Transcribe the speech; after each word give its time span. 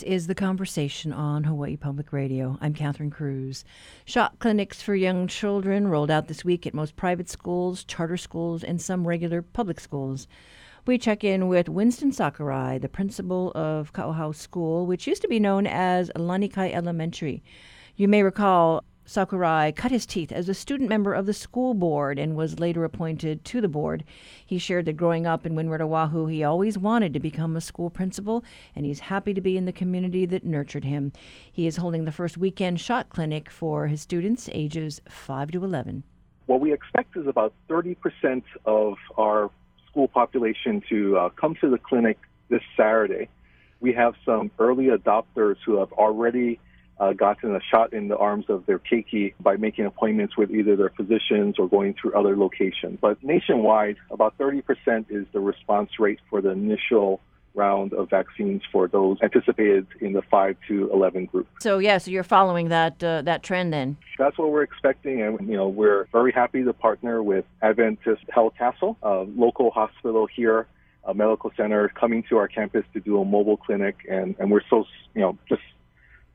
This 0.00 0.12
is 0.12 0.26
The 0.28 0.34
Conversation 0.34 1.12
on 1.12 1.44
Hawaii 1.44 1.76
Public 1.76 2.10
Radio. 2.10 2.56
I'm 2.62 2.72
Catherine 2.72 3.10
Cruz. 3.10 3.66
Shot 4.06 4.38
clinics 4.38 4.80
for 4.80 4.94
young 4.94 5.26
children 5.26 5.88
rolled 5.88 6.10
out 6.10 6.26
this 6.26 6.42
week 6.42 6.66
at 6.66 6.72
most 6.72 6.96
private 6.96 7.28
schools, 7.28 7.84
charter 7.84 8.16
schools, 8.16 8.64
and 8.64 8.80
some 8.80 9.06
regular 9.06 9.42
public 9.42 9.78
schools. 9.78 10.26
We 10.86 10.96
check 10.96 11.22
in 11.22 11.48
with 11.48 11.68
Winston 11.68 12.12
Sakurai, 12.12 12.78
the 12.78 12.88
principal 12.88 13.52
of 13.54 13.92
Kaʻohao 13.92 14.34
School, 14.34 14.86
which 14.86 15.06
used 15.06 15.20
to 15.20 15.28
be 15.28 15.38
known 15.38 15.66
as 15.66 16.10
Lanikai 16.16 16.72
Elementary. 16.72 17.42
You 17.94 18.08
may 18.08 18.22
recall 18.22 18.82
Sakurai 19.10 19.72
cut 19.72 19.90
his 19.90 20.06
teeth 20.06 20.30
as 20.30 20.48
a 20.48 20.54
student 20.54 20.88
member 20.88 21.14
of 21.14 21.26
the 21.26 21.34
school 21.34 21.74
board 21.74 22.16
and 22.16 22.36
was 22.36 22.60
later 22.60 22.84
appointed 22.84 23.44
to 23.46 23.60
the 23.60 23.66
board. 23.66 24.04
He 24.46 24.56
shared 24.56 24.84
that 24.84 24.96
growing 24.96 25.26
up 25.26 25.44
in 25.44 25.56
Windward, 25.56 25.82
Oahu, 25.82 26.26
he 26.26 26.44
always 26.44 26.78
wanted 26.78 27.12
to 27.14 27.18
become 27.18 27.56
a 27.56 27.60
school 27.60 27.90
principal, 27.90 28.44
and 28.76 28.86
he's 28.86 29.00
happy 29.00 29.34
to 29.34 29.40
be 29.40 29.56
in 29.56 29.64
the 29.64 29.72
community 29.72 30.26
that 30.26 30.44
nurtured 30.44 30.84
him. 30.84 31.10
He 31.50 31.66
is 31.66 31.78
holding 31.78 32.04
the 32.04 32.12
first 32.12 32.38
weekend 32.38 32.78
shot 32.78 33.08
clinic 33.08 33.50
for 33.50 33.88
his 33.88 34.00
students 34.00 34.48
ages 34.52 35.00
5 35.08 35.50
to 35.50 35.64
11. 35.64 36.04
What 36.46 36.60
we 36.60 36.72
expect 36.72 37.16
is 37.16 37.26
about 37.26 37.52
30% 37.68 38.44
of 38.64 38.94
our 39.18 39.50
school 39.88 40.06
population 40.06 40.84
to 40.88 41.18
uh, 41.18 41.28
come 41.30 41.56
to 41.56 41.68
the 41.68 41.78
clinic 41.78 42.16
this 42.48 42.62
Saturday. 42.76 43.28
We 43.80 43.92
have 43.92 44.14
some 44.24 44.52
early 44.60 44.86
adopters 44.86 45.56
who 45.66 45.80
have 45.80 45.92
already 45.94 46.60
uh, 47.00 47.14
gotten 47.14 47.56
a 47.56 47.60
shot 47.60 47.92
in 47.92 48.08
the 48.08 48.16
arms 48.16 48.44
of 48.48 48.66
their 48.66 48.78
keiki 48.78 49.32
by 49.40 49.56
making 49.56 49.86
appointments 49.86 50.36
with 50.36 50.50
either 50.50 50.76
their 50.76 50.90
physicians 50.90 51.58
or 51.58 51.66
going 51.66 51.94
through 52.00 52.12
other 52.12 52.36
locations. 52.36 52.98
But 53.00 53.22
nationwide, 53.24 53.96
about 54.10 54.36
30% 54.38 55.06
is 55.08 55.26
the 55.32 55.40
response 55.40 55.98
rate 55.98 56.20
for 56.28 56.42
the 56.42 56.50
initial 56.50 57.20
round 57.54 57.92
of 57.94 58.08
vaccines 58.10 58.62
for 58.70 58.86
those 58.86 59.18
anticipated 59.22 59.86
in 60.00 60.12
the 60.12 60.22
5 60.22 60.56
to 60.68 60.90
11 60.92 61.26
group. 61.26 61.48
So 61.60 61.78
yeah, 61.78 61.98
so 61.98 62.10
you're 62.10 62.22
following 62.22 62.68
that 62.68 63.02
uh, 63.02 63.22
that 63.22 63.42
trend 63.42 63.72
then. 63.72 63.96
That's 64.18 64.38
what 64.38 64.52
we're 64.52 64.62
expecting 64.62 65.22
and 65.22 65.40
you 65.48 65.56
know, 65.56 65.68
we're 65.68 66.06
very 66.12 66.30
happy 66.30 66.62
to 66.62 66.72
partner 66.72 67.24
with 67.24 67.44
Adventist 67.60 68.22
Health 68.28 68.54
Castle, 68.56 68.96
a 69.02 69.24
local 69.34 69.70
hospital 69.72 70.28
here 70.32 70.68
a 71.04 71.14
medical 71.14 71.50
center 71.56 71.88
coming 71.88 72.22
to 72.28 72.36
our 72.36 72.46
campus 72.46 72.84
to 72.92 73.00
do 73.00 73.20
a 73.20 73.24
mobile 73.24 73.56
clinic 73.56 73.96
and, 74.08 74.36
and 74.38 74.50
we're 74.50 74.60
so 74.68 74.84
you 75.14 75.22
know 75.22 75.38
just 75.48 75.62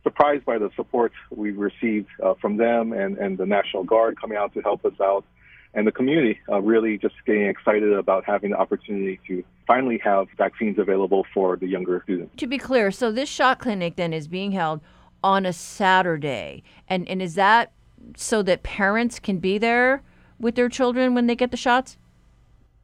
surprised 0.06 0.46
by 0.46 0.60
the 0.60 0.70
support 0.76 1.12
we 1.32 1.50
received 1.52 2.08
uh, 2.24 2.36
from 2.40 2.58
them 2.58 2.94
and, 2.94 3.18
and 3.18 3.40
the 3.40 3.46
National 3.46 3.84
Guard 3.84 4.22
coming 4.22 4.38
out 4.38 4.54
to 4.54 4.62
help 4.62 4.86
us 4.86 4.94
out, 5.02 5.26
and 5.74 5.86
the 5.88 5.92
community 5.92 6.40
uh, 6.48 6.62
really 6.62 6.98
just 7.00 7.16
getting 7.26 7.48
excited 7.48 7.92
about 7.92 8.24
having 8.24 8.52
the 8.52 8.58
opportunity 8.58 9.20
to 9.28 9.44
finally 9.66 10.00
have 10.04 10.28
vaccines 10.38 10.78
available 10.78 11.26
for 11.34 11.58
the 11.58 11.68
younger 11.68 12.02
students. 12.04 12.34
To 12.38 12.46
be 12.46 12.60
clear, 12.60 12.92
so 12.92 13.12
this 13.12 13.28
shot 13.28 13.60
clinic 13.60 13.96
then 13.96 14.14
is 14.14 14.28
being 14.28 14.52
held 14.52 14.80
on 15.24 15.46
a 15.46 15.54
Saturday, 15.54 16.64
and 16.88 17.10
and 17.10 17.20
is 17.20 17.34
that 17.34 17.72
so 18.16 18.44
that 18.44 18.62
parents 18.62 19.20
can 19.20 19.40
be 19.40 19.58
there 19.58 20.04
with 20.40 20.54
their 20.54 20.70
children 20.70 21.16
when 21.16 21.26
they 21.26 21.36
get 21.36 21.50
the 21.50 21.58
shots? 21.58 21.98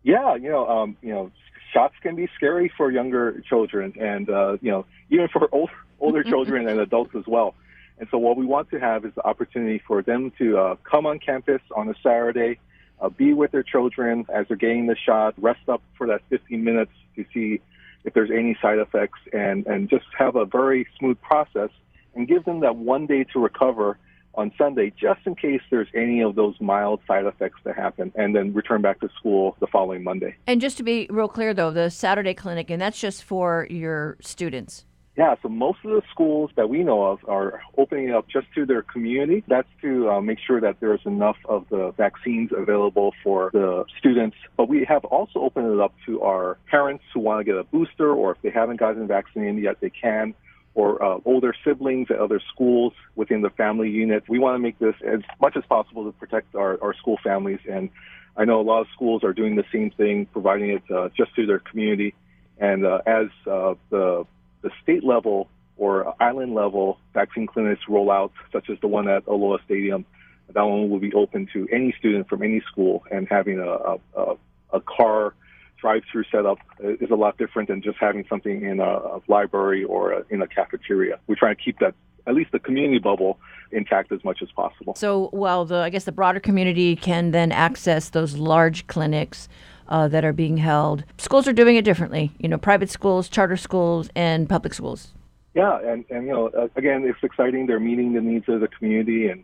Yeah, 0.04 0.36
you 0.36 0.50
know, 0.50 0.68
um, 0.68 0.98
you 1.04 1.14
know, 1.14 1.32
shots 1.72 1.94
can 2.02 2.16
be 2.16 2.28
scary 2.36 2.72
for 2.76 2.92
younger 2.92 3.42
children, 3.42 3.94
and 4.00 4.28
uh, 4.30 4.58
you 4.62 4.72
know, 4.72 4.86
even 5.12 5.28
for 5.28 5.48
old, 5.52 5.70
older 6.02 6.24
children 6.24 6.68
and 6.68 6.80
adults 6.80 7.16
as 7.16 7.24
well. 7.28 7.56
And 8.00 8.10
so, 8.10 8.18
what 8.18 8.36
we 8.36 8.46
want 8.46 8.70
to 8.72 8.80
have 8.80 9.06
is 9.06 9.14
the 9.16 9.26
opportunity 9.26 9.82
for 9.88 10.02
them 10.02 10.32
to 10.40 10.58
uh, 10.58 10.76
come 10.84 11.06
on 11.06 11.20
campus 11.20 11.62
on 11.76 11.88
a 11.88 11.94
Saturday, 12.02 12.60
uh, 13.00 13.10
be 13.10 13.34
with 13.34 13.52
their 13.52 13.64
children 13.64 14.26
as 14.34 14.48
they're 14.48 14.58
getting 14.58 14.88
the 14.88 14.96
shot, 14.96 15.36
rest 15.38 15.70
up 15.70 15.82
for 15.98 16.08
that 16.08 16.22
15 16.30 16.64
minutes 16.64 16.92
to 17.16 17.26
see 17.34 17.62
if 18.04 18.14
there's 18.16 18.32
any 18.32 18.58
side 18.62 18.80
effects, 18.80 19.20
and 19.32 19.68
and 19.68 19.90
just 19.90 20.06
have 20.18 20.36
a 20.36 20.46
very 20.46 20.88
smooth 20.98 21.22
process, 21.22 21.70
and 22.16 22.28
give 22.28 22.44
them 22.44 22.62
that 22.62 22.76
one 22.76 23.06
day 23.06 23.24
to 23.26 23.40
recover 23.40 23.98
on 24.34 24.52
Sunday, 24.58 24.92
just 25.00 25.20
in 25.26 25.36
case 25.36 25.62
there's 25.70 25.90
any 25.94 26.22
of 26.22 26.36
those 26.36 26.56
mild 26.60 27.02
side 27.06 27.26
effects 27.26 27.60
that 27.66 27.76
happen, 27.76 28.12
and 28.16 28.36
then 28.36 28.54
return 28.54 28.82
back 28.82 29.00
to 29.02 29.10
school 29.18 29.56
the 29.60 29.68
following 29.68 30.04
Monday. 30.04 30.36
And 30.48 30.62
just 30.62 30.78
to 30.78 30.84
be 30.84 31.08
real 31.10 31.28
clear, 31.28 31.54
though, 31.54 31.72
the 31.72 31.90
Saturday 31.90 32.34
clinic, 32.34 32.70
and 32.70 32.82
that's 32.82 33.00
just 33.00 33.24
for 33.24 33.68
your 33.70 34.18
students. 34.22 34.86
Yeah, 35.18 35.36
so 35.42 35.50
most 35.50 35.80
of 35.84 35.92
the 35.92 36.02
schools 36.10 36.52
that 36.56 36.70
we 36.70 36.84
know 36.84 37.04
of 37.04 37.20
are 37.28 37.62
opening 37.78 38.12
up 38.12 38.30
just 38.30 38.48
to 38.56 38.66
their 38.66 38.82
community. 38.82 39.44
That's 39.46 39.68
to 39.82 40.10
uh, 40.10 40.22
make 40.22 40.40
sure 40.40 40.62
that 40.62 40.80
there's 40.80 41.02
enough 41.06 41.36
of 41.46 41.66
the 41.70 41.92
vaccines 41.98 42.52
available 42.56 43.14
for 43.22 43.50
the 43.52 43.84
students. 43.98 44.38
But 44.56 44.70
we 44.70 44.86
have 44.86 45.04
also 45.04 45.40
opened 45.40 45.74
it 45.74 45.80
up 45.82 45.94
to 46.06 46.22
our 46.22 46.58
parents 46.70 47.04
who 47.14 47.20
want 47.20 47.42
to 47.42 47.44
get 47.44 47.58
a 47.58 47.66
booster, 47.66 48.10
or 48.14 48.32
if 48.32 48.42
they 48.42 48.52
haven't 48.52 48.78
gotten 48.78 49.06
vaccinated 49.06 49.62
yet, 49.62 49.82
they 49.82 49.90
can 49.90 50.34
or 50.74 51.04
uh, 51.04 51.20
older 51.26 51.54
siblings 51.66 52.08
at 52.10 52.18
other 52.18 52.40
schools 52.54 52.94
within 53.16 53.42
the 53.42 53.50
family 53.50 53.90
unit. 53.90 54.24
We 54.30 54.40
want 54.40 54.56
to 54.56 54.60
make 54.60 54.80
this 54.80 54.96
as 55.06 55.20
much 55.42 55.58
as 55.58 55.64
possible 55.68 56.06
to 56.06 56.12
protect 56.18 56.56
our, 56.56 56.82
our 56.82 56.94
school 56.94 57.20
families. 57.24 57.60
And 57.70 57.90
I 58.38 58.46
know 58.46 58.62
a 58.62 58.64
lot 58.64 58.82
of 58.82 58.88
schools 58.94 59.24
are 59.24 59.34
doing 59.34 59.56
the 59.56 59.66
same 59.74 59.92
thing, 59.92 60.28
providing 60.28 60.70
it 60.70 60.84
uh, 60.90 61.10
just 61.16 61.36
to 61.36 61.46
their 61.46 61.60
community. 61.60 62.14
And 62.58 62.86
uh, 62.86 63.02
as 63.06 63.28
uh, 63.46 63.74
the, 63.90 64.26
the 64.62 64.72
state 64.82 65.04
level 65.04 65.50
or 65.78 66.14
island 66.22 66.54
level 66.54 67.00
vaccine 67.14 67.48
clinics 67.48 67.82
rollouts, 67.90 68.34
such 68.52 68.70
as 68.70 68.78
the 68.82 68.88
one 68.88 69.08
at 69.08 69.26
Aloha 69.28 69.64
Stadium, 69.66 70.06
that 70.54 70.64
one 70.64 70.90
will 70.90 71.00
be 71.00 71.14
open 71.14 71.48
to 71.54 71.68
any 71.72 71.94
student 71.98 72.28
from 72.28 72.44
any 72.44 72.62
school 72.72 73.04
and 73.10 73.28
having 73.30 73.60
a, 73.60 73.96
a, 74.20 74.36
a 74.74 74.82
car 74.82 75.34
drive-through 75.80 76.24
setup 76.32 76.60
is 76.80 77.10
a 77.10 77.16
lot 77.16 77.38
different 77.38 77.68
than 77.68 77.82
just 77.82 77.98
having 78.00 78.24
something 78.30 78.64
in 78.64 78.80
a, 78.80 78.84
a 78.84 79.22
library 79.28 79.84
or 79.84 80.12
a, 80.12 80.24
in 80.30 80.42
a 80.42 80.48
cafeteria. 80.48 81.20
We're 81.28 81.36
trying 81.36 81.56
to 81.56 81.62
keep 81.62 81.80
that 81.80 81.96
at 82.28 82.36
least 82.36 82.52
the 82.52 82.60
community 82.60 83.00
bubble 83.00 83.40
intact 83.72 84.12
as 84.12 84.24
much 84.24 84.44
as 84.44 84.50
possible. 84.52 84.94
So, 84.96 85.30
while 85.32 85.66
the 85.66 85.78
I 85.78 85.90
guess 85.90 86.04
the 86.04 86.12
broader 86.12 86.40
community 86.40 86.96
can 86.96 87.32
then 87.32 87.52
access 87.52 88.10
those 88.10 88.38
large 88.38 88.86
clinics 88.86 89.50
uh, 89.92 90.08
that 90.08 90.26
are 90.26 90.34
being 90.34 90.58
held, 90.58 91.04
schools 91.18 91.48
are 91.48 91.54
doing 91.54 91.76
it 91.76 91.86
differently. 91.86 92.32
You 92.40 92.50
know, 92.50 92.58
private 92.58 92.90
schools, 92.90 93.30
charter 93.30 93.58
schools, 93.58 94.10
and 94.16 94.50
public 94.50 94.74
schools. 94.74 95.10
Yeah, 95.54 95.78
and 95.80 96.06
and 96.10 96.26
you 96.26 96.32
know, 96.32 96.48
uh, 96.48 96.70
again, 96.76 97.04
it's 97.06 97.22
exciting. 97.22 97.68
They're 97.68 97.80
meeting 97.80 98.14
the 98.14 98.22
needs 98.22 98.46
of 98.48 98.62
the 98.62 98.70
community 98.70 99.28
and 99.28 99.44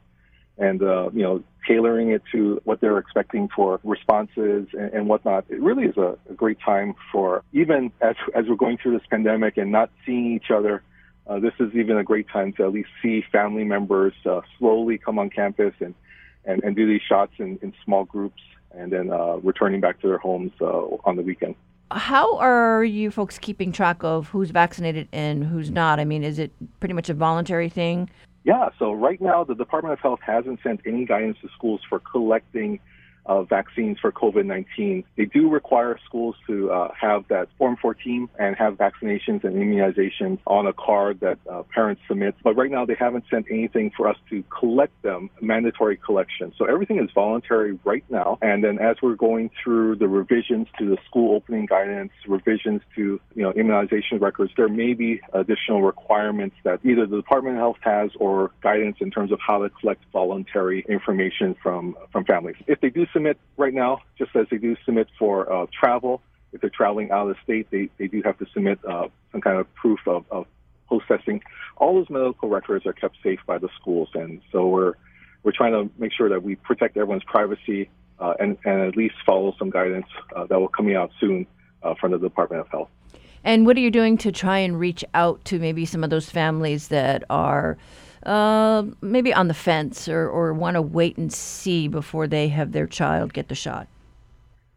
and 0.58 0.82
uh, 0.82 1.10
you 1.14 1.22
know 1.22 1.44
tailoring 1.68 2.12
it 2.12 2.24
to 2.32 2.62
what 2.64 2.80
they're 2.80 2.98
expecting 2.98 3.50
for 3.54 3.82
responses 3.84 4.68
and, 4.72 4.94
and 4.94 5.08
whatnot. 5.10 5.46
It 5.50 5.62
really 5.62 5.84
is 5.84 5.98
a, 5.98 6.18
a, 6.30 6.34
great 6.34 6.60
time 6.62 6.96
for 7.12 7.44
even 7.52 7.92
as 8.00 8.16
as 8.34 8.46
we're 8.48 8.56
going 8.56 8.78
through 8.78 8.98
this 8.98 9.08
pandemic 9.10 9.58
and 9.58 9.72
not 9.72 9.92
seeing 10.06 10.34
each 10.34 10.50
other. 10.50 10.82
Uh, 11.28 11.40
this 11.40 11.52
is 11.60 11.76
even 11.76 11.98
a 11.98 12.06
great 12.06 12.30
time 12.30 12.54
to 12.54 12.64
at 12.64 12.72
least 12.72 12.88
see 13.02 13.22
family 13.34 13.66
members 13.66 14.14
uh, 14.26 14.40
slowly 14.58 14.98
come 14.98 15.20
on 15.20 15.30
campus 15.30 15.74
and, 15.82 15.94
and, 16.46 16.64
and 16.64 16.74
do 16.74 16.88
these 16.88 17.02
shots 17.02 17.34
in, 17.38 17.60
in 17.62 17.74
small 17.84 18.06
groups 18.06 18.42
and 18.78 18.92
then 18.92 19.12
uh, 19.12 19.38
returning 19.38 19.82
back 19.82 20.00
to 20.02 20.08
their 20.08 20.18
homes 20.18 20.52
uh, 20.62 20.66
on 21.06 21.16
the 21.16 21.22
weekend. 21.22 21.56
How 21.92 22.38
are 22.38 22.84
you 22.84 23.12
folks 23.12 23.38
keeping 23.38 23.72
track 23.72 24.04
of 24.04 24.28
who's 24.28 24.52
vaccinated 24.52 25.08
and 25.14 25.44
who's 25.44 25.72
not? 25.72 26.00
I 26.00 26.06
mean, 26.06 26.24
is 26.24 26.38
it 26.38 26.52
pretty 26.80 26.94
much 26.94 27.10
a 27.10 27.14
voluntary 27.14 27.70
thing? 27.70 28.10
Yeah, 28.44 28.70
so 28.78 28.94
right 28.94 29.20
now 29.20 29.44
the 29.44 29.56
Department 29.56 29.94
of 29.94 30.00
Health 30.00 30.20
hasn't 30.22 30.60
sent 30.64 30.82
any 30.86 31.06
guidance 31.06 31.38
to 31.42 31.50
schools 31.56 31.82
for 31.90 32.00
collecting 32.00 32.80
uh, 33.28 33.44
vaccines 33.44 34.00
for 34.00 34.12
COVID-19. 34.12 35.04
They 35.16 35.26
do 35.26 35.50
require 35.50 36.00
schools 36.06 36.36
to 36.48 36.72
uh, 36.72 36.92
have 37.00 37.28
that 37.28 37.50
Form 37.58 37.78
14 37.82 38.30
and 38.40 38.56
have 38.56 38.76
vaccinations 38.76 39.44
and 39.44 39.56
immunizations 39.56 40.40
on 40.48 40.68
a 40.68 40.74
card 40.74 41.20
that 41.20 41.38
uh, 41.50 41.64
parents 41.74 42.02
submit. 42.08 42.36
But 42.44 42.56
right 42.56 42.72
now, 42.72 42.86
they 42.86 42.96
haven't 42.96 43.26
sent 43.30 43.48
anything 43.52 43.92
for 43.96 44.08
us 44.08 44.18
to 44.30 44.44
collect 44.44 45.02
them, 45.02 45.30
mandatory 45.42 45.98
collection. 45.98 46.54
So 46.58 46.66
everything 46.66 47.00
is 47.00 47.10
voluntary 47.14 47.78
right 47.84 48.04
now. 48.10 48.38
And 48.42 48.64
then 48.64 48.80
as 48.80 48.98
we're 49.02 49.16
going 49.16 49.50
through 49.64 49.98
the 49.98 50.08
revisions 50.08 50.68
to 50.80 50.90
the 50.90 50.98
school 51.06 51.36
opening 51.36 51.66
guidance, 51.66 52.12
revisions 52.28 52.82
to 52.96 53.20
you 53.36 53.44
know 53.44 53.52
immunization 53.52 54.20
records, 54.20 54.52
there 54.56 54.70
may 54.70 54.94
be 54.94 55.22
additional 55.34 55.82
requirements 55.82 56.56
that 56.64 56.80
either 56.84 57.06
the 57.06 57.18
Department 57.18 57.56
of 57.56 57.60
Health 57.60 57.78
has 57.82 58.12
or 58.20 58.52
guidance 58.62 58.98
in 59.00 59.12
terms 59.12 59.32
of 59.32 59.40
how 59.46 59.62
to 59.62 59.70
collect 59.70 60.04
voluntary 60.12 60.86
information 60.88 61.56
from 61.62 61.98
from 62.12 62.26
families. 62.26 62.56
If 62.68 62.82
they 62.82 62.90
do 62.90 63.06
submit 63.18 63.40
right 63.58 63.74
now, 63.74 64.00
just 64.16 64.36
as 64.36 64.46
they 64.52 64.58
do 64.58 64.76
submit 64.86 65.08
for 65.18 65.52
uh, 65.52 65.66
travel. 65.78 66.22
If 66.54 66.62
they're 66.62 66.70
traveling 66.70 67.10
out 67.10 67.28
of 67.28 67.36
the 67.36 67.42
state, 67.44 67.68
they, 67.72 67.90
they 67.98 68.08
do 68.08 68.22
have 68.24 68.38
to 68.38 68.46
submit 68.54 68.80
uh, 68.86 69.08
some 69.32 69.42
kind 69.42 69.58
of 69.58 69.74
proof 69.74 70.00
of, 70.06 70.24
of 70.30 70.46
post 70.88 71.08
testing. 71.08 71.42
All 71.78 71.96
those 71.96 72.10
medical 72.12 72.48
records 72.48 72.86
are 72.86 72.94
kept 72.94 73.18
safe 73.24 73.40
by 73.48 73.58
the 73.58 73.70
schools, 73.80 74.10
and 74.14 74.42
so 74.52 74.68
we're 74.68 74.94
we're 75.44 75.52
trying 75.52 75.74
to 75.74 75.90
make 76.00 76.14
sure 76.14 76.30
that 76.30 76.44
we 76.44 76.56
protect 76.56 76.96
everyone's 76.98 77.24
privacy 77.24 77.90
uh, 78.20 78.34
and 78.40 78.58
and 78.66 78.82
at 78.82 78.96
least 78.96 79.16
follow 79.26 79.56
some 79.58 79.70
guidance 79.70 80.08
uh, 80.36 80.46
that 80.46 80.60
will 80.60 80.68
coming 80.68 80.96
out 80.96 81.12
soon 81.20 81.48
uh, 81.84 81.96
from 82.00 82.12
the 82.12 82.20
Department 82.20 82.62
of 82.62 82.68
Health. 82.70 82.90
And 83.44 83.66
what 83.66 83.78
are 83.78 83.82
you 83.82 83.92
doing 83.92 84.18
to 84.20 84.32
try 84.32 84.60
and 84.60 84.80
reach 84.80 85.04
out 85.14 85.44
to 85.46 85.60
maybe 85.60 85.86
some 85.86 86.04
of 86.04 86.10
those 86.10 86.30
families 86.30 86.90
that 86.90 87.24
are 87.30 87.78
uh, 88.28 88.84
maybe 89.02 89.34
on 89.34 89.48
the 89.48 89.54
fence 89.54 90.08
or, 90.08 90.30
or 90.30 90.54
want 90.54 90.76
to 90.76 90.82
wait 90.82 91.18
and 91.18 91.32
see 91.32 91.88
before 91.88 92.28
they 92.28 92.50
have 92.50 92.74
their 92.74 92.86
child 92.86 93.34
get 93.34 93.48
the 93.48 93.56
shot? 93.56 93.88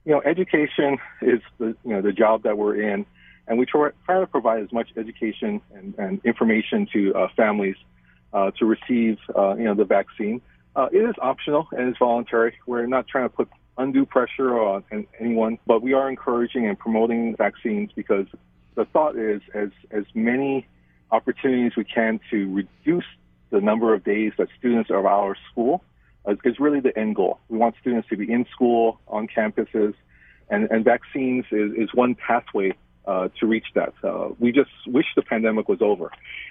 You 0.05 0.13
know, 0.13 0.23
education 0.23 0.99
is 1.21 1.41
the 1.59 1.77
you 1.85 1.91
know 1.91 2.01
the 2.01 2.13
job 2.13 2.45
that 2.45 2.57
we're 2.57 2.81
in, 2.81 3.05
and 3.47 3.59
we 3.59 3.67
try, 3.67 3.91
to 3.91 4.27
provide 4.27 4.63
as 4.63 4.73
much 4.73 4.89
education 4.97 5.61
and, 5.75 5.95
and 5.99 6.21
information 6.25 6.89
to 6.93 7.15
uh, 7.15 7.29
families 7.37 7.77
uh, 8.33 8.51
to 8.53 8.65
receive, 8.65 9.19
uh, 9.37 9.57
you 9.57 9.65
know, 9.65 9.75
the 9.75 9.85
vaccine. 9.85 10.41
Uh, 10.77 10.89
it 10.93 10.99
is 10.99 11.15
optional 11.21 11.69
and 11.73 11.89
it's 11.89 11.99
voluntary. 11.99 12.55
We're 12.67 12.87
not 12.87 13.09
trying 13.09 13.25
to 13.25 13.35
put 13.35 13.49
undue 13.77 14.07
pressure 14.07 14.59
on 14.59 14.85
anyone, 15.19 15.59
but 15.67 15.83
we 15.83 15.93
are 15.95 16.09
encouraging 16.09 16.67
and 16.67 16.79
promoting 16.79 17.37
vaccines 17.37 17.91
because 17.95 18.27
the 18.77 18.85
thought 18.87 19.17
is 19.17 19.43
as 19.53 19.71
as 19.91 20.05
many 20.15 20.67
opportunities 21.11 21.73
we 21.77 21.85
can 21.85 22.21
to 22.31 22.53
reduce 22.55 23.05
the 23.51 23.61
number 23.61 23.95
of 23.95 24.05
days 24.05 24.33
that 24.39 24.49
students 24.59 24.91
are 24.91 24.99
out 24.99 25.01
of 25.01 25.07
our 25.07 25.37
school 25.51 25.83
is, 26.29 26.39
is 26.45 26.61
really 26.61 26.81
the 26.81 26.97
end 26.99 27.17
goal. 27.17 27.39
We 27.49 27.59
want 27.59 27.75
students 27.81 28.09
to 28.09 28.17
be 28.17 28.31
in 28.31 28.47
school, 28.53 29.01
on 29.09 29.29
campuses, 29.29 29.95
and, 30.49 30.71
and 30.71 30.85
vaccines 30.85 31.45
is, 31.51 31.73
is 31.77 31.95
one 31.95 32.15
pathway 32.15 32.73
uh, 33.07 33.29
to 33.41 33.47
reach 33.47 33.67
that. 33.75 33.93
Uh, 34.03 34.29
we 34.39 34.53
just 34.53 34.71
wish 34.87 35.07
the 35.17 35.23
pandemic 35.23 35.69
was 35.69 35.81
over, 35.81 36.11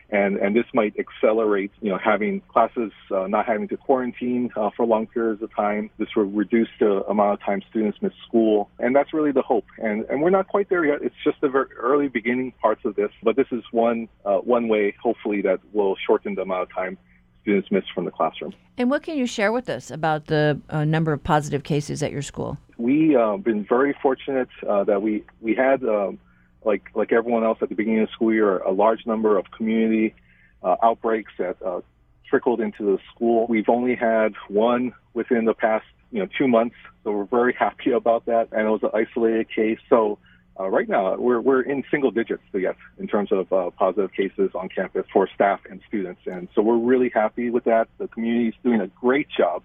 and 0.09 0.37
and 0.37 0.55
this 0.55 0.65
might 0.73 0.93
accelerate, 0.97 1.71
you 1.81 1.89
know, 1.89 1.97
having 1.97 2.41
classes 2.41 2.91
uh, 3.11 3.27
not 3.27 3.45
having 3.45 3.67
to 3.67 3.77
quarantine 3.77 4.49
uh, 4.55 4.69
for 4.75 4.85
long 4.85 5.07
periods 5.07 5.41
of 5.41 5.53
time. 5.55 5.89
This 5.97 6.09
will 6.15 6.25
reduce 6.25 6.69
the 6.79 7.03
amount 7.05 7.33
of 7.33 7.45
time 7.45 7.61
students 7.69 7.99
miss 8.01 8.13
school, 8.27 8.69
and 8.79 8.95
that's 8.95 9.13
really 9.13 9.31
the 9.31 9.41
hope. 9.41 9.65
And 9.77 10.05
and 10.05 10.21
we're 10.21 10.29
not 10.31 10.47
quite 10.47 10.69
there 10.69 10.85
yet. 10.85 10.99
It's 11.01 11.15
just 11.23 11.39
the 11.41 11.49
very 11.49 11.71
early 11.77 12.07
beginning 12.07 12.53
parts 12.61 12.81
of 12.85 12.95
this, 12.95 13.11
but 13.23 13.35
this 13.35 13.47
is 13.51 13.63
one 13.71 14.07
uh, 14.25 14.37
one 14.37 14.67
way, 14.67 14.95
hopefully, 15.01 15.41
that 15.43 15.59
will 15.73 15.95
shorten 16.05 16.35
the 16.35 16.41
amount 16.41 16.63
of 16.63 16.73
time 16.73 16.97
students 17.41 17.71
miss 17.71 17.83
from 17.93 18.05
the 18.05 18.11
classroom. 18.11 18.53
And 18.77 18.89
what 18.89 19.03
can 19.03 19.17
you 19.17 19.25
share 19.25 19.51
with 19.51 19.69
us 19.69 19.91
about 19.91 20.27
the 20.27 20.59
uh, 20.69 20.85
number 20.85 21.13
of 21.13 21.23
positive 21.23 21.63
cases 21.63 22.03
at 22.03 22.11
your 22.11 22.21
school? 22.21 22.57
We 22.77 23.11
have 23.11 23.21
uh, 23.21 23.37
been 23.37 23.65
very 23.65 23.95
fortunate 24.01 24.49
uh, 24.67 24.83
that 24.85 25.01
we 25.01 25.23
we 25.41 25.55
had. 25.55 25.83
Um, 25.83 26.19
like 26.63 26.83
like 26.93 27.11
everyone 27.11 27.43
else 27.43 27.59
at 27.61 27.69
the 27.69 27.75
beginning 27.75 28.01
of 28.01 28.07
the 28.07 28.13
school 28.13 28.33
year, 28.33 28.57
a 28.57 28.71
large 28.71 29.05
number 29.05 29.37
of 29.37 29.49
community 29.51 30.13
uh, 30.63 30.75
outbreaks 30.83 31.31
that 31.37 31.61
uh, 31.61 31.81
trickled 32.29 32.61
into 32.61 32.83
the 32.83 32.99
school. 33.13 33.47
We've 33.47 33.69
only 33.69 33.95
had 33.95 34.33
one 34.47 34.93
within 35.13 35.45
the 35.45 35.53
past 35.53 35.85
you 36.11 36.19
know 36.19 36.27
two 36.37 36.47
months, 36.47 36.75
so 37.03 37.11
we're 37.11 37.25
very 37.25 37.53
happy 37.59 37.91
about 37.91 38.25
that. 38.25 38.49
And 38.51 38.67
it 38.67 38.69
was 38.69 38.83
an 38.83 38.91
isolated 38.93 39.47
case. 39.53 39.79
So 39.89 40.19
uh, 40.59 40.67
right 40.67 40.89
now 40.89 41.15
we're 41.15 41.39
we're 41.39 41.61
in 41.61 41.83
single 41.89 42.11
digits 42.11 42.43
yet 42.53 42.75
in 42.97 43.07
terms 43.07 43.31
of 43.31 43.51
uh, 43.53 43.69
positive 43.71 44.11
cases 44.11 44.51
on 44.53 44.69
campus 44.69 45.05
for 45.11 45.29
staff 45.33 45.61
and 45.69 45.81
students, 45.87 46.21
and 46.25 46.49
so 46.53 46.61
we're 46.61 46.77
really 46.77 47.09
happy 47.09 47.49
with 47.49 47.63
that. 47.65 47.87
The 47.97 48.07
community 48.07 48.49
is 48.49 48.55
doing 48.63 48.81
a 48.81 48.87
great 48.87 49.27
job. 49.29 49.63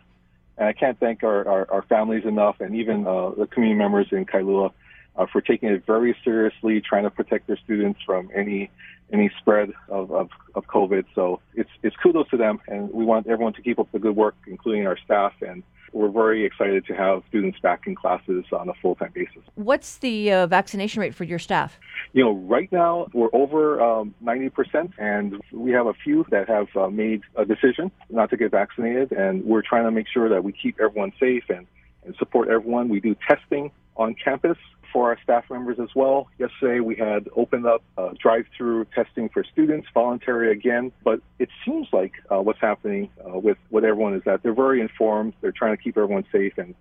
And 0.56 0.68
I 0.68 0.72
can't 0.72 1.00
thank 1.00 1.24
our, 1.24 1.48
our, 1.48 1.68
our 1.68 1.82
families 1.82 2.24
enough, 2.24 2.60
and 2.60 2.76
even 2.76 3.08
uh, 3.08 3.30
the 3.30 3.48
community 3.48 3.76
members 3.76 4.06
in 4.12 4.24
Kailua 4.24 4.70
uh, 5.16 5.26
for 5.30 5.40
taking 5.40 5.68
it 5.68 5.84
very 5.86 6.16
seriously, 6.24 6.80
trying 6.80 7.04
to 7.04 7.10
protect 7.10 7.46
their 7.46 7.58
students 7.58 8.00
from 8.04 8.30
any 8.34 8.70
any 9.12 9.30
spread 9.38 9.70
of, 9.88 10.10
of, 10.10 10.30
of 10.54 10.66
COVID. 10.66 11.04
So 11.14 11.40
it's 11.54 11.70
it's 11.82 11.96
kudos 11.96 12.28
to 12.30 12.36
them, 12.36 12.60
and 12.66 12.90
we 12.92 13.04
want 13.04 13.26
everyone 13.26 13.52
to 13.54 13.62
keep 13.62 13.78
up 13.78 13.90
the 13.92 13.98
good 13.98 14.16
work, 14.16 14.34
including 14.46 14.86
our 14.86 14.98
staff. 15.04 15.32
And 15.40 15.62
we're 15.92 16.08
very 16.08 16.44
excited 16.44 16.84
to 16.86 16.94
have 16.94 17.22
students 17.28 17.58
back 17.60 17.86
in 17.86 17.94
classes 17.94 18.44
on 18.52 18.68
a 18.68 18.74
full 18.74 18.96
time 18.96 19.12
basis. 19.14 19.42
What's 19.54 19.98
the 19.98 20.32
uh, 20.32 20.46
vaccination 20.46 21.00
rate 21.00 21.14
for 21.14 21.24
your 21.24 21.38
staff? 21.38 21.78
You 22.12 22.24
know, 22.24 22.32
right 22.32 22.70
now 22.72 23.06
we're 23.12 23.30
over 23.32 23.80
um, 23.80 24.14
90%, 24.22 24.92
and 24.98 25.40
we 25.52 25.70
have 25.70 25.86
a 25.86 25.94
few 25.94 26.26
that 26.30 26.48
have 26.48 26.68
uh, 26.76 26.88
made 26.88 27.22
a 27.36 27.44
decision 27.44 27.90
not 28.10 28.30
to 28.30 28.36
get 28.36 28.50
vaccinated, 28.50 29.12
and 29.12 29.44
we're 29.44 29.62
trying 29.62 29.84
to 29.84 29.90
make 29.90 30.08
sure 30.08 30.28
that 30.28 30.42
we 30.42 30.52
keep 30.52 30.80
everyone 30.80 31.12
safe 31.20 31.44
and, 31.48 31.66
and 32.04 32.16
support 32.16 32.48
everyone. 32.48 32.88
We 32.88 33.00
do 33.00 33.14
testing 33.28 33.70
on 33.96 34.14
campus 34.14 34.58
for 34.94 35.08
our 35.08 35.18
staff 35.24 35.44
members 35.50 35.78
as 35.80 35.88
well. 35.96 36.28
Yesterday 36.38 36.78
we 36.78 36.94
had 36.94 37.28
opened 37.34 37.66
up 37.66 37.82
uh, 37.98 38.10
drive-through 38.18 38.86
testing 38.94 39.28
for 39.28 39.42
students, 39.42 39.88
voluntary 39.92 40.52
again. 40.52 40.92
But 41.02 41.20
it 41.40 41.48
seems 41.64 41.88
like 41.92 42.12
uh, 42.30 42.40
what's 42.40 42.60
happening 42.60 43.10
uh, 43.26 43.38
with 43.38 43.58
with 43.70 43.84
everyone 43.84 44.14
is 44.14 44.22
that 44.24 44.42
they're 44.42 44.54
very 44.54 44.80
informed. 44.80 45.34
They're 45.40 45.52
trying 45.52 45.76
to 45.76 45.82
keep 45.82 45.98
everyone 45.98 46.24
safe, 46.30 46.54
and 46.56 46.74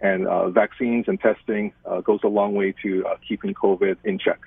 and 0.00 0.26
uh, 0.26 0.50
vaccines 0.50 1.04
and 1.06 1.20
testing 1.20 1.72
uh, 1.86 2.00
goes 2.00 2.20
a 2.24 2.28
long 2.28 2.54
way 2.54 2.74
to 2.82 3.06
uh, 3.06 3.16
keeping 3.26 3.54
COVID 3.54 3.96
in 4.02 4.18
check. 4.18 4.40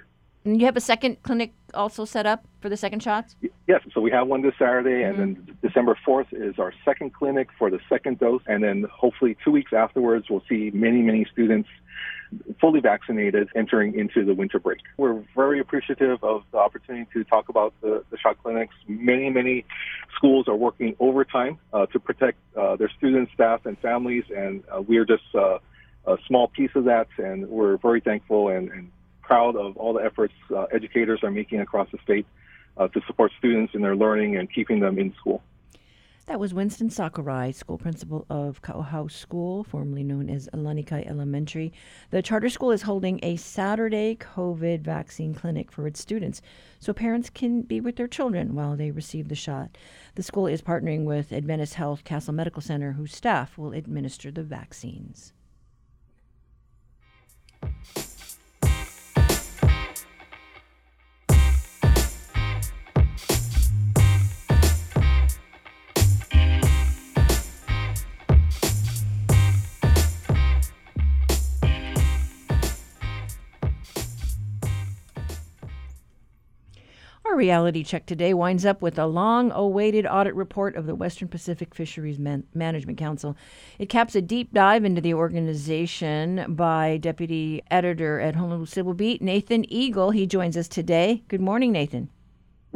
And 0.43 0.59
you 0.59 0.65
have 0.65 0.75
a 0.75 0.81
second 0.81 1.23
clinic 1.23 1.53
also 1.73 2.03
set 2.03 2.25
up 2.25 2.45
for 2.59 2.67
the 2.67 2.75
second 2.75 3.01
shots? 3.01 3.37
Yes. 3.65 3.79
So 3.93 4.01
we 4.01 4.11
have 4.11 4.27
one 4.27 4.41
this 4.41 4.53
Saturday, 4.59 5.03
mm-hmm. 5.03 5.21
and 5.21 5.37
then 5.37 5.57
December 5.61 5.97
4th 6.05 6.27
is 6.33 6.59
our 6.59 6.73
second 6.83 7.13
clinic 7.13 7.47
for 7.57 7.69
the 7.69 7.79
second 7.87 8.19
dose. 8.19 8.41
And 8.45 8.61
then 8.61 8.85
hopefully 8.91 9.37
two 9.41 9.51
weeks 9.51 9.71
afterwards, 9.71 10.25
we'll 10.29 10.43
see 10.49 10.69
many, 10.73 11.01
many 11.01 11.25
students 11.31 11.69
fully 12.59 12.79
vaccinated 12.79 13.49
entering 13.55 13.97
into 13.97 14.25
the 14.25 14.33
winter 14.33 14.59
break. 14.59 14.79
We're 14.97 15.23
very 15.35 15.59
appreciative 15.59 16.23
of 16.23 16.43
the 16.51 16.57
opportunity 16.57 17.07
to 17.13 17.23
talk 17.23 17.49
about 17.49 17.73
the, 17.81 18.03
the 18.11 18.17
shot 18.17 18.41
clinics. 18.41 18.75
Many, 18.87 19.29
many 19.29 19.65
schools 20.15 20.47
are 20.47 20.55
working 20.55 20.95
overtime 20.99 21.59
uh, 21.73 21.85
to 21.87 21.99
protect 21.99 22.37
uh, 22.55 22.75
their 22.75 22.89
students, 22.97 23.31
staff, 23.33 23.65
and 23.65 23.77
families, 23.79 24.23
and 24.35 24.63
uh, 24.73 24.81
we 24.81 24.97
are 24.97 25.05
just 25.05 25.23
uh, 25.33 25.59
a 26.05 26.17
small 26.27 26.47
piece 26.47 26.71
of 26.75 26.85
that, 26.85 27.07
and 27.17 27.47
we're 27.49 27.77
very 27.77 28.01
thankful 28.01 28.49
and, 28.49 28.69
and 28.71 28.91
proud 29.21 29.55
of 29.55 29.77
all 29.77 29.93
the 29.93 30.03
efforts 30.03 30.33
uh, 30.53 30.63
educators 30.63 31.23
are 31.23 31.31
making 31.31 31.61
across 31.61 31.89
the 31.91 31.97
state 32.03 32.25
uh, 32.77 32.87
to 32.89 33.01
support 33.07 33.31
students 33.37 33.73
in 33.73 33.81
their 33.81 33.95
learning 33.95 34.35
and 34.37 34.51
keeping 34.51 34.79
them 34.79 34.99
in 34.99 35.13
school. 35.15 35.41
That 36.25 36.39
was 36.39 36.53
Winston 36.53 36.89
Sakurai, 36.89 37.51
school 37.51 37.77
principal 37.77 38.25
of 38.29 38.61
Kaʻohao 38.61 39.11
School, 39.11 39.65
formerly 39.65 40.03
known 40.03 40.29
as 40.29 40.47
Lanikai 40.53 41.05
Elementary. 41.05 41.73
The 42.11 42.21
charter 42.21 42.47
school 42.47 42.71
is 42.71 42.83
holding 42.83 43.19
a 43.21 43.35
Saturday 43.35 44.15
COVID 44.15 44.81
vaccine 44.81 45.33
clinic 45.33 45.69
for 45.69 45.85
its 45.85 45.99
students 45.99 46.41
so 46.79 46.93
parents 46.93 47.29
can 47.29 47.63
be 47.63 47.81
with 47.81 47.97
their 47.97 48.07
children 48.07 48.55
while 48.55 48.77
they 48.77 48.89
receive 48.89 49.27
the 49.27 49.35
shot. 49.35 49.77
The 50.15 50.23
school 50.23 50.47
is 50.47 50.61
partnering 50.61 51.03
with 51.03 51.33
Adventist 51.33 51.73
Health 51.73 52.05
Castle 52.05 52.33
Medical 52.33 52.61
Center, 52.61 52.93
whose 52.93 53.13
staff 53.13 53.57
will 53.57 53.73
administer 53.73 54.31
the 54.31 54.43
vaccines. 54.43 55.33
Reality 77.43 77.83
check 77.83 78.05
today 78.05 78.33
winds 78.33 78.65
up 78.65 78.81
with 78.81 78.97
a 78.97 79.05
long 79.05 79.51
awaited 79.51 80.07
audit 80.07 80.33
report 80.33 80.77
of 80.77 80.85
the 80.85 80.95
Western 80.95 81.27
Pacific 81.27 81.75
Fisheries 81.75 82.17
Man- 82.17 82.45
Management 82.53 82.97
Council. 82.97 83.35
It 83.77 83.89
caps 83.89 84.15
a 84.15 84.21
deep 84.21 84.53
dive 84.53 84.85
into 84.85 85.01
the 85.01 85.13
organization 85.13 86.55
by 86.55 86.95
Deputy 87.01 87.61
Editor 87.69 88.21
at 88.21 88.35
Honolulu 88.35 88.65
Civil 88.65 88.93
Beat, 88.93 89.21
Nathan 89.21 89.69
Eagle. 89.69 90.11
He 90.11 90.25
joins 90.25 90.55
us 90.55 90.69
today. 90.69 91.21
Good 91.27 91.41
morning, 91.41 91.73
Nathan. 91.73 92.09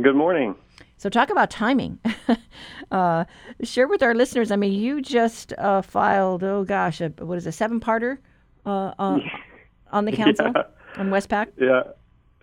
Good 0.02 0.18
morning. 0.18 0.54
So, 0.98 1.08
talk 1.08 1.30
about 1.30 1.50
timing. 1.50 2.00
uh, 2.92 3.24
share 3.64 3.88
with 3.88 4.04
our 4.04 4.14
listeners. 4.14 4.52
I 4.52 4.58
mean, 4.58 4.74
you 4.74 5.02
just 5.02 5.54
uh, 5.58 5.82
filed, 5.82 6.44
oh 6.44 6.66
gosh, 6.66 7.00
a, 7.00 7.08
what 7.20 7.38
is 7.38 7.48
a 7.48 7.54
seven 7.54 7.80
parter 7.80 8.18
uh, 8.66 8.92
on, 9.00 9.24
on 9.94 10.04
the 10.04 10.12
council 10.12 10.52
yeah. 10.54 10.64
on 10.98 11.10
Wespac? 11.10 11.54
Yeah. 11.58 11.84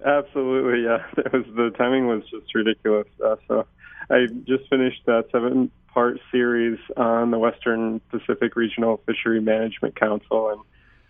Absolutely, 0.04 0.84
yeah. 0.84 1.04
It 1.16 1.32
was 1.32 1.46
the 1.56 1.70
timing 1.76 2.06
was 2.06 2.22
just 2.30 2.54
ridiculous. 2.54 3.08
Uh, 3.24 3.36
so 3.48 3.66
I 4.10 4.26
just 4.46 4.68
finished 4.68 5.00
that 5.06 5.26
seven 5.32 5.70
part 5.88 6.20
series 6.30 6.78
on 6.96 7.30
the 7.30 7.38
Western 7.38 8.00
Pacific 8.10 8.54
Regional 8.56 9.00
Fishery 9.06 9.40
Management 9.40 9.98
Council, 9.98 10.50
and 10.50 10.60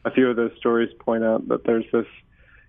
a 0.05 0.11
few 0.15 0.29
of 0.31 0.37
those 0.37 0.53
stories 0.59 0.91
point 1.01 1.25
out 1.25 1.49
that 1.49 1.65
there's 1.65 1.87
this, 1.93 2.07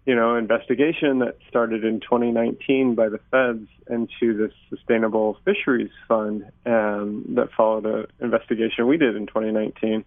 you 0.06 0.16
know, 0.16 0.36
investigation 0.36 1.20
that 1.20 1.38
started 1.48 1.84
in 1.84 2.00
2019 2.00 2.96
by 2.96 3.10
the 3.10 3.20
feds 3.30 3.68
into 3.90 4.36
this 4.36 4.54
Sustainable 4.70 5.38
Fisheries 5.46 5.92
Fund, 6.08 6.46
um, 6.66 7.26
that 7.36 7.50
followed 7.56 7.86
an 7.86 8.06
investigation 8.20 8.88
we 8.88 8.98
did 8.98 9.16
in 9.16 9.28
2019 9.28 10.06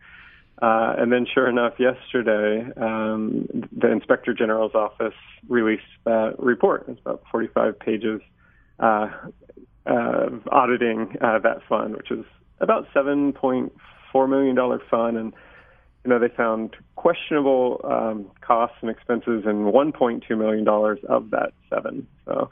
uh, 0.61 0.95
and 0.99 1.13
then, 1.13 1.25
sure 1.33 1.49
enough, 1.49 1.75
yesterday, 1.79 2.67
um, 2.77 3.47
the 3.71 3.91
Inspector 3.93 4.33
General's 4.35 4.75
office 4.75 5.15
released 5.49 5.85
that 6.05 6.35
report. 6.39 6.85
It's 6.89 7.01
about 7.01 7.23
45 7.31 7.79
pages 7.79 8.21
uh, 8.81 9.09
uh, 9.87 10.31
auditing 10.51 11.17
uh, 11.21 11.39
that 11.39 11.59
fund, 11.69 11.97
which 11.97 12.11
is 12.11 12.25
about 12.61 12.89
7.4 12.93 14.29
million 14.29 14.57
dollar 14.57 14.83
fund, 14.91 15.17
and 15.17 15.33
you 16.05 16.11
know 16.11 16.19
they 16.19 16.29
found 16.29 16.75
questionable 16.97 17.81
um, 17.85 18.29
costs 18.41 18.79
and 18.81 18.91
expenses 18.91 19.45
in 19.47 19.71
1.2 19.71 20.37
million 20.37 20.65
dollars 20.65 20.99
of 21.09 21.31
that 21.31 21.53
seven. 21.71 22.07
So, 22.25 22.51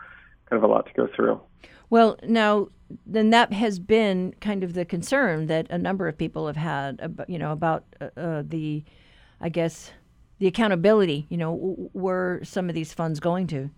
kind 0.48 0.62
of 0.62 0.68
a 0.68 0.72
lot 0.72 0.86
to 0.86 0.92
go 0.92 1.08
through. 1.14 1.40
Well, 1.90 2.18
now 2.22 2.68
then 3.04 3.30
that 3.30 3.52
has 3.52 3.78
been 3.78 4.34
kind 4.40 4.62
of 4.62 4.74
the 4.74 4.84
concern 4.84 5.46
that 5.46 5.66
a 5.70 5.78
number 5.78 6.06
of 6.08 6.16
people 6.16 6.46
have 6.46 6.56
had, 6.56 7.24
you 7.28 7.38
know, 7.38 7.52
about 7.52 7.84
uh, 8.00 8.08
uh, 8.16 8.42
the, 8.46 8.84
I 9.40 9.48
guess, 9.48 9.92
the 10.38 10.46
accountability. 10.46 11.26
You 11.28 11.36
know, 11.36 11.54
where 11.92 12.40
some 12.44 12.68
of 12.68 12.74
these 12.74 12.92
funds 12.92 13.20
going 13.20 13.46
to? 13.48 13.70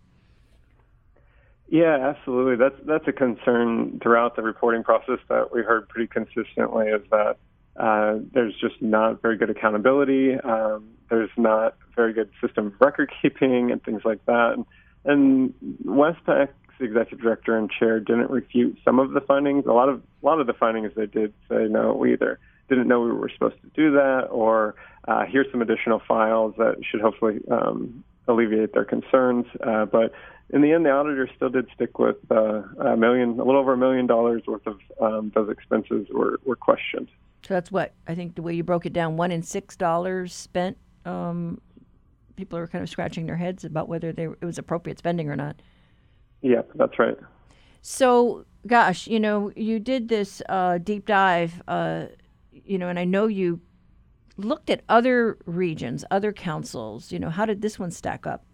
Yeah, 1.69 1.97
absolutely. 1.97 2.57
That's 2.57 2.77
that's 2.87 3.07
a 3.09 3.13
concern 3.13 4.01
throughout 4.03 4.37
the 4.37 4.43
reporting 4.43 4.83
process 4.83 5.19
that 5.29 5.53
we 5.53 5.63
heard 5.63 5.89
pretty 5.89 6.09
consistently 6.09 6.89
is 6.89 7.03
that 7.11 7.37
uh, 7.77 8.19
there's 8.33 8.55
just 8.59 8.81
not 8.81 9.23
very 9.23 9.37
good 9.37 9.51
accountability. 9.51 10.35
Um, 10.35 10.89
there's 11.11 11.31
not 11.37 11.77
very 11.95 12.13
good 12.13 12.31
system 12.41 12.69
of 12.69 12.73
record 12.81 13.11
keeping 13.23 13.71
and 13.71 13.83
things 13.83 14.03
like 14.05 14.25
that. 14.27 14.55
And, 14.55 14.67
and 15.05 15.55
Wespac's 16.79 16.91
executive 16.91 17.21
director 17.21 17.57
and 17.57 17.71
chair 17.71 18.01
didn't 18.01 18.31
refute 18.31 18.79
some 18.85 18.99
of 18.99 19.13
the 19.13 19.21
findings. 19.21 19.67
A 19.67 19.73
lot 19.73 19.89
of 19.89 20.03
a 20.23 20.27
lot 20.27 20.41
of 20.41 20.47
the 20.47 20.53
findings 20.53 20.93
they 20.97 21.07
did 21.07 21.33
say 21.49 21.67
no, 21.69 21.95
we 21.95 22.13
either 22.13 22.39
didn't 22.69 22.89
know 22.89 23.01
we 23.01 23.13
were 23.13 23.31
supposed 23.31 23.57
to 23.63 23.69
do 23.75 23.93
that, 23.93 24.29
or 24.31 24.75
uh, 25.07 25.25
here's 25.27 25.51
some 25.51 25.63
additional 25.63 26.03
files 26.07 26.55
that 26.59 26.77
should 26.91 27.01
hopefully 27.01 27.41
um, 27.51 28.05
alleviate 28.27 28.75
their 28.75 28.85
concerns. 28.85 29.47
Uh, 29.67 29.87
but 29.87 30.13
in 30.51 30.61
the 30.61 30.73
end, 30.73 30.85
the 30.85 30.91
auditors 30.91 31.31
still 31.37 31.49
did 31.49 31.67
stick 31.75 31.99
with 31.99 32.17
uh, 32.31 32.63
a 32.81 32.97
million, 32.97 33.41
a 33.41 33.45
little 33.45 33.61
over 33.61 33.73
a 33.73 33.77
million 33.77 34.07
dollars 34.07 34.43
worth 34.47 34.67
of 34.67 34.79
um, 35.01 35.33
those 35.35 35.51
expenses 35.51 36.07
were, 36.11 36.39
were 36.45 36.57
questioned. 36.57 37.09
So 37.47 37.55
that's 37.55 37.71
what 37.71 37.95
I 38.07 38.15
think 38.15 38.35
the 38.35 38.43
way 38.43 38.53
you 38.55 38.65
broke 38.65 38.85
it 38.85 38.93
down: 38.93 39.17
one 39.17 39.31
in 39.31 39.43
six 39.43 39.77
dollars 39.77 40.35
spent. 40.35 40.77
Um, 41.07 41.61
people 42.37 42.59
are 42.59 42.67
kind 42.67 42.83
of 42.83 42.89
scratching 42.89 43.27
their 43.27 43.37
heads 43.37 43.65
about 43.65 43.89
whether 43.89 44.13
they, 44.13 44.25
it 44.25 44.45
was 44.45 44.59
appropriate 44.59 44.99
spending 44.99 45.29
or 45.29 45.37
not. 45.37 45.61
Yeah, 46.41 46.63
that's 46.75 46.99
right. 46.99 47.17
So, 47.83 48.45
gosh, 48.67 49.07
you 49.07 49.21
know, 49.21 49.53
you 49.57 49.79
did 49.79 50.09
this 50.09 50.43
uh, 50.49 50.79
deep 50.79 51.07
dive, 51.07 51.63
uh, 51.69 52.07
you 52.53 52.79
know, 52.79 52.89
and 52.89 52.99
I 52.99 53.05
know 53.05 53.27
you 53.27 53.61
looked 54.37 54.71
at 54.71 54.83
other 54.89 55.39
regions, 55.47 56.05
other 56.11 56.33
councils. 56.33 57.13
You 57.13 57.19
know, 57.19 57.31
how 57.31 57.47
did 57.47 57.63
this 57.63 57.79
one 57.79 57.91
stack 57.91 58.27
up? 58.27 58.45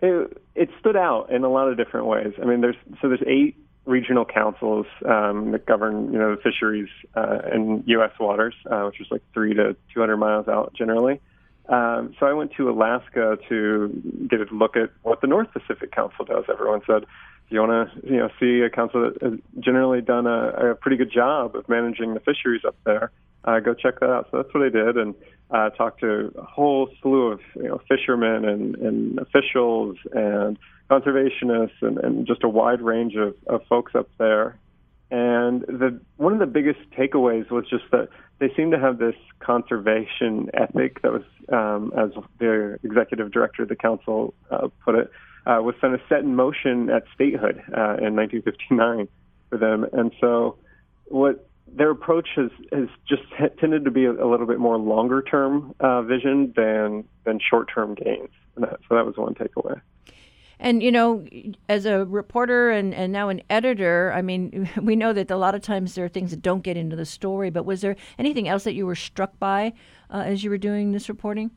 It, 0.00 0.42
it 0.54 0.70
stood 0.78 0.96
out 0.96 1.30
in 1.30 1.44
a 1.44 1.48
lot 1.48 1.68
of 1.68 1.76
different 1.76 2.06
ways. 2.06 2.32
I 2.40 2.44
mean, 2.44 2.60
there's 2.60 2.76
so 3.00 3.08
there's 3.08 3.22
eight 3.26 3.56
regional 3.84 4.24
councils 4.24 4.86
um, 5.06 5.50
that 5.52 5.66
govern, 5.66 6.12
you 6.12 6.18
know, 6.18 6.36
the 6.36 6.42
fisheries 6.42 6.88
uh, 7.16 7.38
in 7.52 7.82
U.S. 7.86 8.12
waters, 8.20 8.54
uh, 8.70 8.82
which 8.82 9.00
is 9.00 9.06
like 9.10 9.22
three 9.32 9.54
to 9.54 9.74
200 9.94 10.16
miles 10.18 10.46
out 10.46 10.74
generally. 10.74 11.20
Um, 11.68 12.14
so 12.18 12.26
I 12.26 12.32
went 12.32 12.52
to 12.56 12.70
Alaska 12.70 13.38
to 13.48 14.26
get 14.28 14.40
a 14.40 14.46
look 14.54 14.76
at 14.76 14.90
what 15.02 15.20
the 15.20 15.26
North 15.26 15.48
Pacific 15.52 15.92
Council 15.92 16.24
does. 16.24 16.44
Everyone 16.50 16.80
said, 16.86 17.02
if 17.02 17.52
you 17.52 17.60
want 17.60 17.92
to, 17.92 18.06
you 18.06 18.16
know, 18.16 18.30
see 18.40 18.60
a 18.60 18.70
council 18.70 19.10
that 19.10 19.22
has 19.22 19.38
generally 19.60 20.00
done 20.00 20.26
a, 20.26 20.70
a 20.70 20.74
pretty 20.74 20.96
good 20.96 21.12
job 21.12 21.56
of 21.56 21.68
managing 21.68 22.14
the 22.14 22.20
fisheries 22.20 22.62
up 22.66 22.76
there, 22.84 23.10
uh, 23.44 23.60
go 23.60 23.74
check 23.74 24.00
that 24.00 24.10
out. 24.10 24.28
So 24.30 24.38
that's 24.38 24.54
what 24.54 24.64
I 24.64 24.68
did, 24.68 24.96
and 24.96 25.14
uh, 25.50 25.70
talked 25.70 26.00
to 26.00 26.32
a 26.36 26.42
whole 26.42 26.90
slew 27.00 27.32
of 27.32 27.40
you 27.56 27.68
know 27.68 27.80
fishermen 27.88 28.44
and, 28.44 28.74
and 28.76 29.18
officials 29.18 29.96
and 30.12 30.58
conservationists 30.90 31.80
and, 31.82 31.98
and 31.98 32.26
just 32.26 32.44
a 32.44 32.48
wide 32.48 32.80
range 32.80 33.14
of, 33.16 33.34
of 33.46 33.64
folks 33.66 33.94
up 33.94 34.08
there. 34.18 34.58
And 35.10 35.62
the 35.62 35.98
one 36.16 36.34
of 36.34 36.38
the 36.38 36.46
biggest 36.46 36.80
takeaways 36.96 37.50
was 37.50 37.64
just 37.68 37.84
that 37.92 38.08
they 38.40 38.52
seem 38.54 38.70
to 38.72 38.78
have 38.78 38.98
this 38.98 39.14
conservation 39.40 40.50
ethic 40.52 41.00
that 41.02 41.12
was, 41.12 41.22
um, 41.50 41.92
as 41.96 42.10
the 42.38 42.78
executive 42.84 43.32
director 43.32 43.62
of 43.62 43.68
the 43.68 43.76
council 43.76 44.34
uh, 44.50 44.68
put 44.84 44.94
it, 44.94 45.10
uh, 45.46 45.60
was 45.62 45.74
kind 45.80 45.94
of 45.94 46.00
set 46.08 46.20
in 46.20 46.36
motion 46.36 46.90
at 46.90 47.04
statehood 47.14 47.58
uh, 47.68 47.96
in 48.04 48.14
1959 48.14 49.08
for 49.48 49.56
them. 49.56 49.86
And 49.92 50.12
so, 50.20 50.58
what 51.06 51.48
their 51.66 51.90
approach 51.90 52.28
has 52.36 52.50
has 52.72 52.88
just 53.08 53.22
tended 53.58 53.84
to 53.84 53.90
be 53.90 54.04
a, 54.04 54.12
a 54.12 54.28
little 54.28 54.46
bit 54.46 54.58
more 54.58 54.78
longer 54.78 55.22
term 55.22 55.74
uh, 55.80 56.02
vision 56.02 56.52
than 56.54 57.04
than 57.24 57.40
short 57.40 57.70
term 57.74 57.94
gains. 57.94 58.30
That, 58.56 58.78
so 58.88 58.94
that 58.94 59.06
was 59.06 59.16
one 59.16 59.34
takeaway. 59.34 59.80
And 60.60 60.82
you 60.82 60.90
know, 60.90 61.24
as 61.68 61.86
a 61.86 62.04
reporter 62.04 62.70
and, 62.70 62.94
and 62.94 63.12
now 63.12 63.28
an 63.28 63.42
editor, 63.48 64.12
I 64.14 64.22
mean, 64.22 64.68
we 64.82 64.96
know 64.96 65.12
that 65.12 65.30
a 65.30 65.36
lot 65.36 65.54
of 65.54 65.62
times 65.62 65.94
there 65.94 66.04
are 66.04 66.08
things 66.08 66.30
that 66.30 66.42
don't 66.42 66.62
get 66.62 66.76
into 66.76 66.96
the 66.96 67.06
story. 67.06 67.50
But 67.50 67.64
was 67.64 67.80
there 67.80 67.96
anything 68.18 68.48
else 68.48 68.64
that 68.64 68.74
you 68.74 68.86
were 68.86 68.96
struck 68.96 69.38
by 69.38 69.72
uh, 70.10 70.22
as 70.26 70.42
you 70.42 70.50
were 70.50 70.58
doing 70.58 70.92
this 70.92 71.08
reporting? 71.08 71.50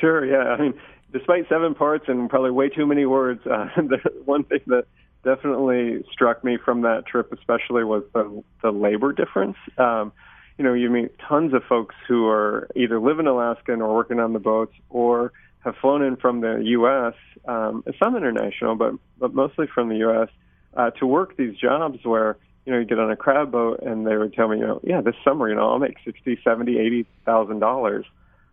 Sure. 0.00 0.24
Yeah. 0.24 0.52
I 0.52 0.60
mean, 0.60 0.74
despite 1.12 1.48
seven 1.48 1.74
parts 1.74 2.04
and 2.08 2.28
probably 2.28 2.50
way 2.50 2.68
too 2.68 2.86
many 2.86 3.06
words, 3.06 3.46
uh, 3.46 3.68
the 3.76 3.98
one 4.24 4.44
thing 4.44 4.60
that 4.66 4.86
definitely 5.24 6.04
struck 6.12 6.44
me 6.44 6.56
from 6.62 6.82
that 6.82 7.06
trip, 7.06 7.32
especially, 7.32 7.84
was 7.84 8.04
the 8.14 8.42
the 8.62 8.70
labor 8.70 9.12
difference. 9.12 9.56
Um, 9.78 10.12
you 10.58 10.64
know, 10.64 10.72
you 10.72 10.88
meet 10.88 11.10
tons 11.28 11.52
of 11.52 11.62
folks 11.64 11.94
who 12.08 12.26
are 12.28 12.68
either 12.74 12.98
live 12.98 13.18
in 13.18 13.26
Alaska 13.26 13.72
and 13.72 13.82
are 13.82 13.92
working 13.92 14.20
on 14.20 14.32
the 14.32 14.38
boats, 14.38 14.72
or 14.88 15.32
have 15.66 15.74
flown 15.80 16.02
in 16.02 16.16
from 16.16 16.40
the 16.40 16.62
U.S. 16.64 17.14
Um, 17.46 17.84
some 18.02 18.16
international, 18.16 18.76
but 18.76 18.94
but 19.18 19.34
mostly 19.34 19.66
from 19.66 19.88
the 19.88 19.96
U.S. 19.96 20.28
Uh, 20.74 20.90
to 20.92 21.06
work 21.06 21.36
these 21.36 21.56
jobs 21.56 21.98
where 22.04 22.38
you 22.64 22.72
know 22.72 22.78
you 22.78 22.84
get 22.84 22.98
on 22.98 23.10
a 23.10 23.16
crab 23.16 23.50
boat 23.50 23.80
and 23.82 24.06
they 24.06 24.16
would 24.16 24.32
tell 24.32 24.48
me, 24.48 24.58
you 24.58 24.66
know, 24.66 24.80
yeah, 24.84 25.00
this 25.00 25.16
summer, 25.24 25.48
you 25.48 25.56
know, 25.56 25.68
I'll 25.68 25.78
make 25.78 25.96
sixty, 26.04 26.38
seventy, 26.42 26.78
eighty 26.78 27.04
thousand 27.26 27.58
dollars. 27.58 28.06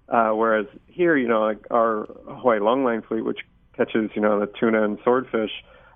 Uh, 0.10 0.32
whereas 0.32 0.66
here, 0.88 1.16
you 1.16 1.28
know, 1.28 1.42
like 1.42 1.66
our 1.72 2.08
Hawaii 2.28 2.60
longline 2.60 3.08
fleet, 3.08 3.24
which 3.24 3.40
catches, 3.78 4.10
you 4.16 4.22
know, 4.22 4.40
the 4.40 4.48
tuna 4.60 4.84
and 4.84 4.98
swordfish, 5.04 5.52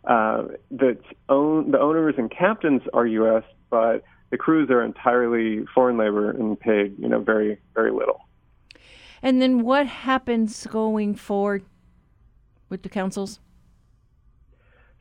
uh, 0.06 0.44
that 0.72 1.00
own 1.30 1.72
the 1.72 1.80
owners 1.80 2.16
and 2.18 2.32
captains 2.32 2.84
are 2.94 3.06
U.S., 3.08 3.44
but 3.70 4.04
the 4.30 4.38
crews 4.38 4.70
are 4.70 4.84
entirely 4.84 5.66
foreign 5.74 5.98
labor 5.98 6.30
and 6.30 6.60
paid, 6.60 6.96
you 7.00 7.10
know, 7.10 7.20
very 7.20 7.60
very 7.74 7.92
little. 7.92 8.22
And 9.22 9.42
then 9.42 9.64
what 9.64 9.88
happens 9.88 10.68
going 10.68 11.16
forward 11.16 11.64
with 12.70 12.84
the 12.84 12.90
councils? 12.90 13.40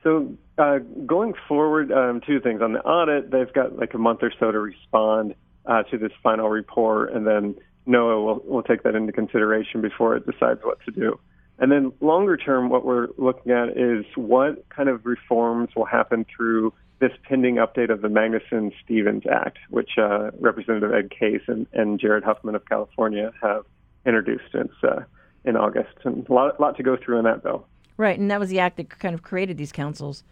So 0.03 0.37
uh, 0.59 0.79
going 1.05 1.35
forward, 1.49 1.91
um, 1.93 2.21
two 2.27 2.41
things 2.41 2.63
on 2.63 2.73
the 2.73 2.81
audit. 2.81 3.31
They've 3.31 3.53
got 3.53 3.77
like 3.77 3.95
a 3.95 3.99
month 3.99 4.23
or 4.23 4.33
so 4.39 4.53
to 4.53 4.59
respond 4.61 5.35
uh, 5.67 5.83
to 5.85 5.99
this 5.99 6.13
final 6.23 6.49
report, 6.49 7.13
and 7.13 7.27
then 7.27 7.57
NOAA 7.87 8.25
will 8.25 8.43
will 8.45 8.63
take 8.63 8.83
that 8.85 8.95
into 8.95 9.13
consideration 9.13 9.81
before 9.81 10.17
it 10.17 10.25
decides 10.25 10.61
what 10.63 10.79
to 10.85 10.93
do. 10.93 11.19
And 11.59 11.73
then 11.73 11.93
longer 12.01 12.37
term, 12.37 12.69
what 12.69 12.85
we're 12.85 13.09
looking 13.17 13.53
at 13.53 13.77
is 13.77 14.05
what 14.15 14.69
kind 14.69 14.89
of 14.89 15.07
reforms 15.07 15.71
will 15.75 15.87
happen 15.87 16.27
through 16.37 16.73
this 16.99 17.13
pending 17.25 17.57
update 17.57 17.91
of 17.91 18.03
the 18.03 18.09
Magnuson 18.09 18.73
Stevens 18.85 19.25
Act, 19.31 19.59
which 19.71 19.99
uh, 19.99 20.31
Representative 20.39 20.93
Ed 20.93 21.11
Case 21.11 21.43
and, 21.47 21.67
and, 21.73 22.01
Jared 22.01 22.25
Huffman 22.25 22.55
of 22.55 22.65
California 22.67 23.33
have 23.43 23.65
introduced 24.07 24.45
since 24.53 24.73
uh, 24.83 25.01
in 25.45 25.57
August. 25.57 25.95
And 26.05 26.29
a 26.29 26.33
lot, 26.33 26.61
lot 26.61 26.77
to 26.77 26.83
go 26.83 26.97
through 26.97 27.19
in 27.19 27.25
that 27.25 27.43
bill. 27.43 27.67
Right, 27.97 28.19
and 28.19 28.31
that 28.31 28.41
was 28.41 28.51
the 28.51 28.59
act 28.59 28.77
that 28.77 28.91
kind 28.91 29.15
of 29.15 29.23
created 29.23 29.57
these 29.57 29.73
councils. 29.73 30.23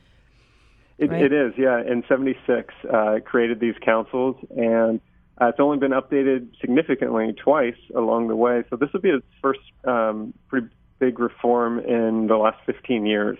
It, 0.98 1.10
right? 1.10 1.22
it 1.22 1.32
is, 1.32 1.54
yeah. 1.56 1.80
In 1.80 2.04
'76, 2.08 2.74
uh, 2.92 3.18
created 3.24 3.58
these 3.58 3.74
councils, 3.82 4.36
and 4.56 5.00
uh, 5.40 5.46
it's 5.46 5.58
only 5.58 5.78
been 5.78 5.92
updated 5.92 6.48
significantly 6.60 7.32
twice 7.32 7.78
along 7.96 8.28
the 8.28 8.36
way. 8.36 8.62
So 8.70 8.76
this 8.76 8.92
will 8.92 9.00
be 9.00 9.10
its 9.10 9.26
first 9.42 9.60
um, 9.84 10.34
pretty 10.48 10.68
big 10.98 11.18
reform 11.18 11.80
in 11.80 12.28
the 12.28 12.36
last 12.36 12.58
15 12.66 13.06
years 13.06 13.38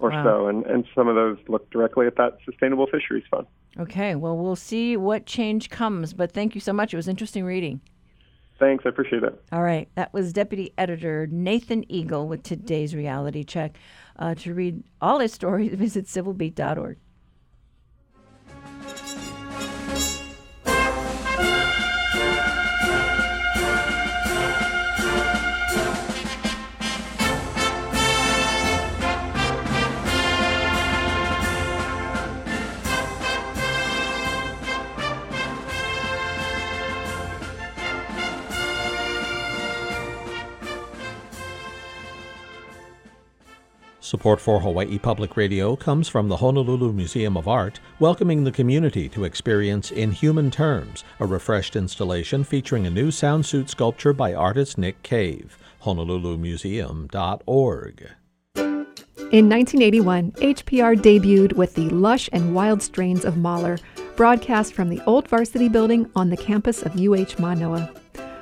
or 0.00 0.10
wow. 0.10 0.24
so, 0.24 0.48
and, 0.48 0.66
and 0.66 0.84
some 0.94 1.08
of 1.08 1.14
those 1.14 1.38
look 1.48 1.68
directly 1.70 2.06
at 2.06 2.16
that 2.16 2.38
Sustainable 2.44 2.86
Fisheries 2.86 3.24
Fund. 3.30 3.46
Okay, 3.78 4.14
well, 4.14 4.36
we'll 4.36 4.56
see 4.56 4.96
what 4.96 5.26
change 5.26 5.70
comes, 5.70 6.12
but 6.12 6.32
thank 6.32 6.54
you 6.54 6.60
so 6.60 6.72
much. 6.72 6.92
It 6.92 6.96
was 6.96 7.08
interesting 7.08 7.44
reading. 7.44 7.80
Thanks, 8.58 8.84
I 8.86 8.88
appreciate 8.88 9.22
it. 9.22 9.38
All 9.52 9.62
right, 9.62 9.88
that 9.96 10.12
was 10.12 10.32
Deputy 10.32 10.72
Editor 10.78 11.26
Nathan 11.26 11.84
Eagle 11.92 12.26
with 12.26 12.42
today's 12.42 12.94
reality 12.94 13.44
check. 13.44 13.76
Uh, 14.18 14.34
to 14.34 14.54
read 14.54 14.82
all 15.00 15.18
his 15.18 15.32
stories, 15.32 15.74
visit 15.74 16.06
civilbeat.org. 16.06 16.96
Support 44.06 44.40
for 44.40 44.60
Hawaii 44.60 44.98
Public 45.00 45.36
Radio 45.36 45.74
comes 45.74 46.08
from 46.08 46.28
the 46.28 46.36
Honolulu 46.36 46.92
Museum 46.92 47.36
of 47.36 47.48
Art, 47.48 47.80
welcoming 47.98 48.44
the 48.44 48.52
community 48.52 49.08
to 49.08 49.24
experience 49.24 49.90
In 49.90 50.12
Human 50.12 50.48
Terms, 50.48 51.02
a 51.18 51.26
refreshed 51.26 51.74
installation 51.74 52.44
featuring 52.44 52.86
a 52.86 52.90
new 52.90 53.10
sound 53.10 53.46
suit 53.46 53.68
sculpture 53.68 54.12
by 54.12 54.32
artist 54.32 54.78
Nick 54.78 55.02
Cave. 55.02 55.58
HonoluluMuseum.org. 55.82 58.10
In 58.54 59.48
1981, 59.48 60.30
HPR 60.30 60.94
debuted 60.94 61.54
with 61.54 61.74
the 61.74 61.88
lush 61.88 62.30
and 62.32 62.54
wild 62.54 62.82
strains 62.82 63.24
of 63.24 63.36
Mahler, 63.36 63.76
broadcast 64.14 64.72
from 64.72 64.88
the 64.88 65.02
old 65.06 65.26
varsity 65.26 65.68
building 65.68 66.08
on 66.14 66.30
the 66.30 66.36
campus 66.36 66.84
of 66.84 66.94
UH 66.94 67.40
Manoa. 67.40 67.92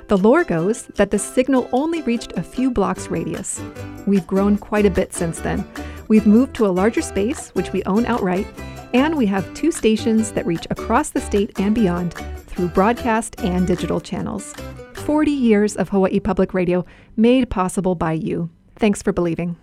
The 0.07 0.17
lore 0.17 0.43
goes 0.43 0.83
that 0.95 1.09
the 1.09 1.17
signal 1.17 1.67
only 1.71 2.03
reached 2.03 2.33
a 2.33 2.43
few 2.43 2.69
blocks 2.69 3.07
radius. 3.07 3.59
We've 4.05 4.27
grown 4.27 4.55
quite 4.55 4.85
a 4.85 4.91
bit 4.91 5.13
since 5.13 5.39
then. 5.39 5.67
We've 6.07 6.27
moved 6.27 6.55
to 6.57 6.67
a 6.67 6.75
larger 6.75 7.01
space, 7.01 7.49
which 7.49 7.71
we 7.73 7.83
own 7.85 8.05
outright, 8.05 8.45
and 8.93 9.17
we 9.17 9.25
have 9.25 9.51
two 9.55 9.71
stations 9.71 10.31
that 10.33 10.45
reach 10.45 10.67
across 10.69 11.09
the 11.09 11.21
state 11.21 11.59
and 11.59 11.73
beyond 11.73 12.13
through 12.45 12.67
broadcast 12.67 13.39
and 13.39 13.65
digital 13.65 13.99
channels. 13.99 14.53
40 14.93 15.31
years 15.31 15.75
of 15.75 15.89
Hawaii 15.89 16.19
Public 16.19 16.53
Radio 16.53 16.85
made 17.15 17.49
possible 17.49 17.95
by 17.95 18.13
you. 18.13 18.51
Thanks 18.75 19.01
for 19.01 19.11
believing. 19.11 19.57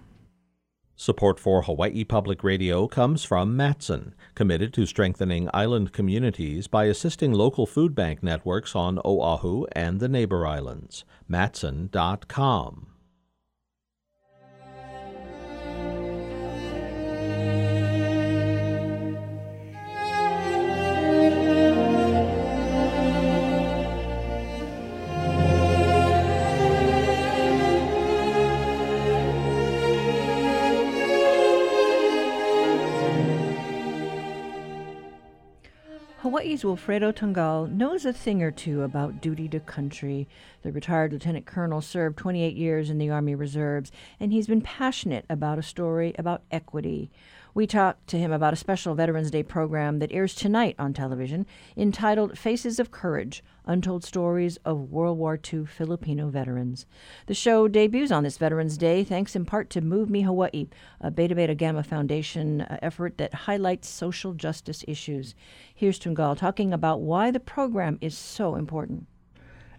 Support 0.97 1.41
for 1.41 1.63
Hawaii 1.63 2.05
Public 2.05 2.45
Radio 2.45 2.87
comes 2.87 3.25
from 3.25 3.57
Matson, 3.57 4.15
committed 4.35 4.73
to 4.75 4.87
strengthening 4.87 5.49
island 5.53 5.93
communities 5.93 6.69
by 6.69 6.85
assisting 6.85 7.33
local 7.33 7.67
food 7.67 7.95
bank 7.95 8.23
networks 8.23 8.77
on 8.77 9.01
Oahu 9.05 9.67
and 9.73 10.01
the 10.01 10.09
neighbor 10.09 10.47
islands. 10.47 11.05
Matson.com. 11.27 12.92
Hawaii's 36.23 36.63
Wilfredo 36.63 37.13
Tungal 37.13 37.69
knows 37.69 38.05
a 38.05 38.13
thing 38.13 38.45
or 38.45 38.53
two 38.53 38.83
about 38.83 39.21
duty 39.21 39.49
to 39.49 39.59
country. 39.59 40.29
The 40.63 40.71
retired 40.71 41.13
lieutenant 41.13 41.47
colonel 41.47 41.81
served 41.81 42.17
28 42.17 42.55
years 42.55 42.91
in 42.91 42.99
the 42.99 43.11
Army 43.11 43.35
Reserves, 43.35 43.91
and 44.21 44.33
he's 44.33 44.47
been 44.47 44.61
passionate 44.61 45.25
about 45.29 45.59
a 45.59 45.65
story 45.65 46.15
about 46.17 46.45
equity. 46.53 47.11
We 47.55 47.67
talked 47.67 48.07
to 48.07 48.19
him 48.19 48.33
about 48.33 48.55
a 48.55 48.57
special 48.57 48.95
Veterans 48.95 49.31
Day 49.31 49.43
program 49.43 49.99
that 49.99 50.11
airs 50.11 50.35
tonight 50.35 50.75
on 50.79 50.95
television 50.95 51.45
entitled 51.77 52.39
Faces 52.39 52.81
of 52.81 52.91
Courage 52.91 53.45
Untold 53.67 54.05
Stories 54.05 54.57
of 54.65 54.91
World 54.91 55.19
War 55.19 55.39
II 55.53 55.67
Filipino 55.67 56.31
Veterans. 56.31 56.87
The 57.27 57.35
show 57.35 57.69
debuts 57.69 58.11
on 58.11 58.23
this 58.23 58.39
Veterans 58.39 58.79
Day 58.79 59.05
thanks 59.05 59.37
in 59.37 59.45
part 59.45 59.69
to 59.69 59.83
Move 59.83 60.09
Me 60.09 60.23
Hawaii, 60.23 60.69
a 60.99 61.11
Beta 61.11 61.35
Beta 61.35 61.55
Gamma 61.55 61.83
Foundation 61.83 62.63
uh, 62.63 62.79
effort 62.81 63.19
that 63.19 63.35
highlights 63.35 63.87
social 63.87 64.33
justice 64.33 64.83
issues. 64.89 65.35
Here's 65.75 66.01
Tungal 66.01 66.39
talking 66.39 66.73
about 66.73 67.03
why 67.03 67.31
the 67.31 67.39
program 67.39 67.99
is 68.01 68.17
so 68.17 68.55
important. 68.55 69.07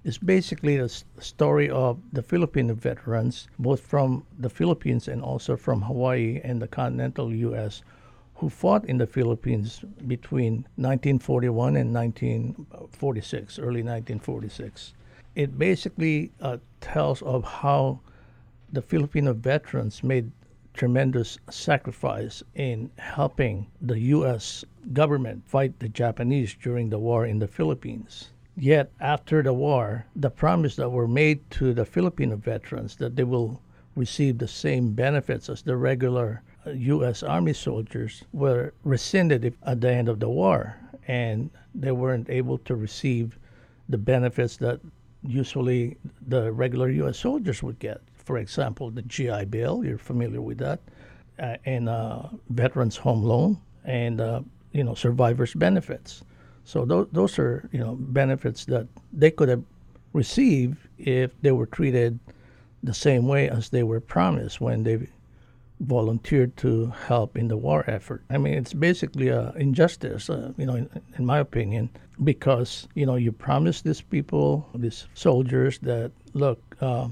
It's 0.06 0.18
basically 0.18 0.76
a 0.76 0.90
story 0.90 1.70
of 1.70 1.98
the 2.12 2.22
Filipino 2.22 2.74
veterans, 2.74 3.48
both 3.58 3.80
from 3.80 4.26
the 4.38 4.50
Philippines 4.50 5.08
and 5.08 5.22
also 5.22 5.56
from 5.56 5.84
Hawaii 5.84 6.42
and 6.44 6.62
the 6.62 6.68
continental 6.68 7.34
U.S., 7.34 7.84
who 8.36 8.50
fought 8.50 8.84
in 8.84 8.98
the 8.98 9.08
Philippines 9.08 9.86
between 10.06 10.68
1941 10.76 11.78
and 11.78 11.94
1946, 11.94 13.60
early 13.60 13.82
1946. 13.82 14.94
It 15.36 15.58
basically 15.58 16.34
uh, 16.42 16.58
tells 16.82 17.22
of 17.22 17.46
how 17.46 18.02
the 18.74 18.82
Filipino 18.82 19.32
veterans 19.32 20.04
made 20.04 20.30
tremendous 20.74 21.38
sacrifice 21.50 22.44
in 22.56 22.92
helping 22.98 23.68
the 23.80 24.00
U.S. 24.00 24.66
government 24.92 25.48
fight 25.48 25.80
the 25.80 25.88
Japanese 25.88 26.58
during 26.62 26.90
the 26.90 27.00
war 27.00 27.26
in 27.26 27.40
the 27.40 27.48
Philippines. 27.48 28.33
Yet, 28.56 28.92
after 29.00 29.42
the 29.42 29.54
war, 29.54 30.06
the 30.16 30.30
promise 30.30 30.76
that 30.76 30.90
were 30.90 31.08
made 31.08 31.50
to 31.52 31.74
the 31.74 31.86
Filipino 31.86 32.36
veterans 32.36 32.96
that 32.98 33.16
they 33.16 33.24
will 33.24 33.62
receive 33.96 34.38
the 34.38 34.48
same 34.48 34.94
benefits 34.94 35.50
as 35.50 35.62
the 35.64 35.76
regular 35.76 36.44
U.S. 36.72 37.24
Army 37.24 37.54
soldiers 37.54 38.24
were 38.32 38.74
rescinded 38.84 39.56
at 39.64 39.82
the 39.82 39.92
end 39.92 40.08
of 40.08 40.20
the 40.20 40.30
war, 40.30 40.78
and 41.08 41.50
they 41.76 41.92
weren't 41.92 42.30
able 42.30 42.58
to 42.60 42.76
receive 42.76 43.38
the 43.90 43.98
benefits 43.98 44.58
that 44.58 44.80
usually 45.24 45.98
the 46.28 46.52
regular 46.52 46.90
U.S. 46.90 47.18
soldiers 47.18 47.64
would 47.64 47.80
get. 47.80 48.02
For 48.14 48.38
example, 48.38 48.92
the 48.92 49.02
GI 49.02 49.46
Bill, 49.46 49.84
you're 49.84 49.98
familiar 49.98 50.42
with 50.42 50.60
that, 50.60 50.80
uh, 51.40 51.58
and 51.66 51.90
uh, 51.90 52.30
Veterans 52.50 52.98
Home 52.98 53.24
Loan, 53.24 53.60
and 53.84 54.22
uh, 54.22 54.42
you 54.72 54.84
know 54.84 54.94
survivors 54.94 55.54
benefits. 55.54 56.24
So 56.66 56.86
those, 56.86 57.08
those 57.12 57.40
are 57.40 57.70
you 57.72 57.80
know 57.80 57.96
benefits 57.96 58.66
that 58.66 58.88
they 59.12 59.32
could 59.32 59.50
have 59.50 59.64
received 60.14 60.78
if 60.98 61.32
they 61.42 61.52
were 61.52 61.66
treated 61.66 62.20
the 62.84 62.94
same 62.94 63.28
way 63.28 63.50
as 63.50 63.70
they 63.70 63.84
were 63.84 64.00
promised 64.00 64.62
when 64.62 64.84
they 64.84 65.08
volunteered 65.80 66.56
to 66.58 66.88
help 67.08 67.38
in 67.38 67.48
the 67.48 67.58
war 67.58 67.84
effort. 67.88 68.24
I 68.30 68.38
mean, 68.38 68.54
it's 68.54 68.74
basically 68.74 69.30
an 69.30 69.54
injustice, 69.58 70.30
uh, 70.30 70.54
you 70.58 70.66
know, 70.66 70.76
in, 70.76 70.90
in, 71.18 71.26
my 71.26 71.40
opinion, 71.40 71.90
because 72.24 72.88
you 72.94 73.06
know 73.06 73.16
you 73.16 73.32
promise 73.32 73.82
these 73.82 74.02
people, 74.02 74.68
these 74.76 75.08
soldiers, 75.14 75.80
that 75.80 76.12
look, 76.34 76.60
uh, 76.82 77.08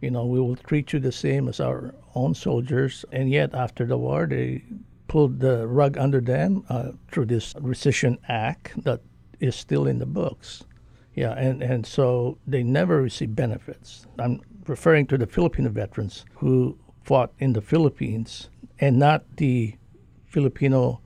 you 0.00 0.10
know, 0.10 0.26
we 0.26 0.40
will 0.40 0.56
treat 0.56 0.92
you 0.92 1.00
the 1.00 1.12
same 1.12 1.48
as 1.48 1.60
our 1.60 1.94
own 2.14 2.34
soldiers, 2.34 3.04
and 3.12 3.30
yet 3.30 3.54
after 3.54 3.86
the 3.86 3.96
war 3.96 4.26
they 4.26 4.62
pulled 5.10 5.40
the 5.40 5.66
rug 5.66 5.98
under 5.98 6.20
them 6.20 6.64
uh, 6.68 6.92
through 7.10 7.26
this 7.26 7.52
rescission 7.54 8.16
act 8.28 8.80
that 8.84 9.00
is 9.40 9.56
still 9.56 9.88
in 9.88 9.98
the 9.98 10.06
books. 10.06 10.62
Yeah, 11.16 11.32
and, 11.32 11.60
and 11.64 11.84
so 11.84 12.38
they 12.46 12.62
never 12.62 13.02
receive 13.02 13.34
benefits. 13.34 14.06
I'm 14.20 14.40
referring 14.68 15.08
to 15.08 15.18
the 15.18 15.26
Filipino 15.26 15.68
veterans 15.70 16.24
who 16.34 16.78
fought 17.02 17.32
in 17.40 17.54
the 17.54 17.60
Philippines 17.60 18.50
and 18.78 19.00
not 19.00 19.24
the 19.36 19.74
Filipino 20.26 21.00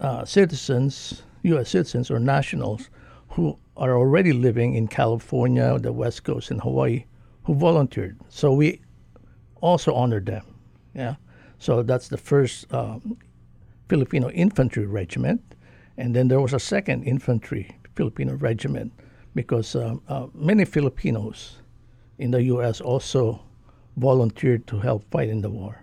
uh, 0.00 0.24
citizens, 0.24 1.22
U.S. 1.44 1.70
citizens 1.70 2.10
or 2.10 2.18
nationals 2.18 2.90
who 3.28 3.56
are 3.76 3.96
already 3.96 4.32
living 4.32 4.74
in 4.74 4.88
California, 4.88 5.78
the 5.78 5.92
West 5.92 6.24
Coast, 6.24 6.50
and 6.50 6.60
Hawaii, 6.62 7.04
who 7.44 7.54
volunteered. 7.54 8.18
So 8.28 8.52
we 8.52 8.80
also 9.60 9.94
honored 9.94 10.26
them. 10.26 10.44
Yeah. 10.94 11.14
So 11.58 11.82
that's 11.82 12.08
the 12.08 12.16
first 12.16 12.72
um, 12.72 13.18
Filipino 13.88 14.30
infantry 14.30 14.86
regiment. 14.86 15.40
And 15.96 16.14
then 16.14 16.28
there 16.28 16.40
was 16.40 16.52
a 16.52 16.60
second 16.60 17.04
infantry 17.04 17.76
Filipino 17.96 18.34
regiment 18.34 18.92
because 19.34 19.74
um, 19.74 20.00
uh, 20.08 20.26
many 20.34 20.64
Filipinos 20.64 21.58
in 22.18 22.30
the 22.30 22.42
U.S. 22.44 22.80
also 22.80 23.40
volunteered 23.96 24.66
to 24.68 24.78
help 24.78 25.04
fight 25.10 25.28
in 25.28 25.40
the 25.40 25.50
war. 25.50 25.82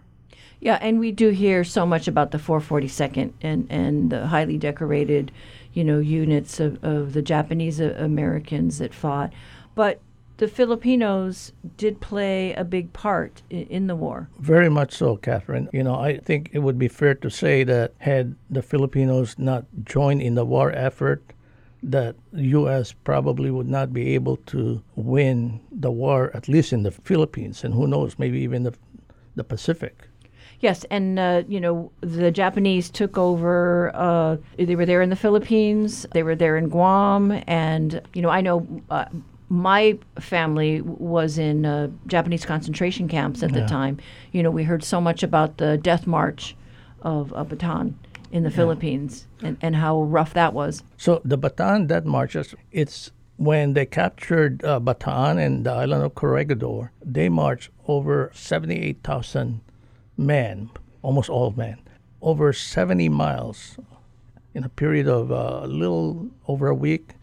Yeah, 0.62 0.78
and 0.82 1.00
we 1.00 1.12
do 1.12 1.30
hear 1.30 1.64
so 1.64 1.86
much 1.86 2.08
about 2.08 2.32
the 2.32 2.38
442nd 2.38 3.34
and, 3.42 3.68
and 3.70 4.10
the 4.10 4.28
highly 4.28 4.58
decorated, 4.58 5.32
you 5.74 5.84
know, 5.84 6.00
units 6.00 6.60
of, 6.60 6.84
of 6.84 7.14
the 7.14 7.22
Japanese 7.22 7.80
Americans 7.80 8.80
that 8.80 8.94
fought. 8.94 9.34
But 9.76 10.00
the 10.38 10.48
Filipinos 10.48 11.54
did 11.78 12.02
play 12.02 12.54
a 12.54 12.63
big 12.63 12.91
part 12.93 13.41
in, 13.50 13.88
the 13.88 13.95
war. 13.95 14.30
Very 14.39 14.69
much 14.69 14.93
so, 14.93 15.15
Catherine. 15.15 15.69
You 15.71 15.84
know, 15.84 15.95
I 15.95 16.17
think 16.17 16.50
it 16.52 16.60
would 16.60 16.78
be 16.78 16.88
fair 16.88 17.15
to 17.15 17.30
say 17.30 17.63
that 17.63 17.93
had 18.00 18.36
the 18.50 18.62
Filipinos 18.62 19.36
not 19.38 19.65
joined 19.84 20.21
in 20.21 20.36
the 20.36 20.45
war 20.45 20.71
effort, 20.71 21.24
that 21.84 22.15
the 22.34 22.48
U.S. 22.48 22.91
probably 22.91 23.52
would 23.52 23.69
not 23.69 23.93
be 23.93 24.13
able 24.15 24.38
to 24.48 24.82
win 24.95 25.62
the 25.71 25.91
war, 25.91 26.32
at 26.34 26.50
least 26.50 26.74
in 26.74 26.84
the 26.84 26.91
Philippines, 26.91 27.63
and 27.63 27.74
who 27.74 27.88
knows, 27.88 28.17
maybe 28.17 28.39
even 28.39 28.63
the, 28.63 28.74
the 29.36 29.43
Pacific. 29.43 30.10
Yes, 30.62 30.86
and 30.89 31.19
uh, 31.19 31.43
you 31.48 31.60
know 31.60 31.91
the 32.02 32.32
Japanese 32.32 32.89
took 32.89 33.17
over. 33.17 33.91
Uh, 33.93 34.38
they 34.58 34.76
were 34.76 34.86
there 34.86 35.02
in 35.02 35.10
the 35.10 35.15
Philippines. 35.15 36.06
They 36.13 36.24
were 36.24 36.36
there 36.36 36.58
in 36.58 36.69
Guam, 36.69 37.43
and 37.45 38.02
you 38.13 38.21
know 38.21 38.30
I 38.30 38.41
know 38.41 38.65
uh, 38.89 39.06
my 39.50 39.98
family 40.20 40.82
was 40.82 41.38
in 41.38 41.66
uh, 41.66 41.90
Japanese 42.08 42.46
concentration 42.46 43.08
camps 43.08 43.44
at 43.44 43.52
yeah. 43.52 43.62
the 43.62 43.68
time. 43.68 44.00
You 44.32 44.44
know, 44.44 44.52
we 44.52 44.64
heard 44.64 44.84
so 44.84 45.00
much 45.00 45.24
about 45.24 45.58
the 45.58 45.78
death 45.78 46.08
march 46.08 46.56
of, 47.02 47.32
of 47.34 47.50
Bataan 47.50 47.94
in 48.32 48.44
the 48.44 48.50
yeah. 48.50 48.56
Philippines 48.56 49.28
and, 49.42 49.58
and 49.62 49.76
how 49.76 50.02
rough 50.02 50.34
that 50.34 50.54
was. 50.54 50.84
So 50.98 51.22
the 51.24 51.38
Bataan 51.38 51.88
death 51.88 52.06
marches, 52.06 52.56
it's 52.72 53.12
when 53.38 53.74
they 53.74 53.86
captured 53.86 54.64
uh, 54.64 54.80
Bataan 54.80 55.38
and 55.38 55.66
the 55.66 55.72
island 55.72 56.04
of 56.04 56.16
Corregidor, 56.16 56.92
they 57.04 57.30
marched 57.30 57.70
over 57.88 58.32
78,000 58.34 59.62
men, 60.18 60.70
almost 61.02 61.30
all 61.30 61.52
men, 61.52 61.80
over 62.22 62.52
70 62.52 63.10
miles 63.10 63.78
in 64.54 64.64
a 64.64 64.70
period 64.70 65.08
of 65.08 65.32
uh, 65.32 65.62
a 65.64 65.68
little 65.68 66.30
over 66.48 66.68
a 66.68 66.76
week 66.76 67.14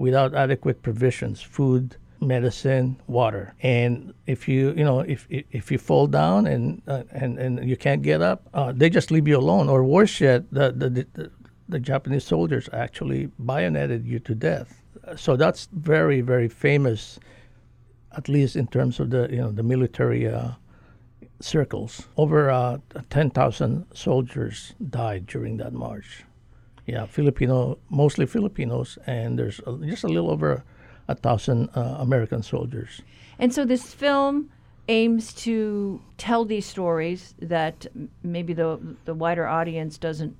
without 0.00 0.34
adequate 0.34 0.82
provisions, 0.82 1.42
food, 1.42 1.96
medicine, 2.20 2.96
water. 3.06 3.54
And 3.62 4.14
if 4.26 4.48
you 4.48 4.72
you 4.76 4.84
know 4.84 5.00
if 5.00 5.26
if 5.30 5.44
if 5.50 5.70
you 5.72 5.78
fall 5.78 6.06
down 6.06 6.46
and 6.46 6.82
uh, 6.86 7.04
and 7.12 7.38
and 7.38 7.68
you 7.68 7.76
can't 7.76 8.02
get 8.02 8.20
up, 8.22 8.48
uh, 8.54 8.72
they 8.72 8.90
just 8.90 9.10
leave 9.10 9.28
you 9.28 9.38
alone. 9.38 9.68
Or 9.68 9.84
worse 9.84 10.20
yet, 10.20 10.42
the 10.50 10.72
the, 10.72 10.88
the 10.90 11.30
the 11.68 11.78
Japanese 11.78 12.24
soldiers 12.24 12.68
actually 12.72 13.30
bayoneted 13.38 14.06
you 14.06 14.18
to 14.20 14.34
death. 14.34 14.82
So 15.16 15.36
that's 15.36 15.68
very 15.72 16.20
very 16.20 16.48
famous, 16.48 17.20
at 18.16 18.28
least 18.28 18.56
in 18.56 18.66
terms 18.66 19.00
of 19.00 19.10
the 19.10 19.28
you 19.30 19.40
know 19.42 19.52
the 19.52 19.62
military 19.62 20.26
uh, 20.26 20.52
circles. 21.40 22.08
Over 22.16 22.50
uh, 22.50 22.78
10,000 23.08 23.86
soldiers 23.94 24.74
died 24.90 25.26
during 25.26 25.56
that 25.56 25.72
march. 25.72 26.24
Yeah, 26.86 27.06
Filipino, 27.06 27.78
mostly 27.88 28.26
Filipinos, 28.26 28.98
and 29.06 29.38
there's 29.38 29.60
a, 29.66 29.76
just 29.86 30.04
a 30.04 30.08
little 30.08 30.30
over 30.30 30.64
a 31.08 31.14
thousand 31.14 31.68
uh, 31.74 31.96
American 31.98 32.42
soldiers. 32.42 33.02
And 33.38 33.52
so 33.52 33.64
this 33.64 33.94
film 33.94 34.50
aims 34.88 35.32
to 35.32 36.00
tell 36.18 36.44
these 36.44 36.66
stories 36.66 37.34
that 37.40 37.86
maybe 38.22 38.52
the 38.52 38.78
the 39.04 39.14
wider 39.14 39.46
audience 39.46 39.98
doesn't 39.98 40.36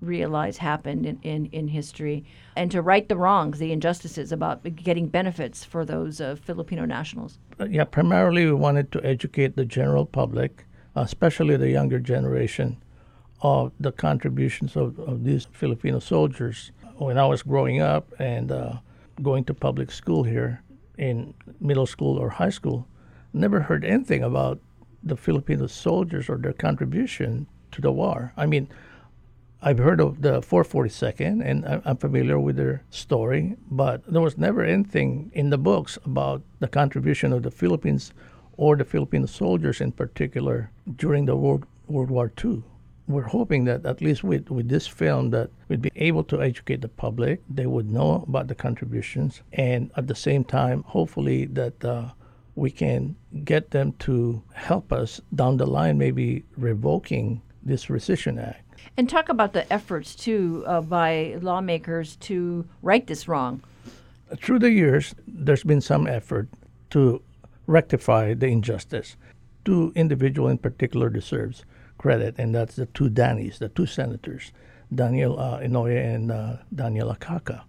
realize 0.00 0.58
happened 0.58 1.06
in, 1.06 1.18
in, 1.22 1.46
in 1.46 1.68
history 1.68 2.24
and 2.56 2.70
to 2.70 2.82
right 2.82 3.08
the 3.08 3.16
wrongs, 3.16 3.58
the 3.58 3.72
injustices 3.72 4.32
about 4.32 4.62
getting 4.76 5.06
benefits 5.08 5.64
for 5.64 5.84
those 5.84 6.20
uh, 6.20 6.36
Filipino 6.42 6.84
nationals? 6.84 7.38
Uh, 7.58 7.66
yeah, 7.66 7.84
primarily 7.84 8.46
we 8.46 8.52
wanted 8.52 8.90
to 8.92 9.04
educate 9.04 9.56
the 9.56 9.64
general 9.64 10.06
public, 10.06 10.64
especially 10.94 11.56
the 11.56 11.70
younger 11.70 11.98
generation, 11.98 12.76
of 13.42 13.72
the 13.80 13.92
contributions 13.92 14.76
of, 14.76 14.98
of 14.98 15.24
these 15.24 15.46
Filipino 15.52 15.98
soldiers. 15.98 16.72
When 16.96 17.18
I 17.18 17.26
was 17.26 17.42
growing 17.42 17.80
up 17.80 18.12
and 18.18 18.52
uh, 18.52 18.74
going 19.22 19.44
to 19.44 19.54
public 19.54 19.90
school 19.90 20.24
here 20.24 20.62
in 20.98 21.34
middle 21.60 21.86
school 21.86 22.18
or 22.18 22.28
high 22.28 22.50
school, 22.50 22.86
never 23.32 23.60
heard 23.60 23.84
anything 23.84 24.22
about 24.22 24.58
the 25.02 25.16
Filipino 25.16 25.66
soldiers 25.66 26.28
or 26.28 26.36
their 26.36 26.52
contribution 26.52 27.46
to 27.72 27.80
the 27.80 27.90
war. 27.90 28.32
I 28.36 28.46
mean, 28.46 28.68
I've 29.62 29.78
heard 29.78 30.00
of 30.00 30.22
the 30.22 30.40
442nd 30.40 31.44
and 31.44 31.82
I'm 31.84 31.96
familiar 31.96 32.38
with 32.38 32.56
their 32.56 32.82
story, 32.90 33.56
but 33.70 34.02
there 34.10 34.22
was 34.22 34.38
never 34.38 34.62
anything 34.62 35.30
in 35.34 35.50
the 35.50 35.58
books 35.58 35.98
about 36.04 36.42
the 36.60 36.68
contribution 36.68 37.32
of 37.32 37.42
the 37.42 37.50
Philippines 37.50 38.12
or 38.56 38.76
the 38.76 38.84
Filipino 38.84 39.26
soldiers 39.26 39.80
in 39.80 39.92
particular 39.92 40.70
during 40.96 41.26
the 41.26 41.36
World, 41.36 41.66
World 41.88 42.10
War 42.10 42.32
II. 42.42 42.62
We're 43.10 43.22
hoping 43.22 43.64
that 43.64 43.84
at 43.84 44.00
least 44.00 44.22
with, 44.22 44.50
with 44.50 44.68
this 44.68 44.86
film 44.86 45.30
that 45.30 45.50
we'd 45.68 45.82
be 45.82 45.90
able 45.96 46.22
to 46.24 46.40
educate 46.40 46.80
the 46.80 46.88
public, 46.88 47.42
they 47.50 47.66
would 47.66 47.90
know 47.90 48.24
about 48.28 48.46
the 48.46 48.54
contributions, 48.54 49.42
and 49.52 49.90
at 49.96 50.06
the 50.06 50.14
same 50.14 50.44
time, 50.44 50.84
hopefully 50.84 51.46
that 51.46 51.84
uh, 51.84 52.10
we 52.54 52.70
can 52.70 53.16
get 53.44 53.72
them 53.72 53.92
to 53.98 54.40
help 54.54 54.92
us 54.92 55.20
down 55.34 55.56
the 55.56 55.66
line, 55.66 55.98
maybe 55.98 56.44
revoking 56.56 57.42
this 57.64 57.86
Rescission 57.86 58.40
Act. 58.40 58.62
And 58.96 59.10
talk 59.10 59.28
about 59.28 59.54
the 59.54 59.70
efforts, 59.72 60.14
too, 60.14 60.62
uh, 60.66 60.80
by 60.80 61.36
lawmakers 61.40 62.14
to 62.16 62.64
right 62.80 63.04
this 63.06 63.26
wrong. 63.26 63.60
Through 64.36 64.60
the 64.60 64.70
years, 64.70 65.16
there's 65.26 65.64
been 65.64 65.80
some 65.80 66.06
effort 66.06 66.48
to 66.90 67.20
rectify 67.66 68.34
the 68.34 68.46
injustice. 68.46 69.16
Two 69.64 69.92
individual 69.96 70.48
in 70.48 70.58
particular 70.58 71.10
deserves 71.10 71.64
credit, 72.00 72.34
and 72.38 72.54
that's 72.54 72.76
the 72.76 72.86
two 72.86 73.10
Dannies, 73.10 73.58
the 73.58 73.68
two 73.68 73.84
senators, 73.84 74.52
Daniel 74.94 75.38
uh, 75.38 75.60
Inouye 75.60 76.02
and 76.14 76.32
uh, 76.32 76.56
Daniel 76.74 77.14
Akaka. 77.14 77.60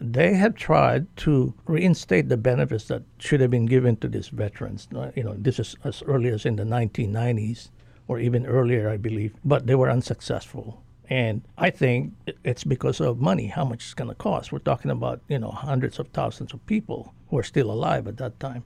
They 0.00 0.34
have 0.34 0.54
tried 0.54 1.06
to 1.18 1.54
reinstate 1.66 2.28
the 2.28 2.36
benefits 2.36 2.86
that 2.86 3.02
should 3.18 3.40
have 3.40 3.50
been 3.50 3.66
given 3.66 3.96
to 3.96 4.08
these 4.08 4.28
veterans. 4.28 4.88
You 5.16 5.24
know, 5.24 5.34
this 5.36 5.58
is 5.58 5.74
as 5.82 6.02
early 6.06 6.30
as 6.30 6.46
in 6.46 6.54
the 6.54 6.62
1990s 6.62 7.70
or 8.06 8.20
even 8.20 8.46
earlier, 8.46 8.88
I 8.88 8.96
believe, 8.96 9.34
but 9.44 9.66
they 9.66 9.74
were 9.74 9.90
unsuccessful. 9.90 10.80
And 11.10 11.42
I 11.58 11.70
think 11.70 12.14
it's 12.44 12.64
because 12.64 13.00
of 13.00 13.18
money, 13.20 13.48
how 13.48 13.64
much 13.64 13.84
it's 13.84 13.94
going 13.94 14.10
to 14.10 14.14
cost. 14.14 14.52
We're 14.52 14.60
talking 14.60 14.90
about, 14.90 15.20
you 15.28 15.38
know, 15.38 15.50
hundreds 15.50 15.98
of 15.98 16.08
thousands 16.08 16.54
of 16.54 16.64
people 16.66 17.12
who 17.28 17.38
are 17.38 17.42
still 17.42 17.70
alive 17.70 18.06
at 18.06 18.16
that 18.18 18.38
time. 18.38 18.62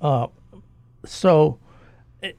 Uh, 0.00 0.26
so, 1.04 1.58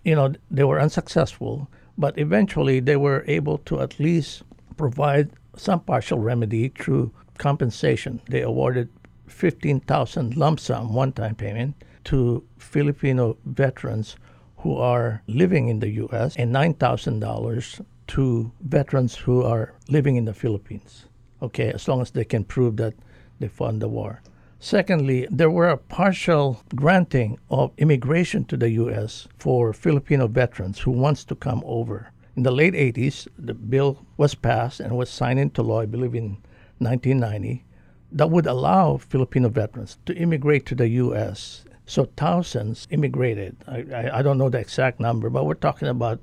you 0.03 0.15
know, 0.15 0.33
they 0.51 0.63
were 0.63 0.79
unsuccessful, 0.79 1.69
but 1.97 2.17
eventually 2.17 2.79
they 2.79 2.95
were 2.95 3.23
able 3.27 3.57
to 3.59 3.79
at 3.81 3.99
least 3.99 4.43
provide 4.77 5.29
some 5.55 5.79
partial 5.79 6.19
remedy 6.19 6.69
through 6.69 7.11
compensation. 7.37 8.21
They 8.29 8.41
awarded 8.41 8.89
15,000 9.27 10.35
lump 10.35 10.59
sum 10.59 10.93
one-time 10.93 11.35
payment 11.35 11.75
to 12.05 12.43
Filipino 12.57 13.37
veterans 13.45 14.15
who 14.57 14.77
are 14.77 15.21
living 15.27 15.67
in 15.67 15.79
the 15.79 15.89
U.S. 15.89 16.35
and 16.37 16.53
$9,000 16.53 17.85
to 18.07 18.51
veterans 18.61 19.15
who 19.15 19.43
are 19.43 19.73
living 19.89 20.15
in 20.15 20.25
the 20.25 20.33
Philippines. 20.33 21.05
Okay, 21.41 21.71
as 21.71 21.87
long 21.87 22.01
as 22.01 22.11
they 22.11 22.23
can 22.23 22.43
prove 22.43 22.77
that 22.77 22.93
they 23.39 23.47
fought 23.47 23.79
the 23.79 23.89
war. 23.89 24.21
Secondly, 24.63 25.27
there 25.29 25.49
were 25.49 25.67
a 25.67 25.75
partial 25.75 26.63
granting 26.73 27.37
of 27.49 27.73
immigration 27.77 28.45
to 28.45 28.55
the 28.55 28.69
U.S. 28.69 29.27
for 29.37 29.73
Filipino 29.73 30.25
veterans 30.27 30.79
who 30.79 30.91
wants 30.91 31.25
to 31.25 31.35
come 31.35 31.61
over. 31.65 32.13
In 32.37 32.43
the 32.43 32.51
late 32.51 32.73
80s, 32.73 33.27
the 33.37 33.53
bill 33.53 34.05
was 34.15 34.35
passed 34.35 34.79
and 34.79 34.95
was 34.95 35.09
signed 35.09 35.37
into 35.37 35.61
law, 35.61 35.81
I 35.81 35.85
believe, 35.85 36.15
in 36.15 36.37
1990, 36.77 37.65
that 38.13 38.29
would 38.29 38.45
allow 38.45 38.95
Filipino 38.95 39.49
veterans 39.49 39.97
to 40.05 40.15
immigrate 40.15 40.65
to 40.67 40.75
the 40.75 40.87
U.S. 40.87 41.65
So 41.85 42.05
thousands 42.15 42.87
immigrated. 42.89 43.57
I, 43.67 43.83
I, 43.93 44.19
I 44.19 44.21
don't 44.21 44.37
know 44.37 44.47
the 44.47 44.59
exact 44.59 44.97
number, 44.97 45.29
but 45.29 45.45
we're 45.45 45.55
talking 45.55 45.89
about 45.89 46.21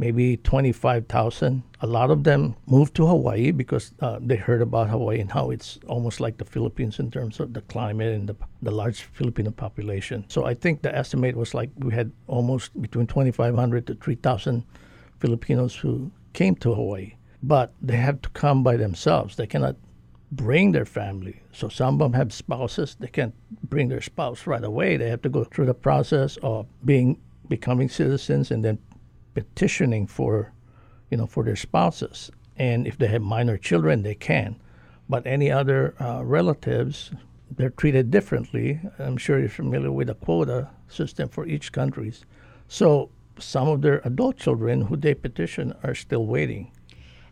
maybe 0.00 0.38
25,000. 0.38 1.62
A 1.82 1.86
lot 1.86 2.10
of 2.10 2.24
them 2.24 2.56
moved 2.66 2.94
to 2.94 3.06
Hawaii 3.06 3.50
because 3.50 3.92
uh, 4.00 4.18
they 4.18 4.36
heard 4.36 4.62
about 4.62 4.88
Hawaii 4.88 5.20
and 5.20 5.30
how 5.30 5.50
it's 5.50 5.78
almost 5.88 6.20
like 6.20 6.38
the 6.38 6.44
Philippines 6.46 6.98
in 6.98 7.10
terms 7.10 7.38
of 7.38 7.52
the 7.52 7.60
climate 7.62 8.14
and 8.14 8.26
the, 8.26 8.34
the 8.62 8.70
large 8.70 9.02
Filipino 9.02 9.50
population. 9.50 10.24
So 10.28 10.46
I 10.46 10.54
think 10.54 10.80
the 10.80 10.96
estimate 10.96 11.36
was 11.36 11.52
like 11.52 11.68
we 11.76 11.92
had 11.92 12.10
almost 12.28 12.80
between 12.80 13.06
2,500 13.06 13.86
to 13.88 13.94
3,000 13.94 14.64
Filipinos 15.18 15.76
who 15.76 16.10
came 16.32 16.54
to 16.56 16.74
Hawaii. 16.74 17.12
But 17.42 17.74
they 17.82 17.96
have 17.96 18.22
to 18.22 18.30
come 18.30 18.62
by 18.62 18.76
themselves. 18.78 19.36
They 19.36 19.46
cannot 19.46 19.76
bring 20.32 20.72
their 20.72 20.86
family. 20.86 21.42
So 21.52 21.68
some 21.68 21.94
of 21.94 21.98
them 21.98 22.12
have 22.14 22.32
spouses. 22.32 22.96
They 22.98 23.08
can't 23.08 23.34
bring 23.68 23.88
their 23.88 24.00
spouse 24.00 24.46
right 24.46 24.64
away. 24.64 24.96
They 24.96 25.10
have 25.10 25.22
to 25.22 25.28
go 25.28 25.44
through 25.44 25.66
the 25.66 25.74
process 25.74 26.38
of 26.42 26.66
being 26.86 27.18
becoming 27.48 27.88
citizens 27.88 28.50
and 28.50 28.64
then 28.64 28.78
petitioning 29.34 30.06
for, 30.06 30.52
you 31.10 31.16
know, 31.16 31.26
for 31.26 31.44
their 31.44 31.56
spouses. 31.56 32.30
And 32.56 32.86
if 32.86 32.98
they 32.98 33.06
have 33.06 33.22
minor 33.22 33.56
children, 33.56 34.02
they 34.02 34.14
can. 34.14 34.56
But 35.08 35.26
any 35.26 35.50
other 35.50 35.94
uh, 36.00 36.22
relatives, 36.22 37.10
they're 37.56 37.70
treated 37.70 38.10
differently. 38.10 38.80
I'm 38.98 39.16
sure 39.16 39.38
you're 39.38 39.48
familiar 39.48 39.90
with 39.90 40.08
the 40.08 40.14
quota 40.14 40.68
system 40.88 41.28
for 41.28 41.46
each 41.46 41.72
countries. 41.72 42.24
So 42.68 43.10
some 43.38 43.68
of 43.68 43.82
their 43.82 44.00
adult 44.04 44.36
children 44.36 44.82
who 44.82 44.96
they 44.96 45.14
petition 45.14 45.74
are 45.82 45.94
still 45.94 46.26
waiting. 46.26 46.70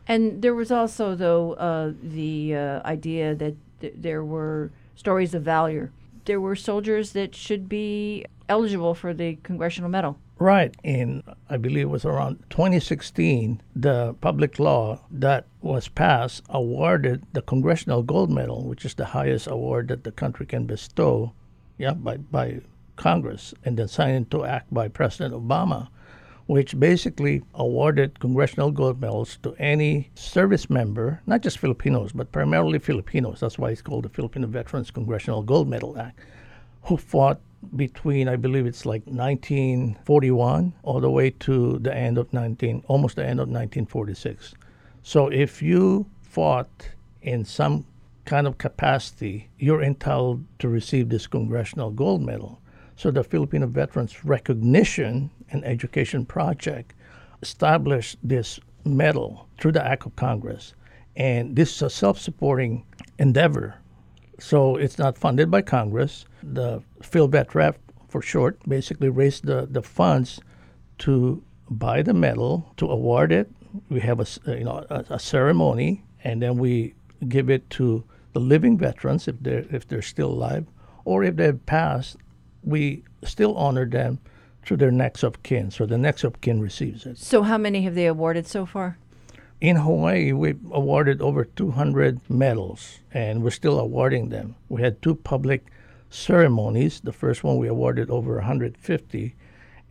And 0.07 0.41
there 0.41 0.55
was 0.55 0.71
also, 0.71 1.15
though, 1.15 1.53
uh, 1.55 1.93
the 2.03 2.57
uh, 2.57 2.89
idea 2.89 3.35
that 3.35 3.55
th- 3.81 3.95
there 3.97 4.25
were 4.25 4.71
stories 4.97 5.35
of 5.35 5.43
valor. 5.43 5.93
There 6.25 6.41
were 6.41 6.57
soldiers 6.57 7.13
that 7.13 7.35
should 7.35 7.69
be 7.69 8.25
eligible 8.49 8.95
for 8.95 9.13
the 9.13 9.37
Congressional 9.43 9.91
Medal. 9.91 10.19
Right. 10.39 10.75
In, 10.85 11.25
I 11.51 11.57
believe 11.57 11.83
it 11.83 11.91
was 11.91 12.05
around 12.05 12.45
2016, 12.51 13.61
the 13.75 14.15
public 14.21 14.59
law 14.59 15.01
that 15.11 15.47
was 15.63 15.89
passed 15.89 16.45
awarded 16.49 17.25
the 17.33 17.43
Congressional 17.43 18.03
Gold 18.03 18.31
Medal, 18.31 18.65
which 18.65 18.85
is 18.85 18.95
the 18.95 19.07
highest 19.07 19.49
award 19.49 19.89
that 19.89 20.05
the 20.05 20.13
country 20.13 20.47
can 20.47 20.65
bestow, 20.65 21.33
yeah, 21.77 21.95
by, 21.95 22.19
by 22.19 22.61
Congress, 22.95 23.53
and 23.65 23.77
then 23.77 23.89
signed 23.89 24.17
into 24.17 24.45
act 24.45 24.73
by 24.73 24.87
President 24.87 25.35
Obama 25.35 25.89
which 26.49 26.81
basically 26.81 27.43
awarded 27.55 28.19
congressional 28.21 28.71
gold 28.71 28.99
medals 28.99 29.37
to 29.43 29.55
any 29.59 30.09
service 30.15 30.71
member, 30.71 31.21
not 31.27 31.43
just 31.43 31.59
Filipinos, 31.59 32.11
but 32.13 32.33
primarily 32.33 32.79
Filipinos. 32.79 33.41
That's 33.41 33.59
why 33.59 33.69
it's 33.69 33.83
called 33.83 34.07
the 34.07 34.09
Filipino 34.09 34.47
Veterans 34.47 34.91
Congressional 34.91 35.43
Gold 35.43 35.69
Medal 35.69 35.99
Act, 35.99 36.19
who 36.85 36.97
fought 36.97 37.39
between 37.77 38.29
I 38.29 38.37
believe 38.37 38.67
it's 38.67 38.87
like 38.87 39.03
1941 39.07 40.73
all 40.83 41.01
the 41.01 41.11
way 41.11 41.31
to 41.31 41.79
the 41.81 41.95
end 41.95 42.19
of 42.19 42.33
19 42.33 42.85
almost 42.87 43.17
the 43.17 43.23
end 43.23 43.41
of 43.41 43.49
1946. 43.49 44.55
So 45.03 45.29
if 45.29 45.63
you 45.63 46.07
fought 46.23 46.91
in 47.23 47.45
some 47.45 47.85
kind 48.25 48.47
of 48.47 48.59
capacity, 48.59 49.49
you're 49.59 49.83
entitled 49.83 50.45
to 50.59 50.69
receive 50.69 51.09
this 51.09 51.27
congressional 51.27 51.91
gold 51.91 52.23
medal. 52.23 52.61
So 52.97 53.11
the 53.11 53.25
Filipino 53.25 53.67
Veterans 53.67 54.25
Recognition 54.25 55.31
and 55.51 55.65
Education 55.65 56.27
Project 56.27 56.95
established 57.43 58.19
this 58.23 58.61
medal 58.85 59.49
through 59.59 59.73
the 59.73 59.87
Act 59.87 60.07
of 60.07 60.17
Congress. 60.17 60.75
And 61.17 61.57
this 61.57 61.75
is 61.75 61.83
a 61.83 61.91
self 61.91 62.19
supporting 62.19 62.85
endeavor. 63.19 63.77
So 64.39 64.77
it's 64.77 64.99
not 64.99 65.19
funded 65.19 65.51
by 65.51 65.63
Congress. 65.63 66.25
The 66.43 66.83
PhilVetRep, 67.01 67.75
for 68.09 68.23
short, 68.23 68.59
basically 68.69 69.09
raised 69.09 69.45
the, 69.45 69.67
the 69.71 69.83
funds 69.83 70.41
to 70.99 71.43
buy 71.69 72.03
the 72.03 72.15
medal, 72.15 72.73
to 72.77 72.87
award 72.87 73.33
it. 73.33 73.51
We 73.91 74.01
have 74.01 74.21
a, 74.21 74.27
you 74.57 74.65
know, 74.65 74.87
a, 74.89 75.05
a 75.11 75.19
ceremony, 75.19 76.05
and 76.25 76.41
then 76.41 76.57
we 76.57 76.95
give 77.29 77.51
it 77.51 77.69
to 77.71 78.05
the 78.33 78.41
living 78.41 78.79
veterans 78.79 79.29
if 79.29 79.37
they're, 79.41 79.67
if 79.71 79.87
they're 79.89 80.03
still 80.03 80.31
alive, 80.31 80.67
or 81.05 81.25
if 81.25 81.37
they've 81.37 81.67
passed, 81.67 82.17
we 82.63 83.03
still 83.25 83.57
honor 83.57 83.87
them 83.87 84.19
through 84.65 84.77
their 84.77 84.91
next 84.91 85.23
of 85.23 85.43
kin. 85.43 85.71
So 85.71 85.87
the 85.87 85.99
next 85.99 86.25
of 86.25 86.41
kin 86.41 86.61
receives 86.61 87.07
it. 87.07 87.19
So, 87.19 87.43
how 87.43 87.59
many 87.59 87.83
have 87.83 87.95
they 87.95 88.07
awarded 88.07 88.47
so 88.47 88.67
far? 88.67 88.99
In 89.61 89.75
Hawaii, 89.75 90.33
we 90.33 90.55
awarded 90.71 91.21
over 91.21 91.45
200 91.45 92.21
medals, 92.31 93.01
and 93.13 93.43
we're 93.43 93.51
still 93.51 93.81
awarding 93.81 94.29
them. 94.29 94.55
We 94.69 94.83
had 94.83 95.03
two 95.03 95.17
public 95.17 95.67
ceremonies. 96.11 97.01
The 97.01 97.13
first 97.13 97.43
one 97.43 97.59
we 97.59 97.67
awarded 97.67 98.09
over 98.09 98.37
150, 98.37 99.35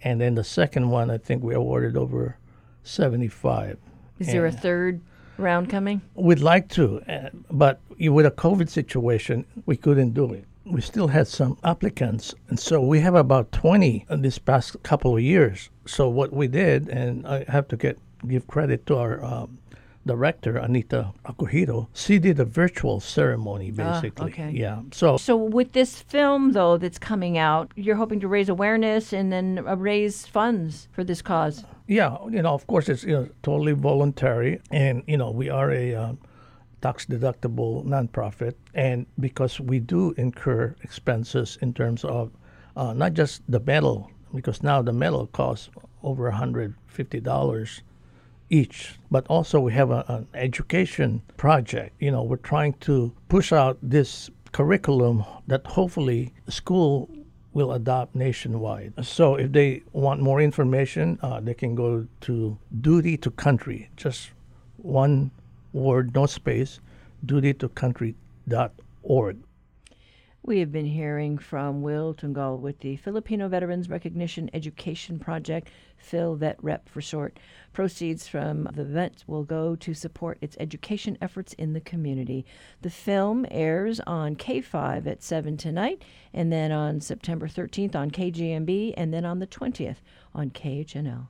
and 0.04 0.22
then 0.22 0.36
the 0.36 0.44
second 0.46 0.90
one, 0.90 1.12
I 1.12 1.18
think 1.18 1.44
we 1.44 1.54
awarded 1.54 1.98
over 1.98 2.38
75. 2.84 3.78
Is 4.20 4.28
there 4.28 4.46
a 4.46 4.52
third 4.54 5.02
round 5.38 5.70
coming? 5.70 6.02
We'd 6.16 6.40
like 6.40 6.70
to, 6.70 7.02
uh, 7.02 7.30
but 7.52 7.82
with 8.00 8.26
a 8.26 8.32
COVID 8.32 8.70
situation, 8.70 9.46
we 9.66 9.76
couldn't 9.76 10.12
do 10.12 10.32
it. 10.32 10.46
We 10.66 10.80
still 10.80 11.10
had 11.10 11.28
some 11.28 11.58
applicants, 11.66 12.34
and 12.48 12.58
so 12.58 12.80
we 12.82 13.02
have 13.02 13.16
about 13.16 13.52
20 13.52 14.06
in 14.10 14.22
this 14.22 14.38
past 14.40 14.82
couple 14.84 15.18
of 15.18 15.22
years. 15.22 15.70
So 15.86 16.08
what 16.08 16.32
we 16.32 16.48
did, 16.48 16.88
and 16.88 17.28
I 17.28 17.44
have 17.50 17.68
to 17.70 17.78
get 17.78 17.98
give 18.28 18.48
credit 18.48 18.86
to 18.88 18.96
our 18.98 19.24
um, 19.24 19.58
director 20.06 20.58
Anita 20.58 21.12
Akuhiro. 21.26 21.88
She 21.94 22.18
did 22.18 22.40
a 22.40 22.46
virtual 22.46 23.00
ceremony, 23.00 23.72
basically. 23.72 24.32
okay. 24.32 24.52
Yeah. 24.52 24.82
So 24.92 25.18
So, 25.18 25.36
with 25.36 25.74
this 25.74 26.02
film, 26.02 26.54
though, 26.54 26.78
that's 26.78 26.98
coming 26.98 27.38
out, 27.38 27.72
you're 27.76 27.98
hoping 27.98 28.20
to 28.22 28.28
raise 28.28 28.50
awareness 28.50 29.14
and 29.14 29.32
then 29.32 29.64
uh, 29.68 29.76
raise 29.76 30.26
funds 30.26 30.88
for 30.94 31.04
this 31.04 31.22
cause. 31.22 31.66
Yeah, 31.88 32.18
you 32.30 32.42
know, 32.42 32.54
of 32.54 32.66
course, 32.68 32.90
it's 32.90 33.04
you 33.04 33.14
know, 33.14 33.30
totally 33.44 33.74
voluntary, 33.74 34.60
and 34.72 35.04
you 35.08 35.18
know, 35.18 35.32
we 35.32 35.50
are 35.50 35.72
a 35.72 35.96
um, 35.96 36.18
tax 36.82 37.06
deductible 37.06 37.86
nonprofit, 37.86 38.56
and 38.74 39.06
because 39.20 39.60
we 39.60 39.80
do 39.80 40.14
incur 40.18 40.76
expenses 40.84 41.58
in 41.62 41.74
terms 41.74 42.04
of 42.04 42.32
uh, 42.76 42.94
not 42.94 43.14
just 43.14 43.42
the 43.50 43.60
medal, 43.60 44.10
because 44.34 44.62
now 44.64 44.82
the 44.82 44.94
medal 44.94 45.28
costs 45.28 45.70
over 46.04 46.30
hundred 46.32 46.76
fifty 46.88 47.20
dollars 47.20 47.82
each, 48.50 48.98
but 49.12 49.28
also 49.28 49.60
we 49.60 49.74
have 49.74 49.92
a, 49.92 50.06
an 50.08 50.26
education 50.34 51.22
project. 51.38 51.96
You 52.00 52.12
know, 52.12 52.24
we're 52.24 52.38
trying 52.38 52.74
to 52.82 53.14
push 53.30 53.52
out 53.52 53.78
this 53.82 54.30
curriculum 54.52 55.24
that 55.48 55.66
hopefully 55.66 56.34
school 56.48 57.10
will 57.54 57.74
adopt 57.74 58.16
nationwide. 58.16 58.94
So 59.02 59.36
if 59.36 59.52
they 59.52 59.82
want 59.92 60.22
more 60.22 60.40
information, 60.42 61.18
uh, 61.22 61.40
they 61.40 61.56
can 61.56 61.76
go 61.76 62.08
to 62.22 62.58
Duty 62.82 63.18
to 63.18 63.30
Country, 63.32 63.90
just 63.98 64.30
one 64.78 65.32
word, 65.74 66.14
no 66.14 66.28
space, 66.28 66.80
dutytocountry.org. 67.26 69.38
We 70.48 70.60
have 70.60 70.72
been 70.72 70.86
hearing 70.86 71.38
from 71.38 71.82
Will 71.82 72.14
Tungal 72.14 72.58
with 72.58 72.80
the 72.80 72.96
Filipino 72.96 73.50
Veterans 73.50 73.90
Recognition 73.90 74.50
Education 74.54 75.20
Project, 75.20 75.68
Phil 75.98 76.36
Vet 76.36 76.56
Rep 76.64 76.88
for 76.88 77.02
short. 77.02 77.38
Proceeds 77.74 78.30
from 78.30 78.64
the 78.74 78.84
event 78.84 79.26
will 79.28 79.44
go 79.44 79.76
to 79.76 79.94
support 79.94 80.38
its 80.40 80.56
education 80.58 81.18
efforts 81.20 81.52
in 81.56 81.74
the 81.74 81.82
community. 81.82 82.46
The 82.82 82.90
film 82.90 83.46
airs 83.52 84.00
on 84.08 84.38
K5 84.38 85.06
at 85.06 85.22
7 85.22 85.58
tonight, 85.58 86.02
and 86.34 86.50
then 86.50 86.72
on 86.72 87.02
September 87.02 87.50
13th 87.50 87.94
on 87.94 88.10
KGMB, 88.10 88.94
and 88.96 89.14
then 89.14 89.26
on 89.26 89.40
the 89.40 89.48
20th 89.48 89.98
on 90.34 90.52
KHNL. 90.52 91.28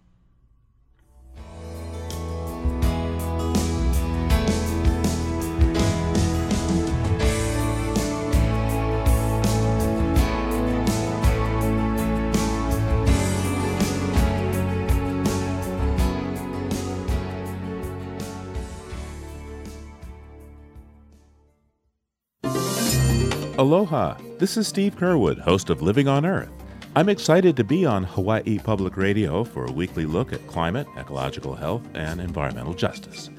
Aloha, 23.60 24.16
this 24.38 24.56
is 24.56 24.68
Steve 24.68 24.96
Curwood, 24.96 25.40
host 25.40 25.72
of 25.72 25.82
Living 25.82 26.08
on 26.08 26.28
Earth. 26.28 26.52
I'm 26.96 27.10
excited 27.10 27.58
to 27.58 27.64
be 27.64 27.88
on 27.88 28.04
Hawaii 28.04 28.60
Public 28.60 28.96
Radio 28.98 29.44
for 29.44 29.66
a 29.66 29.72
weekly 29.72 30.06
look 30.06 30.32
at 30.32 30.46
climate, 30.46 30.86
ecological 30.96 31.56
health, 31.56 31.82
and 31.96 32.22
environmental 32.22 32.76
justice. 32.76 33.32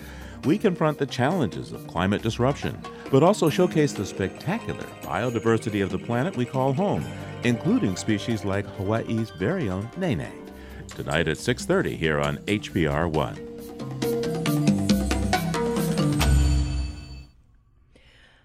We 0.42 0.58
confront 0.58 0.98
the 0.98 1.06
challenges 1.06 1.70
of 1.70 1.86
climate 1.86 2.20
disruption, 2.20 2.82
but 3.12 3.22
also 3.22 3.48
showcase 3.48 3.92
the 3.92 4.04
spectacular 4.04 4.82
biodiversity 5.02 5.84
of 5.84 5.90
the 5.90 6.00
planet 6.00 6.36
we 6.36 6.44
call 6.44 6.72
home, 6.72 7.04
including 7.44 7.94
species 7.94 8.44
like 8.44 8.66
Hawaii's 8.70 9.30
very 9.30 9.70
own 9.70 9.88
nene. 9.96 10.32
Tonight 10.88 11.28
at 11.28 11.38
6:30 11.38 11.96
here 11.96 12.18
on 12.18 12.38
HPR 12.48 13.06
1. 13.08 14.37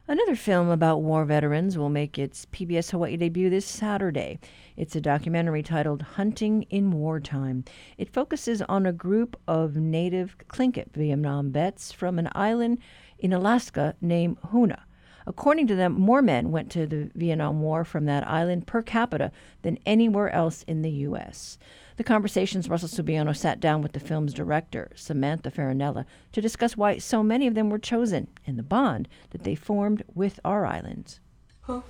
Another 0.06 0.36
film 0.36 0.68
about 0.68 1.02
war 1.02 1.24
veterans 1.24 1.78
will 1.78 1.88
make 1.88 2.20
its 2.20 2.46
PBS 2.48 2.92
Hawaii 2.92 3.16
debut 3.16 3.50
this 3.50 3.66
Saturday. 3.66 4.38
It's 4.76 4.98
a 4.98 5.02
documentary 5.02 5.64
titled 5.64 6.02
Hunting 6.02 6.64
in 6.64 6.92
Wartime. 6.92 7.64
It 7.98 8.12
focuses 8.12 8.62
on 8.64 8.86
a 8.86 8.92
group 8.92 9.40
of 9.48 9.78
native 9.78 10.36
Tlingit 10.50 10.92
Vietnam 10.92 11.54
vets 11.54 11.94
from 11.94 12.20
an 12.20 12.28
island 12.36 12.80
in 13.18 13.32
Alaska 13.32 13.96
named 14.02 14.40
Hoonah. 14.52 14.82
According 15.26 15.68
to 15.68 15.76
them, 15.76 15.94
more 15.94 16.22
men 16.22 16.52
went 16.52 16.70
to 16.72 16.86
the 16.86 17.10
Vietnam 17.16 17.62
War 17.62 17.84
from 17.84 18.06
that 18.06 18.28
island 18.28 18.68
per 18.68 18.82
capita 18.82 19.32
than 19.62 19.80
anywhere 19.86 20.30
else 20.30 20.64
in 20.64 20.82
the 20.82 20.92
U.S. 20.92 21.58
The 21.96 22.04
conversations 22.04 22.68
Russell 22.68 22.90
Subiono 22.90 23.36
sat 23.36 23.60
down 23.60 23.82
with 23.82 23.92
the 23.92 24.00
film's 24.00 24.34
director, 24.34 24.92
Samantha 24.96 25.52
Farinella, 25.52 26.06
to 26.32 26.42
discuss 26.42 26.76
why 26.76 26.98
so 26.98 27.22
many 27.22 27.48
of 27.48 27.56
them 27.56 27.70
were 27.70 27.80
chosen 27.80 28.28
and 28.48 28.58
the 28.58 28.64
bond 28.64 29.08
that 29.30 29.44
they 29.44 29.56
formed 29.56 30.04
with 30.14 30.40
our 30.44 30.66
islands. 30.66 31.20
When 31.66 31.82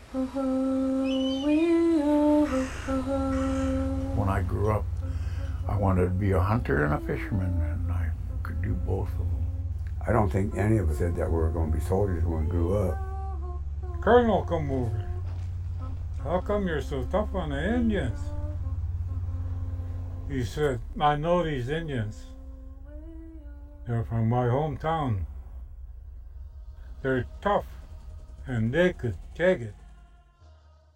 I 4.29 4.43
grew 4.47 4.71
up, 4.71 4.85
I 5.67 5.77
wanted 5.77 6.03
to 6.05 6.11
be 6.11 6.31
a 6.31 6.39
hunter 6.39 6.85
and 6.85 6.93
a 6.93 6.99
fisherman, 6.99 7.59
and 7.61 7.91
I 7.91 8.11
could 8.43 8.61
do 8.61 8.73
both 8.73 9.09
of 9.13 9.17
them. 9.19 9.45
I 10.05 10.11
don't 10.11 10.29
think 10.29 10.55
any 10.57 10.77
of 10.77 10.89
us 10.89 10.97
said 10.97 11.15
that 11.15 11.31
we 11.31 11.37
were 11.37 11.49
going 11.49 11.71
to 11.71 11.77
be 11.77 11.83
soldiers 11.83 12.25
when 12.25 12.43
we 12.43 12.51
grew 12.51 12.77
up. 12.77 13.12
Colonel, 14.03 14.43
come 14.43 14.69
over. 14.69 15.09
How 16.21 16.41
come 16.41 16.67
you're 16.67 16.81
so 16.81 17.05
tough 17.05 17.33
on 17.33 17.51
the 17.51 17.75
Indians? 17.75 18.19
He 20.29 20.43
said, 20.43 20.81
I 20.99 21.15
know 21.15 21.41
these 21.41 21.69
Indians. 21.69 22.25
They're 23.87 24.03
from 24.03 24.27
my 24.27 24.47
hometown. 24.47 25.21
They're 27.01 27.23
tough, 27.39 27.65
and 28.45 28.73
they 28.73 28.91
could 28.91 29.15
take 29.35 29.61
it. 29.61 29.73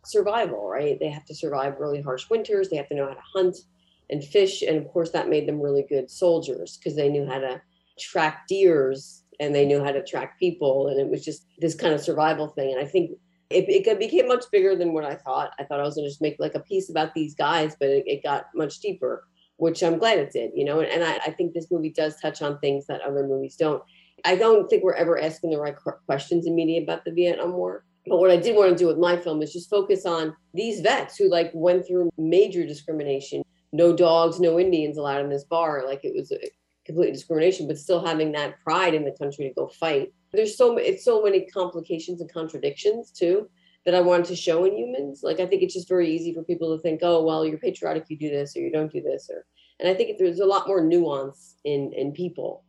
Survival, 0.04 0.67
right? 0.67 1.00
They 1.00 1.10
have 1.10 1.24
to 1.28 1.34
survive 1.34 1.80
really 1.80 2.02
harsh 2.02 2.30
winters. 2.30 2.67
They 2.67 2.76
have 2.76 2.89
to 2.89 2.96
know 2.96 3.08
how 3.08 3.13
to 3.13 3.22
hunt 3.34 3.56
and 4.10 4.22
fish. 4.22 4.63
And 4.63 4.76
of 4.80 4.89
course, 4.89 5.12
that 5.12 5.30
made 5.30 5.48
them 5.48 5.62
really 5.62 5.86
good 5.88 6.12
soldiers 6.12 6.76
because 6.76 6.98
they 6.98 7.08
knew 7.08 7.26
how 7.26 7.39
to 7.39 7.62
track 7.98 8.48
deers 8.50 9.24
and 9.39 9.54
they 9.54 9.65
knew 9.65 9.84
how 9.84 9.91
to 9.91 10.04
track 10.04 10.39
people. 10.39 10.88
And 10.88 11.00
it 11.00 11.10
was 11.10 11.23
just 11.23 11.45
this 11.60 11.76
kind 11.76 11.93
of 11.93 12.02
survival 12.02 12.47
thing. 12.47 12.71
And 12.71 12.80
I 12.80 12.89
think 12.89 13.12
it, 13.50 13.65
it 13.69 14.00
became 14.00 14.28
much 14.28 14.45
bigger 14.52 14.76
than 14.76 14.93
what 14.93 15.06
I 15.06 15.15
thought. 15.15 15.52
I 15.60 15.63
thought 15.63 15.80
I 15.80 15.84
was 15.84 15.95
going 15.95 16.06
to 16.06 16.10
just 16.10 16.21
make 16.21 16.38
like 16.39 16.56
a 16.56 16.60
piece 16.60 16.89
about 16.89 17.13
these 17.13 17.34
guys, 17.36 17.76
but 17.80 17.89
it, 17.89 18.04
it 18.08 18.23
got 18.23 18.47
much 18.56 18.80
deeper, 18.80 19.26
which 19.58 19.82
I'm 19.84 19.97
glad 19.97 20.19
it 20.19 20.32
did, 20.32 20.52
you 20.56 20.65
know. 20.65 20.80
And, 20.80 20.89
and 20.91 21.04
I, 21.04 21.17
I 21.26 21.32
think 21.32 21.54
this 21.54 21.71
movie 21.71 21.91
does 21.91 22.19
touch 22.19 22.41
on 22.41 22.60
things 22.60 22.88
that 22.88 23.02
other 23.02 23.26
movies 23.26 23.56
don't. 23.56 23.82
I 24.26 24.36
don't 24.36 24.67
think 24.67 24.84
we're 24.84 24.93
ever 24.93 25.19
asking 25.19 25.52
the 25.52 25.60
right 25.60 25.76
questions 26.06 26.47
in 26.47 26.56
media 26.56 26.82
about 26.82 27.06
the 27.06 27.12
Vietnam 27.12 27.54
War. 27.54 27.86
But 28.08 28.19
what 28.19 28.32
I 28.32 28.38
did 28.38 28.56
want 28.56 28.71
to 28.71 28.78
do 28.78 28.88
with 28.88 28.97
my 28.97 29.17
film 29.17 29.41
is 29.41 29.54
just 29.54 29.69
focus 29.69 30.06
on 30.06 30.36
these 30.54 30.82
vets 30.82 31.17
who 31.17 31.30
like 31.30 31.52
went 31.54 31.86
through 31.86 32.10
major 32.17 32.65
discrimination. 32.65 33.43
No 33.73 33.93
dogs, 33.93 34.39
no 34.39 34.60
Indians 34.60 34.97
allowed 34.97 35.21
in 35.21 35.30
this 35.30 35.43
bar. 35.43 35.84
Like 35.86 36.02
it 36.04 36.13
was 36.15 36.32
complete 36.88 37.13
discrimination, 37.13 37.67
but 37.67 37.78
still 37.78 38.04
having 38.04 38.32
that 38.32 38.60
pride 38.63 38.95
in 38.95 39.06
the 39.06 39.12
country 39.12 39.47
to 39.47 39.54
go 39.54 39.67
fight. 39.67 40.12
There's 40.34 40.58
so 40.58 40.78
it's 40.78 41.06
so 41.06 41.21
many 41.21 41.45
complications 41.45 42.21
and 42.21 42.34
contradictions 42.34 43.12
too 43.12 43.50
that 43.86 43.93
I 43.93 44.02
wanted 44.02 44.26
to 44.28 44.36
show 44.36 44.65
in 44.65 44.76
humans. 44.76 45.21
Like 45.21 45.39
I 45.39 45.45
think 45.45 45.62
it's 45.62 45.76
just 45.76 45.88
very 45.88 46.10
easy 46.10 46.34
for 46.34 46.43
people 46.43 46.76
to 46.76 46.82
think, 46.82 47.02
oh 47.04 47.23
well, 47.23 47.45
you're 47.45 47.60
patriotic, 47.60 48.06
you 48.10 48.17
do 48.17 48.30
this, 48.30 48.56
or 48.56 48.62
you 48.62 48.71
don't 48.71 48.91
do 48.91 49.02
this, 49.02 49.30
or 49.32 49.45
and 49.80 49.88
I 49.88 49.93
think 49.93 50.17
there's 50.17 50.39
a 50.39 50.45
lot 50.45 50.67
more 50.67 50.82
nuance 50.82 51.58
in 51.63 51.93
in 51.93 52.12
people 52.12 52.63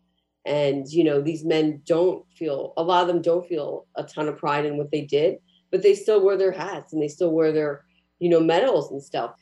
and 0.49 0.89
you 0.89 1.05
know 1.05 1.21
these 1.21 1.45
men 1.45 1.81
don't 1.85 2.25
feel 2.33 2.73
a 2.77 2.83
lot 2.83 3.03
of 3.03 3.09
them 3.09 3.21
don't 3.21 3.47
feel 3.47 3.87
a 3.97 4.03
ton 4.03 4.29
of 4.29 4.39
pride 4.39 4.65
in 4.65 4.77
what 4.77 4.91
they 4.91 5.03
did 5.03 5.37
but 5.71 5.83
they 5.83 5.95
still 5.95 6.25
wear 6.25 6.37
their 6.37 6.53
hats 6.53 6.93
and 6.93 7.03
they 7.03 7.09
still 7.09 7.33
wear 7.33 7.53
their 7.53 7.85
you 8.19 8.29
know 8.29 8.41
medals 8.41 8.91
and 8.91 9.03
stuff 9.03 9.35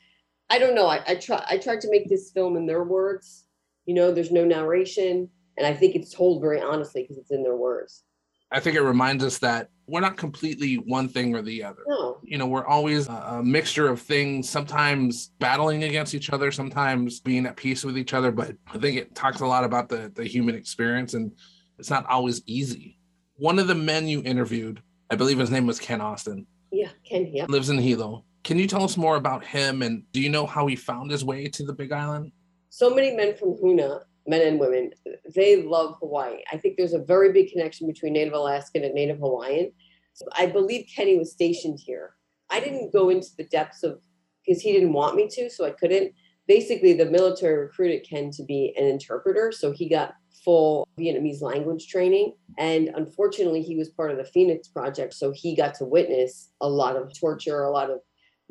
i 0.49 0.59
don't 0.59 0.75
know 0.75 0.87
i, 0.87 1.01
I 1.07 1.15
try 1.15 1.43
i 1.47 1.57
tried 1.57 1.81
to 1.81 1.89
make 1.89 2.09
this 2.09 2.31
film 2.31 2.57
in 2.57 2.65
their 2.65 2.83
words 2.83 3.45
you 3.87 3.95
know 3.95 4.11
there's 4.11 4.31
no 4.31 4.45
narration 4.45 5.27
and 5.57 5.65
i 5.65 5.73
think 5.73 5.95
it's 5.95 6.13
told 6.13 6.41
very 6.41 6.61
honestly 6.61 7.01
because 7.01 7.17
it's 7.17 7.31
in 7.31 7.41
their 7.41 7.55
words 7.55 8.03
I 8.51 8.59
think 8.59 8.75
it 8.77 8.81
reminds 8.81 9.23
us 9.23 9.39
that 9.39 9.69
we're 9.87 10.01
not 10.01 10.15
completely 10.15 10.75
one 10.75 11.09
thing 11.09 11.35
or 11.35 11.41
the 11.41 11.63
other. 11.63 11.81
No. 11.87 12.19
You 12.23 12.37
know, 12.37 12.47
we're 12.47 12.65
always 12.65 13.07
a 13.07 13.41
mixture 13.43 13.89
of 13.89 14.01
things, 14.01 14.49
sometimes 14.49 15.31
battling 15.39 15.83
against 15.83 16.15
each 16.15 16.29
other, 16.29 16.51
sometimes 16.51 17.19
being 17.19 17.45
at 17.45 17.57
peace 17.57 17.83
with 17.83 17.97
each 17.97 18.13
other. 18.13 18.31
But 18.31 18.55
I 18.67 18.77
think 18.77 18.97
it 18.97 19.15
talks 19.15 19.41
a 19.41 19.45
lot 19.45 19.63
about 19.63 19.89
the, 19.89 20.11
the 20.15 20.23
human 20.23 20.55
experience, 20.55 21.13
and 21.13 21.31
it's 21.77 21.89
not 21.89 22.05
always 22.05 22.41
easy. 22.45 22.97
One 23.35 23.59
of 23.59 23.67
the 23.67 23.75
men 23.75 24.07
you 24.07 24.21
interviewed, 24.23 24.81
I 25.09 25.15
believe 25.15 25.39
his 25.39 25.51
name 25.51 25.67
was 25.67 25.79
Ken 25.79 26.01
Austin. 26.01 26.47
Yeah, 26.71 26.89
Ken, 27.05 27.29
yeah. 27.33 27.45
Lives 27.49 27.69
in 27.69 27.77
Hilo. 27.77 28.23
Can 28.43 28.57
you 28.57 28.67
tell 28.67 28.83
us 28.83 28.95
more 28.95 29.17
about 29.17 29.43
him 29.43 29.81
and 29.81 30.03
do 30.13 30.21
you 30.21 30.29
know 30.29 30.45
how 30.45 30.67
he 30.67 30.75
found 30.75 31.11
his 31.11 31.23
way 31.23 31.47
to 31.49 31.65
the 31.65 31.73
Big 31.73 31.91
Island? 31.91 32.31
So 32.77 32.93
many 32.93 33.15
men 33.15 33.35
from 33.35 33.55
Hoonah 33.55 34.01
men 34.27 34.45
and 34.45 34.59
women, 34.59 34.91
they 35.33 35.63
love 35.63 35.95
Hawaii. 35.99 36.43
I 36.53 36.57
think 36.57 36.77
there's 36.77 36.93
a 36.93 36.99
very 36.99 37.33
big 37.33 37.51
connection 37.51 37.87
between 37.87 38.13
Native 38.13 38.33
Alaskan 38.33 38.83
and 38.83 38.93
Native 38.93 39.17
Hawaiian. 39.17 39.71
So 40.13 40.27
I 40.37 40.45
believe 40.45 40.87
Kenny 40.95 41.17
was 41.17 41.31
stationed 41.31 41.79
here. 41.83 42.13
I 42.51 42.59
didn't 42.59 42.93
go 42.93 43.09
into 43.09 43.29
the 43.35 43.45
depths 43.45 43.81
of 43.81 43.99
because 44.45 44.61
he 44.61 44.73
didn't 44.73 44.93
want 44.93 45.15
me 45.15 45.27
to, 45.27 45.49
so 45.49 45.65
I 45.65 45.71
couldn't. 45.71 46.13
Basically, 46.47 46.93
the 46.93 47.07
military 47.07 47.57
recruited 47.57 48.07
Ken 48.07 48.29
to 48.29 48.43
be 48.43 48.75
an 48.77 48.85
interpreter, 48.85 49.51
so 49.51 49.71
he 49.71 49.89
got 49.89 50.13
full 50.45 50.87
Vietnamese 50.99 51.41
language 51.41 51.87
training. 51.87 52.35
And 52.59 52.89
unfortunately, 52.89 53.63
he 53.63 53.75
was 53.75 53.89
part 53.89 54.11
of 54.11 54.17
the 54.17 54.25
Phoenix 54.25 54.67
Project, 54.67 55.15
so 55.15 55.31
he 55.31 55.55
got 55.55 55.73
to 55.79 55.85
witness 55.85 56.51
a 56.61 56.69
lot 56.69 56.95
of 56.95 57.11
torture, 57.19 57.63
a 57.63 57.71
lot 57.71 57.89
of 57.89 58.01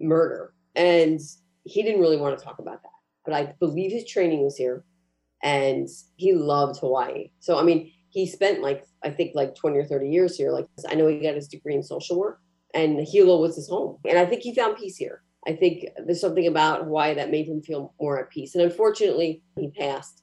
murder. 0.01 0.53
And 0.75 1.21
he 1.63 1.85
didn't 1.85 2.01
really 2.01 2.17
want 2.17 2.37
to 2.37 2.45
talk 2.45 2.59
about 2.59 2.83
that. 2.83 2.96
But 3.27 3.35
I 3.35 3.55
believe 3.59 3.93
his 3.93 4.07
training 4.07 4.45
was 4.45 4.57
here 4.57 4.85
and 5.43 5.89
he 6.17 6.33
loved 6.33 6.79
Hawaii. 6.81 7.31
So 7.41 7.59
I 7.59 7.63
mean, 7.63 7.93
he 8.11 8.27
spent 8.27 8.63
like 8.63 8.85
I 9.05 9.11
think 9.11 9.33
like 9.35 9.55
20 9.55 9.77
or 9.77 9.85
30 9.85 10.09
years 10.09 10.37
here. 10.37 10.51
Like 10.51 10.67
I 10.89 10.95
know 10.95 11.07
he 11.07 11.21
got 11.21 11.35
his 11.35 11.49
degree 11.49 11.75
in 11.75 11.83
social 11.83 12.19
work 12.19 12.41
and 12.73 13.01
Hilo 13.01 13.41
was 13.41 13.57
his 13.57 13.69
home. 13.69 13.99
And 14.09 14.19
I 14.19 14.27
think 14.27 14.43
he 14.43 14.55
found 14.55 14.77
peace 14.77 14.97
here. 14.97 15.23
I 15.47 15.53
think 15.53 15.87
there's 16.05 16.21
something 16.21 16.47
about 16.47 16.85
Hawaii 16.85 17.15
that 17.15 17.31
made 17.31 17.47
him 17.47 17.63
feel 17.63 17.95
more 18.01 18.19
at 18.19 18.31
peace. 18.31 18.55
And 18.55 18.65
unfortunately, 18.65 19.43
he 19.57 19.71
passed. 19.71 20.23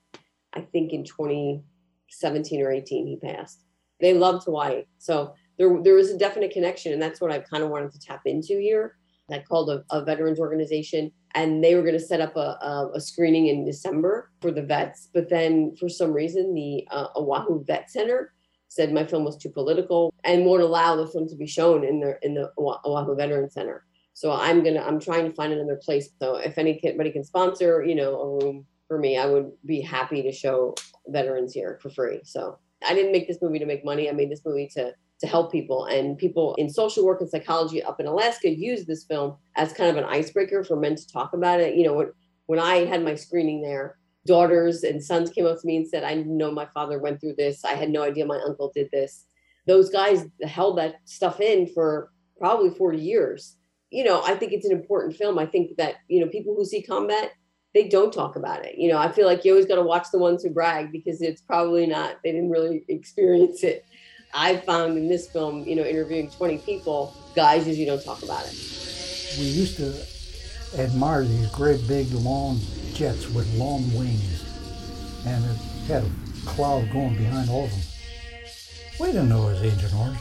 I 0.54 0.62
think 0.62 0.92
in 0.92 1.04
2017 1.04 2.62
or 2.62 2.72
18 2.72 3.08
he 3.08 3.18
passed. 3.18 3.64
They 4.00 4.14
loved 4.14 4.46
Hawaii. 4.46 4.84
So 4.98 5.34
there 5.58 5.82
there 5.84 5.98
is 5.98 6.12
a 6.12 6.18
definite 6.18 6.52
connection 6.52 6.94
and 6.94 7.02
that's 7.02 7.22
what 7.22 7.32
I 7.32 7.40
kind 7.40 7.64
of 7.64 7.70
wanted 7.70 7.92
to 7.94 8.00
tap 8.00 8.22
into 8.26 8.60
here. 8.60 8.98
I 9.32 9.40
called 9.40 9.70
a, 9.70 9.84
a 9.92 10.04
veterans 10.04 10.40
organization 10.40 11.12
and 11.36 11.64
they 11.64 11.76
were 11.76 11.82
going 11.82 11.94
to 11.94 12.00
set 12.00 12.22
up 12.22 12.36
a, 12.36 12.58
a, 12.62 12.92
a, 12.96 13.02
screening 13.02 13.48
in 13.48 13.66
December 13.66 14.30
for 14.42 14.52
the 14.52 14.62
vets. 14.62 15.10
But 15.14 15.30
then 15.30 15.76
for 15.80 15.90
some 15.90 16.12
reason, 16.12 16.54
the 16.54 16.86
uh, 16.92 17.08
Oahu 17.16 17.64
Vet 17.64 17.90
Center 17.90 18.34
said 18.68 18.92
my 18.92 19.06
film 19.06 19.24
was 19.24 19.38
too 19.38 19.50
political 19.50 20.14
and 20.24 20.46
won't 20.46 20.62
allow 20.62 20.96
the 20.96 21.08
film 21.08 21.28
to 21.30 21.36
be 21.36 21.48
shown 21.48 21.84
in 21.84 22.00
the 22.00 22.18
in 22.22 22.34
the 22.34 22.52
Oahu 22.58 23.16
Veteran 23.16 23.50
Center. 23.50 23.86
So 24.14 24.32
I'm 24.32 24.64
gonna 24.64 24.82
I'm 24.82 25.00
trying 25.00 25.30
to 25.30 25.36
find 25.36 25.54
another 25.54 25.80
place. 25.84 26.10
So 26.22 26.36
if 26.36 26.58
anybody 26.58 27.12
can 27.12 27.24
sponsor, 27.24 27.84
you 27.84 27.96
know, 27.96 28.20
a 28.20 28.46
room 28.46 28.66
for 28.88 28.98
me, 29.00 29.18
I 29.18 29.26
would 29.26 29.52
be 29.66 29.80
happy 29.82 30.22
to 30.24 30.32
show 30.32 30.76
veterans 31.08 31.54
here 31.54 31.80
for 31.82 31.90
free. 31.90 32.22
So 32.24 32.58
I 32.88 32.94
didn't 32.94 33.12
make 33.12 33.28
this 33.28 33.42
movie 33.42 33.60
to 33.60 33.66
make 33.66 33.86
money. 33.86 34.10
I 34.10 34.12
made 34.12 34.32
this 34.32 34.46
movie 34.46 34.70
to 34.76 34.94
to 35.20 35.28
help 35.28 35.52
people. 35.52 35.86
And 35.86 36.18
people 36.18 36.56
in 36.56 36.70
social 36.70 37.06
work 37.06 37.22
and 37.22 37.30
psychology 37.30 37.82
up 37.84 38.00
in 38.00 38.08
Alaska 38.08 38.50
use 38.50 38.86
this 38.86 39.04
film 39.04 39.38
as 39.56 39.74
kind 39.74 39.90
of 39.90 39.98
an 39.98 40.10
icebreaker 40.10 40.64
for 40.64 40.76
men 40.76 40.96
to 40.96 41.08
talk 41.08 41.34
about 41.34 41.60
it. 41.60 41.76
You 41.76 41.86
know, 41.86 41.94
when, 41.94 42.12
when 42.48 42.60
I 42.60 42.86
had 42.86 43.04
my 43.04 43.16
screening 43.16 43.62
there, 43.62 43.98
daughters 44.26 44.84
and 44.84 45.04
sons 45.04 45.30
came 45.30 45.46
up 45.46 45.60
to 45.60 45.68
me 45.68 45.78
and 45.78 45.88
said, 45.88 46.04
I 46.04 46.16
know 46.16 46.52
my 46.52 46.68
father 46.74 47.00
went 47.00 47.20
through 47.20 47.36
this. 47.38 47.64
I 47.66 47.74
had 47.74 47.90
no 47.90 48.04
idea 48.04 48.26
my 48.26 48.40
uncle 48.46 48.72
did 48.74 48.90
this. 48.92 49.26
Those 49.68 49.90
guys 49.90 50.26
held 50.44 50.78
that 50.78 50.96
stuff 51.06 51.40
in 51.40 51.68
for 51.68 52.12
probably 52.38 52.70
40 52.70 53.00
years. 53.00 53.56
You 53.90 54.04
know, 54.04 54.24
I 54.26 54.36
think 54.36 54.54
it's 54.54 54.66
an 54.66 54.72
important 54.72 55.16
film. 55.16 55.38
I 55.38 55.46
think 55.46 55.78
that, 55.78 55.96
you 56.08 56.20
know, 56.20 56.30
people 56.30 56.56
who 56.56 56.66
see 56.66 56.82
combat, 56.82 57.32
they 57.74 57.88
don't 57.88 58.14
talk 58.14 58.36
about 58.36 58.66
it. 58.66 58.78
You 58.78 58.92
know, 58.92 58.98
I 58.98 59.12
feel 59.12 59.26
like 59.26 59.46
you 59.46 59.52
always 59.52 59.66
got 59.66 59.76
to 59.76 59.84
watch 59.84 60.08
the 60.12 60.20
ones 60.20 60.44
who 60.44 60.50
brag 60.50 60.92
because 60.92 61.22
it's 61.22 61.42
probably 61.42 61.86
not, 61.86 62.18
they 62.24 62.32
didn't 62.32 62.50
really 62.50 62.84
experience 62.88 63.64
it. 63.64 63.86
I 64.34 64.58
found 64.58 64.98
in 64.98 65.08
this 65.08 65.30
film, 65.30 65.64
you 65.64 65.76
know, 65.76 65.84
interviewing 65.84 66.30
20 66.30 66.58
people, 66.60 67.16
guys 67.36 67.68
usually 67.68 67.86
don't 67.86 68.04
talk 68.04 68.24
about 68.24 68.46
it. 68.46 68.54
We 69.38 69.46
used 69.46 69.78
to 69.78 69.94
admire 70.78 71.24
these 71.24 71.48
great 71.52 71.88
big 71.88 72.12
long 72.14 72.60
jets 72.94 73.30
with 73.30 73.52
long 73.56 73.94
wings, 73.94 74.44
and 75.28 75.46
it 75.46 75.58
had 75.88 76.04
a 76.04 76.10
cloud 76.48 76.92
going 76.92 77.16
behind 77.16 77.50
all 77.50 77.66
of 77.66 77.72
them. 77.72 77.80
We 79.00 79.08
didn't 79.08 79.30
know 79.30 79.50
it 79.50 79.54
was 79.54 79.64
Agent 79.64 79.94
Orange. 79.96 80.20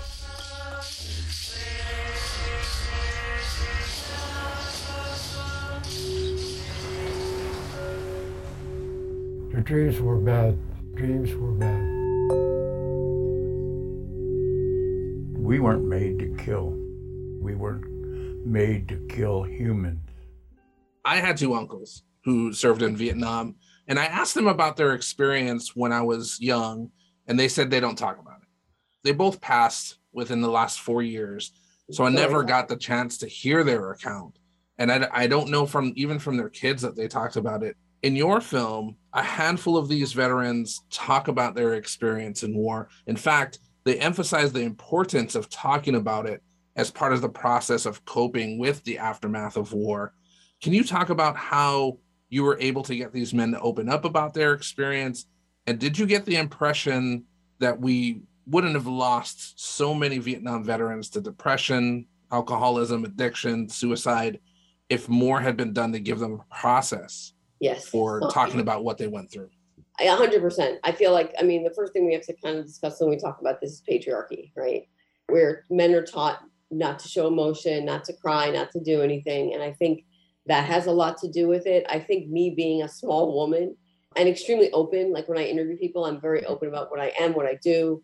The 9.54 9.60
dreams 9.60 10.00
were 10.00 10.16
bad. 10.16 10.58
Dreams 10.96 11.34
were 11.34 11.52
bad. 11.52 12.01
We 15.42 15.58
weren't 15.58 15.84
made 15.84 16.20
to 16.20 16.36
kill. 16.36 16.68
We 17.40 17.56
weren't 17.56 18.46
made 18.46 18.88
to 18.88 19.06
kill 19.08 19.42
humans. 19.42 20.08
I 21.04 21.16
had 21.16 21.36
two 21.36 21.54
uncles 21.54 22.04
who 22.24 22.52
served 22.52 22.80
in 22.80 22.96
Vietnam, 22.96 23.56
and 23.88 23.98
I 23.98 24.04
asked 24.04 24.36
them 24.36 24.46
about 24.46 24.76
their 24.76 24.94
experience 24.94 25.74
when 25.74 25.92
I 25.92 26.00
was 26.00 26.40
young, 26.40 26.92
and 27.26 27.38
they 27.38 27.48
said 27.48 27.70
they 27.70 27.80
don't 27.80 27.98
talk 27.98 28.20
about 28.20 28.42
it. 28.42 28.48
They 29.02 29.10
both 29.10 29.40
passed 29.40 29.98
within 30.12 30.42
the 30.42 30.48
last 30.48 30.80
four 30.80 31.02
years, 31.02 31.50
so 31.90 32.04
I 32.04 32.10
never 32.10 32.44
got 32.44 32.68
the 32.68 32.76
chance 32.76 33.18
to 33.18 33.26
hear 33.26 33.64
their 33.64 33.90
account. 33.90 34.38
And 34.78 34.92
I, 34.92 35.08
I 35.12 35.26
don't 35.26 35.50
know 35.50 35.66
from 35.66 35.92
even 35.96 36.20
from 36.20 36.36
their 36.36 36.50
kids 36.50 36.82
that 36.82 36.94
they 36.94 37.08
talked 37.08 37.34
about 37.34 37.64
it. 37.64 37.76
In 38.04 38.14
your 38.14 38.40
film, 38.40 38.96
a 39.12 39.22
handful 39.22 39.76
of 39.76 39.88
these 39.88 40.12
veterans 40.12 40.84
talk 40.90 41.26
about 41.26 41.56
their 41.56 41.74
experience 41.74 42.44
in 42.44 42.56
war. 42.56 42.88
In 43.08 43.16
fact, 43.16 43.58
they 43.84 43.98
emphasize 43.98 44.52
the 44.52 44.62
importance 44.62 45.34
of 45.34 45.48
talking 45.48 45.94
about 45.94 46.26
it 46.26 46.42
as 46.76 46.90
part 46.90 47.12
of 47.12 47.20
the 47.20 47.28
process 47.28 47.86
of 47.86 48.04
coping 48.04 48.58
with 48.58 48.82
the 48.84 48.98
aftermath 48.98 49.56
of 49.56 49.72
war. 49.72 50.14
Can 50.62 50.72
you 50.72 50.84
talk 50.84 51.10
about 51.10 51.36
how 51.36 51.98
you 52.28 52.44
were 52.44 52.56
able 52.60 52.82
to 52.84 52.96
get 52.96 53.12
these 53.12 53.34
men 53.34 53.52
to 53.52 53.60
open 53.60 53.88
up 53.88 54.04
about 54.04 54.32
their 54.32 54.54
experience? 54.54 55.26
And 55.66 55.78
did 55.78 55.98
you 55.98 56.06
get 56.06 56.24
the 56.24 56.36
impression 56.36 57.24
that 57.58 57.78
we 57.78 58.22
wouldn't 58.46 58.74
have 58.74 58.86
lost 58.86 59.60
so 59.60 59.94
many 59.94 60.18
Vietnam 60.18 60.64
veterans 60.64 61.10
to 61.10 61.20
depression, 61.20 62.06
alcoholism, 62.30 63.04
addiction, 63.04 63.68
suicide 63.68 64.40
if 64.88 65.08
more 65.08 65.40
had 65.40 65.56
been 65.56 65.72
done 65.72 65.92
to 65.92 66.00
give 66.00 66.18
them 66.18 66.40
a 66.40 66.54
process 66.54 67.34
yes. 67.60 67.88
for 67.88 68.20
talking 68.30 68.60
about 68.60 68.84
what 68.84 68.98
they 68.98 69.06
went 69.06 69.30
through? 69.30 69.50
Hundred 70.08 70.40
percent. 70.40 70.78
I 70.84 70.92
feel 70.92 71.12
like, 71.12 71.34
I 71.38 71.42
mean, 71.42 71.64
the 71.64 71.74
first 71.74 71.92
thing 71.92 72.06
we 72.06 72.14
have 72.14 72.26
to 72.26 72.34
kind 72.42 72.58
of 72.58 72.66
discuss 72.66 73.00
when 73.00 73.10
we 73.10 73.16
talk 73.16 73.40
about 73.40 73.60
this 73.60 73.72
is 73.72 73.82
patriarchy, 73.88 74.52
right? 74.56 74.88
Where 75.28 75.64
men 75.70 75.94
are 75.94 76.04
taught 76.04 76.42
not 76.70 76.98
to 77.00 77.08
show 77.08 77.26
emotion, 77.26 77.84
not 77.84 78.04
to 78.04 78.12
cry, 78.14 78.50
not 78.50 78.70
to 78.72 78.80
do 78.80 79.02
anything. 79.02 79.54
And 79.54 79.62
I 79.62 79.72
think 79.72 80.04
that 80.46 80.64
has 80.64 80.86
a 80.86 80.92
lot 80.92 81.18
to 81.18 81.28
do 81.28 81.46
with 81.46 81.66
it. 81.66 81.84
I 81.88 82.00
think 82.00 82.28
me 82.28 82.50
being 82.50 82.82
a 82.82 82.88
small 82.88 83.34
woman 83.34 83.76
and 84.16 84.28
extremely 84.28 84.70
open, 84.72 85.12
like 85.12 85.28
when 85.28 85.38
I 85.38 85.44
interview 85.44 85.76
people, 85.76 86.04
I'm 86.04 86.20
very 86.20 86.44
open 86.46 86.68
about 86.68 86.90
what 86.90 87.00
I 87.00 87.12
am, 87.18 87.34
what 87.34 87.46
I 87.46 87.58
do. 87.62 88.02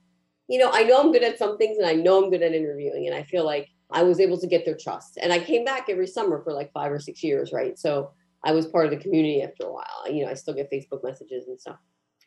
You 0.48 0.58
know, 0.58 0.70
I 0.72 0.82
know 0.82 1.00
I'm 1.00 1.12
good 1.12 1.24
at 1.24 1.38
some 1.38 1.58
things 1.58 1.78
and 1.78 1.86
I 1.86 1.94
know 1.94 2.22
I'm 2.22 2.30
good 2.30 2.42
at 2.42 2.54
interviewing. 2.54 3.06
And 3.06 3.14
I 3.14 3.22
feel 3.22 3.44
like 3.44 3.68
I 3.90 4.02
was 4.02 4.20
able 4.20 4.38
to 4.38 4.46
get 4.46 4.64
their 4.64 4.76
trust. 4.76 5.18
And 5.20 5.32
I 5.32 5.38
came 5.38 5.64
back 5.64 5.88
every 5.88 6.06
summer 6.06 6.42
for 6.42 6.52
like 6.52 6.72
five 6.72 6.92
or 6.92 7.00
six 7.00 7.22
years, 7.22 7.52
right? 7.52 7.78
So 7.78 8.12
I 8.44 8.52
was 8.52 8.66
part 8.66 8.86
of 8.86 8.90
the 8.90 8.96
community 8.96 9.42
after 9.42 9.66
a 9.66 9.72
while. 9.72 10.10
You 10.10 10.24
know, 10.24 10.30
I 10.30 10.34
still 10.34 10.54
get 10.54 10.70
Facebook 10.70 11.02
messages 11.02 11.48
and 11.48 11.60
stuff. 11.60 11.78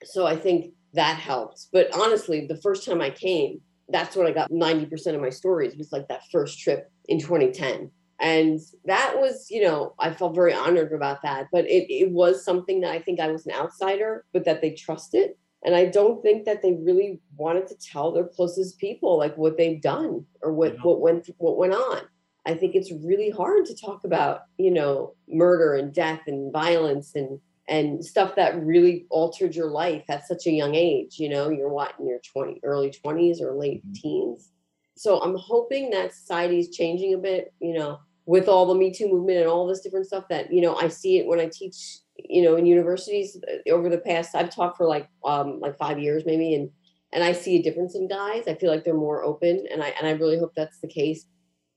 So 0.03 0.25
I 0.25 0.35
think 0.35 0.73
that 0.93 1.17
helps. 1.17 1.69
But 1.71 1.93
honestly, 1.95 2.45
the 2.47 2.57
first 2.57 2.85
time 2.85 3.01
I 3.01 3.09
came, 3.09 3.61
that's 3.89 4.15
when 4.15 4.27
I 4.27 4.31
got 4.31 4.51
90% 4.51 5.15
of 5.15 5.21
my 5.21 5.29
stories 5.29 5.75
was 5.77 5.91
like 5.91 6.07
that 6.07 6.23
first 6.31 6.59
trip 6.59 6.91
in 7.07 7.19
2010. 7.19 7.91
And 8.19 8.59
that 8.85 9.15
was, 9.15 9.47
you 9.49 9.63
know, 9.63 9.95
I 9.99 10.13
felt 10.13 10.35
very 10.35 10.53
honored 10.53 10.93
about 10.93 11.23
that. 11.23 11.47
But 11.51 11.65
it, 11.65 11.91
it 11.91 12.11
was 12.11 12.45
something 12.45 12.81
that 12.81 12.91
I 12.91 12.99
think 12.99 13.19
I 13.19 13.27
was 13.27 13.45
an 13.47 13.53
outsider, 13.53 14.25
but 14.31 14.45
that 14.45 14.61
they 14.61 14.71
trusted. 14.71 15.31
And 15.63 15.75
I 15.75 15.85
don't 15.85 16.21
think 16.21 16.45
that 16.45 16.61
they 16.61 16.73
really 16.73 17.19
wanted 17.35 17.67
to 17.67 17.75
tell 17.75 18.11
their 18.11 18.25
closest 18.25 18.79
people 18.79 19.17
like 19.17 19.37
what 19.37 19.57
they've 19.57 19.81
done 19.81 20.25
or 20.41 20.53
what, 20.53 20.73
yeah. 20.73 20.81
what 20.81 21.01
went 21.01 21.29
what 21.37 21.57
went 21.57 21.73
on. 21.73 22.01
I 22.45 22.55
think 22.55 22.75
it's 22.75 22.91
really 22.91 23.29
hard 23.29 23.65
to 23.65 23.75
talk 23.75 24.03
about, 24.03 24.41
you 24.57 24.71
know, 24.71 25.13
murder 25.27 25.75
and 25.75 25.93
death 25.93 26.21
and 26.27 26.51
violence 26.51 27.15
and 27.15 27.39
and 27.67 28.03
stuff 28.03 28.35
that 28.35 28.61
really 28.61 29.05
altered 29.09 29.55
your 29.55 29.69
life 29.69 30.03
at 30.09 30.27
such 30.27 30.45
a 30.47 30.51
young 30.51 30.75
age. 30.75 31.19
You 31.19 31.29
know, 31.29 31.49
you're 31.49 31.69
what 31.69 31.93
in 31.99 32.07
your 32.07 32.19
20 32.33 32.59
early 32.63 32.89
20s 32.91 33.39
or 33.41 33.53
late 33.53 33.85
mm-hmm. 33.85 33.93
teens. 33.93 34.49
So 34.97 35.19
I'm 35.21 35.35
hoping 35.35 35.89
that 35.91 36.13
society 36.13 36.59
is 36.59 36.69
changing 36.69 37.13
a 37.13 37.17
bit, 37.17 37.53
you 37.59 37.73
know, 37.73 37.99
with 38.25 38.47
all 38.47 38.65
the 38.65 38.75
Me 38.75 38.91
Too 38.91 39.07
movement 39.07 39.39
and 39.39 39.47
all 39.47 39.67
this 39.67 39.81
different 39.81 40.07
stuff 40.07 40.25
that, 40.29 40.51
you 40.51 40.61
know, 40.61 40.75
I 40.75 40.89
see 40.89 41.17
it 41.17 41.27
when 41.27 41.39
I 41.39 41.49
teach, 41.51 41.99
you 42.17 42.41
know, 42.41 42.55
in 42.55 42.65
universities 42.65 43.37
uh, 43.47 43.71
over 43.71 43.89
the 43.89 43.97
past, 43.99 44.35
I've 44.35 44.53
taught 44.53 44.77
for 44.77 44.85
like 44.85 45.07
um 45.23 45.59
like 45.59 45.77
five 45.77 45.99
years 45.99 46.23
maybe 46.25 46.55
and 46.55 46.69
And 47.13 47.23
I 47.23 47.33
see 47.33 47.57
a 47.57 47.61
difference 47.61 47.95
in 47.95 48.07
guys. 48.07 48.43
I 48.47 48.55
feel 48.55 48.71
like 48.71 48.83
they're 48.83 48.93
more 48.93 49.23
open, 49.23 49.65
and 49.71 49.83
I 49.83 49.89
and 49.97 50.07
I 50.07 50.11
really 50.11 50.39
hope 50.39 50.53
that's 50.55 50.79
the 50.79 50.87
case. 50.87 51.25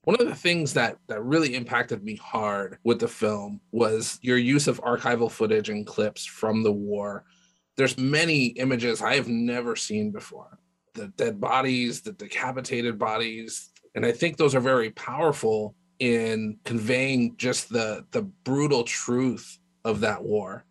One 0.05 0.17
of 0.21 0.27
the 0.27 0.35
things 0.35 0.75
that 0.75 0.99
that 1.09 1.23
really 1.23 1.55
impacted 1.55 2.05
me 2.05 2.17
hard 2.17 2.79
with 2.85 3.01
the 3.01 3.09
film 3.09 3.61
was 3.73 4.19
your 4.21 4.37
use 4.37 4.69
of 4.69 4.81
archival 4.83 5.31
footage 5.31 5.71
and 5.71 5.87
clips 5.87 6.27
from 6.27 6.63
the 6.63 6.73
war. 6.73 7.25
There's 7.77 7.97
many 7.97 8.47
images 8.49 9.01
I 9.01 9.15
have 9.15 9.29
never 9.29 9.77
seen 9.77 10.13
before. 10.13 10.59
The 10.93 11.09
dead 11.09 11.41
bodies, 11.41 12.03
the 12.03 12.13
decapitated 12.13 12.99
bodies, 12.99 13.71
and 13.95 14.05
I 14.05 14.13
think 14.13 14.37
those 14.37 14.55
are 14.55 14.61
very 14.61 14.91
powerful 14.91 15.75
in 16.01 16.59
conveying 16.65 17.37
just 17.39 17.71
the 17.71 18.05
the 18.11 18.23
brutal 18.23 18.85
truth 18.85 19.59
of 19.87 20.01
that 20.01 20.23
war. 20.23 20.67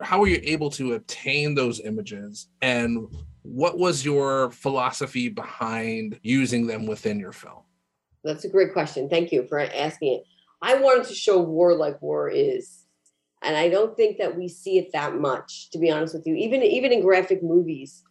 How 0.00 0.20
were 0.20 0.28
you 0.28 0.40
able 0.44 0.70
to 0.70 0.94
obtain 0.94 1.54
those 1.54 1.80
images 1.80 2.48
and 2.62 3.08
what 3.42 3.78
was 3.78 4.04
your 4.04 4.50
philosophy 4.50 5.28
behind 5.28 6.20
using 6.22 6.66
them 6.66 6.86
within 6.86 7.18
your 7.18 7.32
film? 7.32 7.65
That's 8.26 8.44
a 8.44 8.50
great 8.50 8.72
question. 8.72 9.08
Thank 9.08 9.32
you 9.32 9.46
for 9.48 9.60
asking 9.60 10.14
it. 10.14 10.24
I 10.62 10.74
wanted 10.74 11.06
to 11.08 11.14
show 11.14 11.40
war 11.40 11.74
like 11.74 12.00
war 12.02 12.28
is. 12.28 12.84
And 13.42 13.56
I 13.56 13.68
don't 13.68 13.96
think 13.96 14.18
that 14.18 14.36
we 14.36 14.48
see 14.48 14.78
it 14.78 14.92
that 14.92 15.14
much, 15.14 15.70
to 15.70 15.78
be 15.78 15.90
honest 15.90 16.14
with 16.14 16.26
you. 16.26 16.34
Even 16.34 16.62
even 16.62 16.92
in 16.92 17.02
graphic 17.02 17.42
movies, 17.42 18.02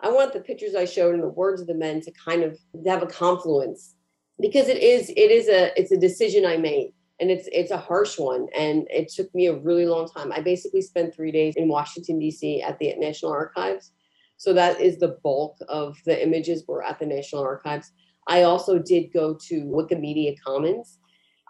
I 0.00 0.10
want 0.10 0.32
the 0.32 0.40
pictures 0.40 0.74
I 0.74 0.84
showed 0.84 1.14
and 1.14 1.22
the 1.22 1.28
words 1.28 1.60
of 1.60 1.68
the 1.68 1.74
men 1.74 2.00
to 2.02 2.12
kind 2.12 2.42
of 2.42 2.58
have 2.86 3.02
a 3.02 3.06
confluence 3.06 3.94
because 4.40 4.68
it 4.68 4.78
is 4.78 5.10
it 5.10 5.30
is 5.30 5.48
a 5.48 5.78
it's 5.80 5.92
a 5.92 5.96
decision 5.96 6.44
I 6.44 6.56
made 6.56 6.92
and 7.20 7.30
it's 7.30 7.48
it's 7.52 7.70
a 7.70 7.78
harsh 7.78 8.18
one 8.18 8.48
and 8.58 8.86
it 8.90 9.08
took 9.08 9.32
me 9.34 9.46
a 9.46 9.56
really 9.56 9.86
long 9.86 10.08
time. 10.08 10.32
I 10.32 10.40
basically 10.40 10.82
spent 10.82 11.14
3 11.14 11.30
days 11.30 11.54
in 11.56 11.68
Washington 11.68 12.20
DC 12.20 12.62
at 12.62 12.78
the 12.78 12.94
National 12.98 13.32
Archives. 13.32 13.92
So 14.36 14.52
that 14.54 14.80
is 14.80 14.98
the 14.98 15.16
bulk 15.22 15.56
of 15.68 15.96
the 16.04 16.20
images 16.20 16.64
were 16.66 16.82
at 16.82 16.98
the 16.98 17.06
National 17.06 17.42
Archives. 17.44 17.92
I 18.28 18.42
also 18.42 18.78
did 18.78 19.12
go 19.12 19.36
to 19.48 19.64
Wikimedia 19.64 20.36
Commons. 20.44 20.98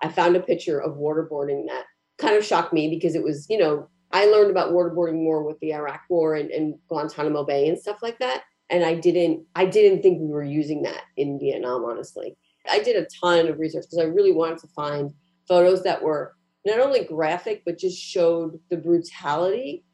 I 0.02 0.08
found 0.08 0.36
a 0.36 0.40
picture 0.40 0.80
of 0.80 0.96
waterboarding 0.96 1.66
that 1.68 1.84
kind 2.18 2.36
of 2.36 2.44
shocked 2.44 2.72
me 2.72 2.88
because 2.88 3.14
it 3.14 3.22
was, 3.22 3.46
you 3.48 3.58
know, 3.58 3.88
I 4.12 4.26
learned 4.26 4.50
about 4.50 4.72
waterboarding 4.72 5.22
more 5.22 5.42
with 5.42 5.58
the 5.60 5.74
Iraq 5.74 6.02
War 6.08 6.34
and, 6.34 6.50
and 6.50 6.74
Guantanamo 6.88 7.44
Bay 7.44 7.68
and 7.68 7.78
stuff 7.78 7.98
like 8.02 8.18
that. 8.18 8.42
And 8.70 8.84
I 8.84 8.94
didn't, 8.94 9.44
I 9.54 9.66
didn't 9.66 10.02
think 10.02 10.20
we 10.20 10.28
were 10.28 10.44
using 10.44 10.82
that 10.82 11.02
in 11.16 11.38
Vietnam, 11.38 11.84
honestly. 11.84 12.36
I 12.70 12.80
did 12.80 12.96
a 12.96 13.08
ton 13.20 13.48
of 13.48 13.58
research 13.58 13.84
because 13.84 13.98
I 13.98 14.08
really 14.08 14.32
wanted 14.32 14.58
to 14.58 14.68
find 14.68 15.12
photos 15.48 15.82
that 15.82 16.02
were 16.02 16.34
not 16.64 16.78
only 16.78 17.04
graphic, 17.04 17.62
but 17.64 17.78
just 17.78 17.98
showed 17.98 18.58
the 18.70 18.76
brutality 18.76 19.84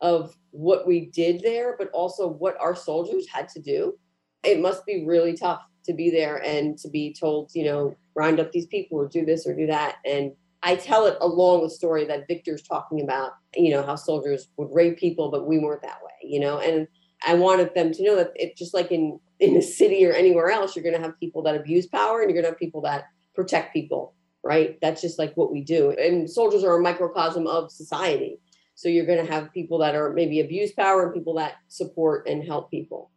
of 0.00 0.36
what 0.50 0.86
we 0.86 1.06
did 1.06 1.40
there, 1.40 1.76
but 1.78 1.90
also 1.92 2.26
what 2.26 2.56
our 2.60 2.74
soldiers 2.74 3.26
had 3.28 3.48
to 3.50 3.60
do. 3.60 3.96
It 4.42 4.60
must 4.60 4.84
be 4.84 5.04
really 5.06 5.36
tough 5.36 5.62
to 5.86 5.94
be 5.94 6.10
there 6.10 6.36
and 6.44 6.78
to 6.78 6.88
be 6.88 7.14
told, 7.18 7.50
you 7.54 7.64
know, 7.64 7.96
round 8.14 8.40
up 8.40 8.52
these 8.52 8.66
people 8.66 8.98
or 8.98 9.08
do 9.08 9.24
this 9.24 9.46
or 9.46 9.54
do 9.54 9.66
that. 9.66 9.96
And 10.04 10.32
I 10.62 10.76
tell 10.76 11.06
it 11.06 11.16
along 11.20 11.62
the 11.62 11.70
story 11.70 12.04
that 12.06 12.26
Victor's 12.28 12.62
talking 12.62 13.00
about, 13.00 13.32
you 13.54 13.70
know, 13.70 13.82
how 13.84 13.94
soldiers 13.94 14.48
would 14.56 14.68
rape 14.72 14.98
people, 14.98 15.30
but 15.30 15.46
we 15.46 15.58
weren't 15.58 15.82
that 15.82 16.02
way, 16.02 16.12
you 16.22 16.40
know, 16.40 16.58
and 16.58 16.88
I 17.26 17.34
wanted 17.34 17.74
them 17.74 17.92
to 17.92 18.04
know 18.04 18.16
that 18.16 18.32
it 18.34 18.56
just 18.56 18.74
like 18.74 18.90
in 18.90 19.18
in 19.38 19.56
a 19.56 19.62
city 19.62 20.04
or 20.06 20.12
anywhere 20.12 20.50
else, 20.50 20.74
you're 20.74 20.82
going 20.82 20.94
to 20.94 21.02
have 21.02 21.18
people 21.20 21.42
that 21.42 21.56
abuse 21.56 21.86
power 21.86 22.20
and 22.20 22.30
you're 22.30 22.40
going 22.40 22.44
to 22.44 22.50
have 22.50 22.58
people 22.58 22.80
that 22.82 23.04
protect 23.34 23.72
people, 23.72 24.14
right? 24.42 24.78
That's 24.80 25.02
just 25.02 25.18
like 25.18 25.36
what 25.36 25.52
we 25.52 25.60
do. 25.60 25.90
And 25.90 26.28
soldiers 26.28 26.64
are 26.64 26.76
a 26.76 26.82
microcosm 26.82 27.46
of 27.46 27.70
society. 27.70 28.40
So 28.74 28.88
you're 28.88 29.06
going 29.06 29.24
to 29.24 29.30
have 29.30 29.52
people 29.52 29.78
that 29.78 29.94
are 29.94 30.12
maybe 30.12 30.40
abuse 30.40 30.72
power 30.72 31.04
and 31.04 31.14
people 31.14 31.34
that 31.34 31.54
support 31.68 32.26
and 32.26 32.42
help 32.44 32.70
people. 32.70 33.10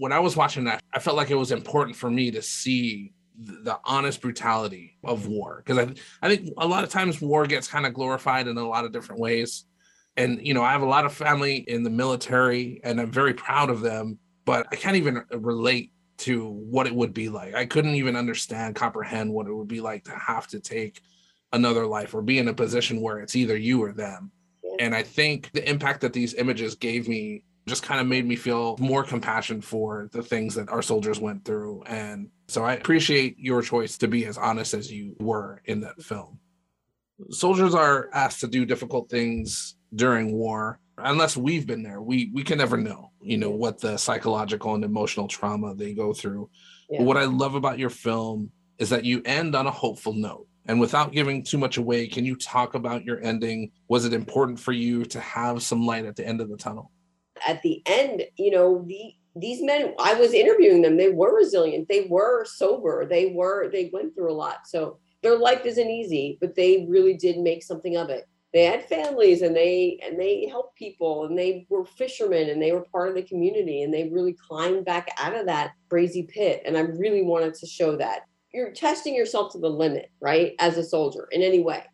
When 0.00 0.12
I 0.12 0.18
was 0.18 0.36
watching 0.36 0.64
that, 0.64 0.82
I 0.92 0.98
felt 0.98 1.16
like 1.16 1.30
it 1.30 1.36
was 1.36 1.52
important 1.52 1.96
for 1.96 2.10
me 2.10 2.30
to 2.30 2.42
see 2.42 3.12
the 3.38 3.78
honest 3.84 4.20
brutality 4.20 4.98
of 5.04 5.26
war 5.26 5.62
because 5.64 5.78
I, 5.78 5.94
I 6.20 6.28
think 6.28 6.50
a 6.58 6.66
lot 6.66 6.84
of 6.84 6.90
times 6.90 7.22
war 7.22 7.46
gets 7.46 7.68
kind 7.68 7.86
of 7.86 7.94
glorified 7.94 8.48
in 8.48 8.58
a 8.58 8.68
lot 8.68 8.84
of 8.84 8.92
different 8.92 9.18
ways 9.18 9.64
and 10.18 10.46
you 10.46 10.52
know 10.52 10.62
i 10.62 10.72
have 10.72 10.82
a 10.82 10.86
lot 10.86 11.06
of 11.06 11.14
family 11.14 11.56
in 11.56 11.82
the 11.82 11.88
military 11.88 12.82
and 12.84 13.00
i'm 13.00 13.10
very 13.10 13.32
proud 13.32 13.70
of 13.70 13.80
them 13.80 14.18
but 14.50 14.66
I 14.72 14.74
can't 14.74 14.96
even 14.96 15.22
relate 15.30 15.92
to 16.18 16.48
what 16.48 16.88
it 16.88 16.94
would 16.94 17.14
be 17.14 17.28
like. 17.28 17.54
I 17.54 17.66
couldn't 17.66 17.94
even 17.94 18.16
understand, 18.16 18.74
comprehend 18.74 19.32
what 19.32 19.46
it 19.46 19.54
would 19.54 19.68
be 19.68 19.80
like 19.80 20.02
to 20.04 20.10
have 20.10 20.48
to 20.48 20.58
take 20.58 21.00
another 21.52 21.86
life 21.86 22.14
or 22.14 22.20
be 22.20 22.38
in 22.38 22.48
a 22.48 22.52
position 22.52 23.00
where 23.00 23.20
it's 23.20 23.36
either 23.36 23.56
you 23.56 23.80
or 23.80 23.92
them. 23.92 24.32
And 24.80 24.92
I 24.92 25.04
think 25.04 25.50
the 25.52 25.68
impact 25.70 26.00
that 26.00 26.12
these 26.12 26.34
images 26.34 26.74
gave 26.74 27.06
me 27.08 27.44
just 27.66 27.82
kind 27.82 28.00
of 28.00 28.06
made 28.06 28.26
me 28.26 28.36
feel 28.36 28.76
more 28.78 29.04
compassion 29.04 29.60
for 29.60 30.08
the 30.12 30.22
things 30.22 30.54
that 30.54 30.68
our 30.70 30.82
soldiers 30.82 31.20
went 31.20 31.44
through. 31.44 31.82
And 31.84 32.28
so 32.48 32.64
I 32.64 32.74
appreciate 32.74 33.38
your 33.38 33.62
choice 33.62 33.98
to 33.98 34.08
be 34.08 34.26
as 34.26 34.38
honest 34.38 34.74
as 34.74 34.90
you 34.90 35.14
were 35.20 35.60
in 35.64 35.80
that 35.82 36.02
film. 36.02 36.38
Soldiers 37.30 37.74
are 37.74 38.08
asked 38.12 38.40
to 38.40 38.48
do 38.48 38.64
difficult 38.64 39.10
things 39.10 39.76
during 39.94 40.32
war 40.32 40.80
unless 41.04 41.36
we've 41.36 41.66
been 41.66 41.82
there 41.82 42.00
we 42.00 42.30
we 42.32 42.42
can 42.42 42.58
never 42.58 42.76
know 42.76 43.10
you 43.22 43.36
know 43.36 43.50
what 43.50 43.80
the 43.80 43.96
psychological 43.96 44.74
and 44.74 44.84
emotional 44.84 45.26
trauma 45.26 45.74
they 45.74 45.92
go 45.92 46.12
through 46.12 46.48
yeah. 46.88 47.02
what 47.02 47.16
i 47.16 47.24
love 47.24 47.54
about 47.54 47.78
your 47.78 47.90
film 47.90 48.50
is 48.78 48.90
that 48.90 49.04
you 49.04 49.22
end 49.24 49.54
on 49.54 49.66
a 49.66 49.70
hopeful 49.70 50.12
note 50.12 50.46
and 50.66 50.78
without 50.78 51.12
giving 51.12 51.42
too 51.42 51.58
much 51.58 51.76
away 51.76 52.06
can 52.06 52.24
you 52.24 52.36
talk 52.36 52.74
about 52.74 53.04
your 53.04 53.20
ending 53.22 53.70
was 53.88 54.04
it 54.04 54.12
important 54.12 54.58
for 54.58 54.72
you 54.72 55.04
to 55.04 55.20
have 55.20 55.62
some 55.62 55.86
light 55.86 56.04
at 56.04 56.16
the 56.16 56.26
end 56.26 56.40
of 56.40 56.48
the 56.48 56.56
tunnel 56.56 56.90
at 57.46 57.62
the 57.62 57.82
end 57.86 58.22
you 58.36 58.50
know 58.50 58.84
the 58.86 59.14
these 59.36 59.62
men 59.62 59.94
i 60.00 60.14
was 60.14 60.32
interviewing 60.32 60.82
them 60.82 60.96
they 60.96 61.10
were 61.10 61.36
resilient 61.36 61.88
they 61.88 62.06
were 62.10 62.44
sober 62.44 63.06
they 63.06 63.26
were 63.26 63.70
they 63.70 63.90
went 63.92 64.14
through 64.14 64.30
a 64.30 64.34
lot. 64.34 64.66
So 64.66 64.98
their 65.22 65.38
life 65.38 65.64
isn't 65.64 65.90
easy 65.90 66.38
but 66.40 66.54
they 66.54 66.86
really 66.88 67.14
did 67.14 67.38
make 67.38 67.62
something 67.62 67.96
of 67.96 68.10
it. 68.10 68.26
They 68.52 68.64
had 68.64 68.84
families 68.84 69.42
and 69.42 69.54
they 69.54 70.00
and 70.04 70.18
they 70.18 70.46
helped 70.48 70.76
people 70.76 71.26
and 71.26 71.38
they 71.38 71.66
were 71.68 71.84
fishermen 71.84 72.50
and 72.50 72.60
they 72.60 72.72
were 72.72 72.86
part 72.92 73.08
of 73.08 73.14
the 73.14 73.22
community 73.22 73.82
and 73.82 73.92
they 73.92 74.08
really 74.08 74.34
climbed 74.34 74.84
back 74.84 75.08
out 75.18 75.36
of 75.36 75.46
that 75.46 75.72
crazy 75.88 76.24
pit. 76.24 76.62
And 76.64 76.76
i 76.76 76.80
really 76.80 77.22
wanted 77.22 77.54
to 77.54 77.66
show 77.66 77.96
that. 77.96 78.22
You're 78.52 78.72
testing 78.72 79.14
yourself 79.14 79.52
to 79.52 79.58
the 79.58 79.70
limit 79.70 80.10
right 80.20 80.54
as 80.58 80.76
a 80.76 80.84
soldier 80.84 81.28
in 81.30 81.42
any 81.42 81.60
way. 81.60 81.84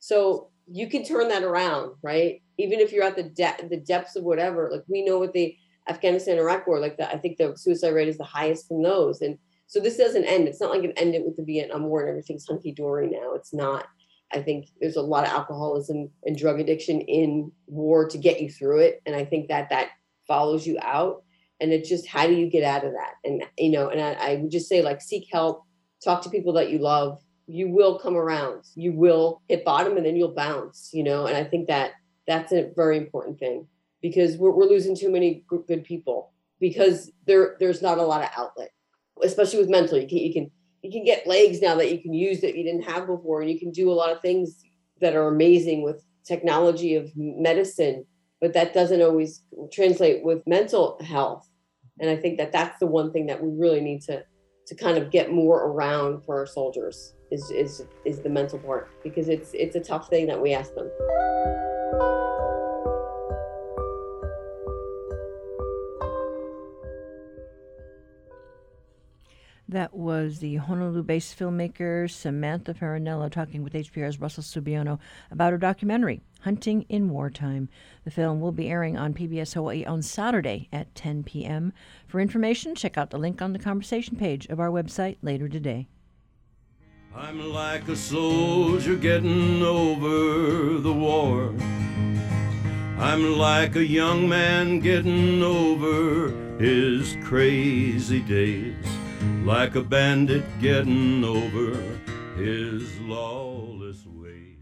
So 0.00 0.49
you 0.70 0.88
can 0.88 1.04
turn 1.04 1.28
that 1.28 1.42
around 1.42 1.92
right 2.02 2.42
even 2.58 2.80
if 2.80 2.92
you're 2.92 3.04
at 3.04 3.16
the 3.16 3.24
de- 3.24 3.68
the 3.68 3.76
depths 3.76 4.16
of 4.16 4.24
whatever 4.24 4.68
like 4.70 4.84
we 4.88 5.04
know 5.04 5.18
what 5.18 5.32
the 5.32 5.56
afghanistan 5.88 6.38
iraq 6.38 6.66
war 6.66 6.78
like 6.78 6.96
that 6.96 7.14
i 7.14 7.18
think 7.18 7.36
the 7.36 7.56
suicide 7.56 7.94
rate 7.94 8.08
is 8.08 8.18
the 8.18 8.24
highest 8.24 8.68
from 8.68 8.82
those 8.82 9.20
and 9.22 9.38
so 9.66 9.80
this 9.80 9.96
doesn't 9.96 10.24
end 10.24 10.46
it's 10.46 10.60
not 10.60 10.70
like 10.70 10.84
it 10.84 10.92
ended 10.96 11.22
with 11.24 11.36
the 11.36 11.44
vietnam 11.44 11.84
war 11.84 12.00
and 12.00 12.10
everything's 12.10 12.46
hunky-dory 12.46 13.08
now 13.08 13.34
it's 13.34 13.52
not 13.52 13.86
I 14.32 14.42
think 14.42 14.68
there's 14.80 14.96
a 14.96 15.02
lot 15.02 15.24
of 15.24 15.32
alcoholism 15.32 16.10
and 16.24 16.36
drug 16.38 16.60
addiction 16.60 17.00
in 17.00 17.50
war 17.66 18.08
to 18.08 18.18
get 18.18 18.40
you 18.40 18.48
through 18.48 18.80
it. 18.80 19.02
And 19.06 19.16
I 19.16 19.24
think 19.24 19.48
that 19.48 19.70
that 19.70 19.90
follows 20.26 20.66
you 20.66 20.78
out. 20.80 21.24
And 21.60 21.72
it's 21.72 21.88
just 21.88 22.06
how 22.06 22.26
do 22.26 22.34
you 22.34 22.48
get 22.48 22.64
out 22.64 22.84
of 22.84 22.92
that? 22.92 23.14
And, 23.24 23.44
you 23.58 23.70
know, 23.70 23.88
and 23.88 24.00
I, 24.00 24.12
I 24.12 24.36
would 24.36 24.50
just 24.50 24.68
say, 24.68 24.82
like, 24.82 25.02
seek 25.02 25.28
help, 25.30 25.64
talk 26.02 26.22
to 26.22 26.30
people 26.30 26.54
that 26.54 26.70
you 26.70 26.78
love. 26.78 27.20
You 27.50 27.68
will 27.68 27.98
come 27.98 28.16
around. 28.16 28.64
You 28.74 28.92
will 28.92 29.42
hit 29.48 29.64
bottom 29.64 29.96
and 29.96 30.06
then 30.06 30.16
you'll 30.16 30.34
bounce, 30.34 30.90
you 30.92 31.02
know. 31.02 31.26
And 31.26 31.36
I 31.36 31.44
think 31.44 31.68
that 31.68 31.92
that's 32.26 32.52
a 32.52 32.70
very 32.76 32.96
important 32.96 33.38
thing 33.38 33.66
because 34.00 34.36
we're, 34.36 34.52
we're 34.52 34.66
losing 34.66 34.96
too 34.96 35.10
many 35.10 35.44
good 35.48 35.84
people 35.84 36.32
because 36.60 37.10
there 37.26 37.56
there's 37.58 37.82
not 37.82 37.98
a 37.98 38.02
lot 38.02 38.22
of 38.22 38.30
outlet, 38.36 38.70
especially 39.22 39.58
with 39.58 39.68
mental. 39.68 39.98
You 39.98 40.08
can, 40.08 40.18
you 40.18 40.32
can 40.32 40.50
you 40.82 40.90
can 40.90 41.04
get 41.04 41.26
legs 41.26 41.60
now 41.60 41.74
that 41.76 41.92
you 41.92 42.00
can 42.00 42.14
use 42.14 42.40
that 42.40 42.56
you 42.56 42.64
didn't 42.64 42.82
have 42.82 43.06
before 43.06 43.42
and 43.42 43.50
you 43.50 43.58
can 43.58 43.70
do 43.70 43.90
a 43.90 43.94
lot 43.94 44.10
of 44.10 44.20
things 44.20 44.64
that 45.00 45.14
are 45.14 45.28
amazing 45.28 45.82
with 45.82 46.04
technology 46.24 46.94
of 46.94 47.10
medicine 47.16 48.04
but 48.40 48.52
that 48.54 48.72
doesn't 48.72 49.02
always 49.02 49.42
translate 49.72 50.24
with 50.24 50.46
mental 50.46 50.98
health 51.02 51.48
and 51.98 52.10
i 52.10 52.16
think 52.16 52.38
that 52.38 52.52
that's 52.52 52.78
the 52.78 52.86
one 52.86 53.12
thing 53.12 53.26
that 53.26 53.42
we 53.42 53.50
really 53.58 53.80
need 53.80 54.00
to 54.00 54.22
to 54.66 54.74
kind 54.74 54.98
of 54.98 55.10
get 55.10 55.32
more 55.32 55.64
around 55.64 56.22
for 56.24 56.38
our 56.38 56.46
soldiers 56.46 57.14
is 57.30 57.50
is 57.50 57.84
is 58.04 58.20
the 58.20 58.28
mental 58.28 58.58
part 58.58 58.90
because 59.02 59.28
it's 59.28 59.52
it's 59.54 59.76
a 59.76 59.80
tough 59.80 60.08
thing 60.08 60.26
that 60.26 60.40
we 60.40 60.52
ask 60.52 60.74
them 60.74 60.90
That 69.70 69.94
was 69.94 70.40
the 70.40 70.56
Honolulu 70.56 71.04
based 71.04 71.38
filmmaker 71.38 72.10
Samantha 72.10 72.74
Farinella 72.74 73.30
talking 73.30 73.62
with 73.62 73.72
HPR's 73.72 74.20
Russell 74.20 74.42
Subiono 74.42 74.98
about 75.30 75.52
her 75.52 75.58
documentary, 75.58 76.22
Hunting 76.40 76.82
in 76.88 77.08
Wartime. 77.08 77.68
The 78.02 78.10
film 78.10 78.40
will 78.40 78.50
be 78.50 78.68
airing 78.68 78.98
on 78.98 79.14
PBS 79.14 79.54
Hawaii 79.54 79.84
on 79.84 80.02
Saturday 80.02 80.68
at 80.72 80.92
10 80.96 81.22
p.m. 81.22 81.72
For 82.08 82.18
information, 82.18 82.74
check 82.74 82.98
out 82.98 83.10
the 83.10 83.18
link 83.18 83.40
on 83.40 83.52
the 83.52 83.60
conversation 83.60 84.16
page 84.16 84.46
of 84.46 84.58
our 84.58 84.70
website 84.70 85.18
later 85.22 85.48
today. 85.48 85.86
I'm 87.14 87.52
like 87.52 87.88
a 87.88 87.96
soldier 87.96 88.94
getting 88.94 89.62
over 89.64 90.78
the 90.78 90.92
war. 90.92 91.52
I'm 92.98 93.36
like 93.36 93.74
a 93.74 93.84
young 93.84 94.28
man 94.28 94.78
getting 94.78 95.42
over 95.42 96.28
his 96.60 97.16
crazy 97.24 98.20
days, 98.20 98.86
like 99.42 99.74
a 99.74 99.82
bandit 99.82 100.44
getting 100.60 101.24
over 101.24 101.82
his 102.36 103.00
lawless 103.00 104.06
ways. 104.06 104.58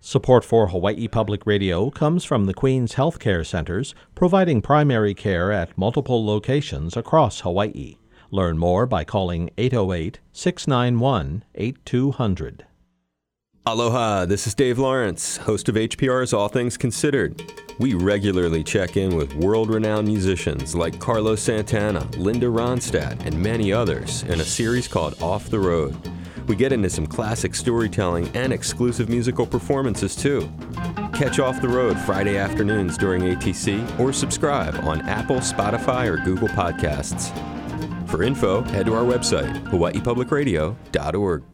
Support 0.00 0.46
for 0.46 0.68
Hawaii 0.68 1.08
Public 1.08 1.44
Radio 1.44 1.90
comes 1.90 2.24
from 2.24 2.46
the 2.46 2.54
Queen's 2.54 2.94
Healthcare 2.94 3.44
Centers, 3.44 3.94
providing 4.14 4.62
primary 4.62 5.12
care 5.12 5.52
at 5.52 5.76
multiple 5.76 6.24
locations 6.24 6.96
across 6.96 7.40
Hawaii. 7.40 7.96
Learn 8.34 8.56
more 8.56 8.86
by 8.86 9.04
calling 9.04 9.50
808 9.58 10.18
691 10.32 11.44
8200. 11.54 12.64
Aloha, 13.66 14.24
this 14.24 14.46
is 14.46 14.54
Dave 14.54 14.78
Lawrence, 14.78 15.36
host 15.36 15.68
of 15.68 15.74
HPR's 15.74 16.32
All 16.32 16.48
Things 16.48 16.78
Considered. 16.78 17.52
We 17.78 17.92
regularly 17.92 18.64
check 18.64 18.96
in 18.96 19.16
with 19.16 19.34
world 19.34 19.68
renowned 19.68 20.08
musicians 20.08 20.74
like 20.74 20.98
Carlos 20.98 21.42
Santana, 21.42 22.08
Linda 22.16 22.46
Ronstadt, 22.46 23.22
and 23.26 23.38
many 23.40 23.70
others 23.70 24.22
in 24.22 24.40
a 24.40 24.44
series 24.44 24.88
called 24.88 25.20
Off 25.22 25.50
the 25.50 25.60
Road. 25.60 25.94
We 26.48 26.56
get 26.56 26.72
into 26.72 26.88
some 26.88 27.06
classic 27.06 27.54
storytelling 27.54 28.34
and 28.34 28.50
exclusive 28.50 29.10
musical 29.10 29.46
performances 29.46 30.16
too. 30.16 30.50
Catch 31.12 31.38
Off 31.38 31.60
the 31.60 31.68
Road 31.68 31.98
Friday 31.98 32.38
afternoons 32.38 32.96
during 32.96 33.20
ATC 33.20 34.00
or 34.00 34.10
subscribe 34.10 34.74
on 34.76 35.02
Apple, 35.02 35.36
Spotify, 35.36 36.06
or 36.06 36.16
Google 36.16 36.48
Podcasts. 36.48 37.30
For 38.12 38.22
info, 38.22 38.60
head 38.64 38.84
to 38.84 38.94
our 38.94 39.04
website, 39.04 39.64
hawaiipublicradio.org. 39.68 41.44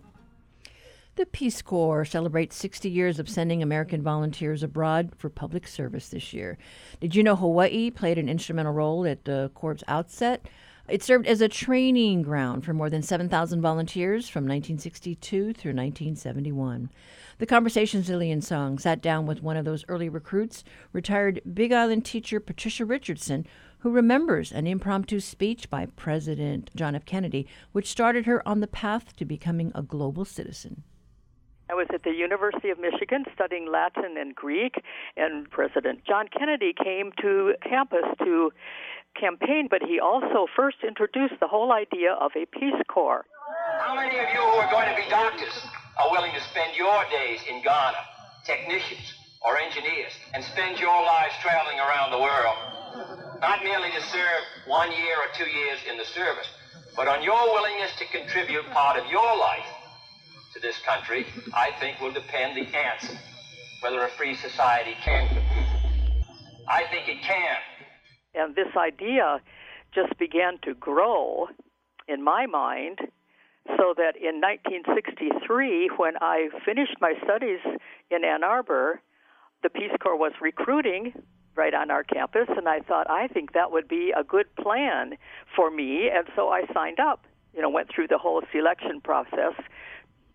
The 1.15 1.27
Peace 1.27 1.63
Corps 1.63 2.05
celebrates 2.05 2.57
60 2.57 2.91
years 2.91 3.21
of 3.21 3.29
sending 3.29 3.63
American 3.63 4.03
volunteers 4.03 4.65
abroad 4.65 5.13
for 5.17 5.31
public 5.31 5.69
service 5.69 6.09
this 6.09 6.33
year. 6.33 6.59
Did 6.99 7.15
you 7.15 7.23
know 7.23 7.37
Hawaii 7.37 7.93
played 7.93 8.19
an 8.19 8.29
instrumental 8.29 8.73
role 8.73 9.07
at 9.07 9.25
the 9.25 9.53
Corps' 9.55 9.85
outset? 9.87 10.49
It 10.89 11.05
served 11.05 11.29
as 11.29 11.41
a 11.41 11.49
training 11.49 12.23
ground 12.23 12.65
for 12.65 12.73
more 12.73 12.91
than 12.91 13.03
7,000 13.03 13.61
volunteers 13.61 14.29
from 14.29 14.43
1962 14.43 15.53
through 15.53 15.75
1971. 15.75 16.91
The 17.39 17.47
conversation 17.47 18.03
Zillion 18.03 18.43
Song 18.43 18.81
sat 18.81 19.01
down 19.01 19.25
with 19.25 19.45
one 19.45 19.57
of 19.57 19.65
those 19.65 19.85
early 19.87 20.09
recruits, 20.09 20.65
retired 20.93 21.41
Big 21.55 21.71
Island 21.73 22.05
teacher 22.05 22.41
Patricia 22.41 22.85
Richardson, 22.85 23.47
who 23.79 23.93
remembers 23.93 24.51
an 24.51 24.67
impromptu 24.67 25.21
speech 25.21 25.71
by 25.71 25.87
President 25.87 26.69
John 26.75 26.97
F. 26.97 27.05
Kennedy, 27.05 27.47
which 27.71 27.87
started 27.87 28.27
her 28.27 28.47
on 28.47 28.59
the 28.59 28.67
path 28.67 29.15
to 29.19 29.25
becoming 29.25 29.71
a 29.73 29.83
global 29.83 30.25
citizen. 30.25 30.83
I 31.71 31.75
was 31.75 31.87
at 31.95 32.03
the 32.03 32.11
University 32.11 32.71
of 32.71 32.81
Michigan 32.81 33.25
studying 33.35 33.71
Latin 33.71 34.17
and 34.19 34.35
Greek, 34.35 34.75
and 35.17 35.49
President 35.49 36.05
John 36.05 36.27
Kennedy 36.37 36.73
came 36.73 37.13
to 37.21 37.55
campus 37.63 38.07
to 38.19 38.51
campaign, 39.15 39.69
but 39.71 39.83
he 39.83 40.01
also 40.01 40.49
first 40.57 40.79
introduced 40.83 41.35
the 41.41 41.47
whole 41.47 41.71
idea 41.71 42.15
of 42.15 42.33
a 42.35 42.47
Peace 42.47 42.83
Corps. 42.89 43.27
How 43.79 43.95
many 43.95 44.19
of 44.19 44.27
you 44.35 44.41
who 44.41 44.57
are 44.59 44.71
going 44.73 44.89
to 44.89 44.97
be 45.01 45.09
doctors 45.09 45.69
are 45.99 46.11
willing 46.11 46.33
to 46.33 46.41
spend 46.51 46.77
your 46.77 47.03
days 47.11 47.41
in 47.49 47.63
Ghana, 47.63 47.99
technicians 48.45 49.15
or 49.43 49.59
engineers, 49.59 50.13
and 50.35 50.45
spend 50.45 50.79
your 50.79 51.03
lives 51.03 51.35
traveling 51.43 51.79
around 51.79 52.11
the 52.11 52.19
world, 52.19 53.41
not 53.41 53.63
merely 53.63 53.91
to 53.91 54.03
serve 54.03 54.43
one 54.67 54.91
year 54.91 55.17
or 55.19 55.29
two 55.37 55.51
years 55.51 55.79
in 55.91 55.97
the 55.97 56.05
service, 56.05 56.49
but 56.97 57.09
on 57.09 57.23
your 57.23 57.53
willingness 57.53 57.91
to 57.99 58.07
contribute 58.07 58.65
part 58.71 58.99
of 58.99 59.07
your 59.11 59.39
life 59.39 59.67
to 60.55 60.61
this 60.61 60.79
country, 60.87 61.27
I 61.55 61.71
think 61.79 62.01
will 62.01 62.13
depend 62.13 62.57
the 62.57 62.67
answer 62.77 63.19
whether 63.81 64.03
a 64.03 64.09
free 64.09 64.35
society 64.35 64.95
can 65.05 65.29
compete. 65.29 66.25
I 66.69 66.85
think 66.91 67.09
it 67.09 67.23
can. 67.23 67.57
And 68.35 68.55
this 68.55 68.75
idea 68.77 69.41
just 69.95 70.19
began 70.19 70.59
to 70.63 70.75
grow 70.75 71.49
in 72.09 72.23
my 72.23 72.47
mind 72.47 73.01
so 73.77 73.95
that 73.97 74.17
in 74.17 74.41
1963, 74.41 75.91
when 75.97 76.15
I 76.21 76.49
finished 76.65 76.97
my 77.01 77.15
studies 77.25 77.61
in 78.11 78.25
Ann 78.25 78.43
Arbor, 78.43 79.01
the 79.63 79.71
Peace 79.71 79.93
Corps 80.01 80.17
was 80.17 80.33
recruiting 80.41 81.13
right 81.55 81.75
on 81.75 81.91
our 81.91 82.05
campus, 82.05 82.47
and 82.49 82.69
I 82.69 82.81
thought, 82.81 83.11
I 83.11 83.27
think 83.27 83.53
that 83.53 83.73
would 83.73 83.89
be 83.89 84.13
a 84.17 84.23
good 84.23 84.47
plan 84.57 85.15
for 85.57 85.71
me, 85.71 86.09
and 86.09 86.27
so 86.37 86.49
I 86.49 86.63
signed 86.73 87.01
up. 87.01 87.25
You 87.53 87.63
know, 87.63 87.71
went 87.71 87.89
through 87.93 88.07
the 88.07 88.19
whole 88.19 88.43
selection 88.53 89.01
process, 89.01 89.55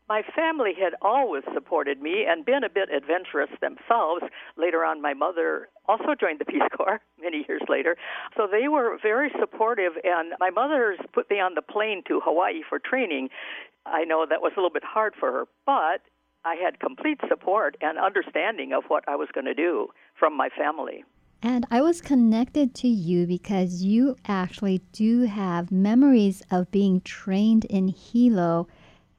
my 0.09 0.21
family 0.35 0.73
had 0.77 0.93
always 1.01 1.43
supported 1.53 2.01
me 2.01 2.25
and 2.27 2.45
been 2.45 2.63
a 2.63 2.69
bit 2.69 2.89
adventurous 2.95 3.49
themselves. 3.61 4.23
Later 4.57 4.83
on, 4.83 5.01
my 5.01 5.13
mother 5.13 5.69
also 5.87 6.15
joined 6.19 6.39
the 6.39 6.45
Peace 6.51 6.67
Corps 6.75 7.01
many 7.21 7.45
years 7.47 7.61
later. 7.69 7.95
So 8.35 8.47
they 8.51 8.67
were 8.67 8.97
very 9.01 9.31
supportive, 9.39 9.93
and 10.03 10.33
my 10.39 10.49
mother's 10.49 10.99
put 11.13 11.29
me 11.29 11.39
on 11.39 11.55
the 11.55 11.61
plane 11.61 12.03
to 12.07 12.19
Hawaii 12.23 12.61
for 12.67 12.79
training. 12.79 13.29
I 13.85 14.03
know 14.03 14.25
that 14.29 14.41
was 14.41 14.51
a 14.55 14.59
little 14.59 14.69
bit 14.69 14.83
hard 14.83 15.13
for 15.19 15.31
her, 15.31 15.45
but 15.65 16.01
I 16.45 16.55
had 16.55 16.79
complete 16.79 17.19
support 17.29 17.77
and 17.81 17.97
understanding 17.97 18.73
of 18.73 18.83
what 18.89 19.03
I 19.07 19.15
was 19.15 19.29
going 19.33 19.45
to 19.45 19.53
do 19.53 19.87
from 20.19 20.35
my 20.35 20.49
family. 20.49 21.05
And 21.41 21.65
I 21.69 21.81
was 21.81 22.01
connected 22.01 22.73
to 22.75 22.87
you 22.87 23.27
because 23.27 23.83
you 23.83 24.15
actually 24.27 24.81
do 24.93 25.23
have 25.23 25.71
memories 25.71 26.41
of 26.49 26.71
being 26.71 27.01
trained 27.01 27.65
in 27.65 27.89
Hilo 27.89 28.67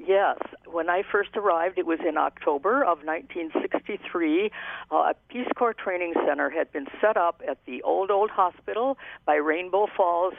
Yes. 0.07 0.39
When 0.67 0.91
I 0.91 1.03
first 1.11 1.31
arrived, 1.37 1.79
it 1.79 1.87
was 1.87 1.99
in 2.07 2.19
October 2.19 2.83
of 2.83 2.99
1963. 3.05 4.51
Uh, 4.91 4.97
a 4.97 5.15
Peace 5.29 5.49
Corps 5.57 5.75
training 5.75 6.15
center 6.27 6.51
had 6.51 6.71
been 6.73 6.87
set 7.01 7.17
up 7.17 7.41
at 7.49 7.59
the 7.67 7.83
old, 7.83 8.11
old 8.11 8.31
hospital 8.31 8.99
by 9.25 9.37
Rainbow 9.37 9.87
Falls. 9.97 10.35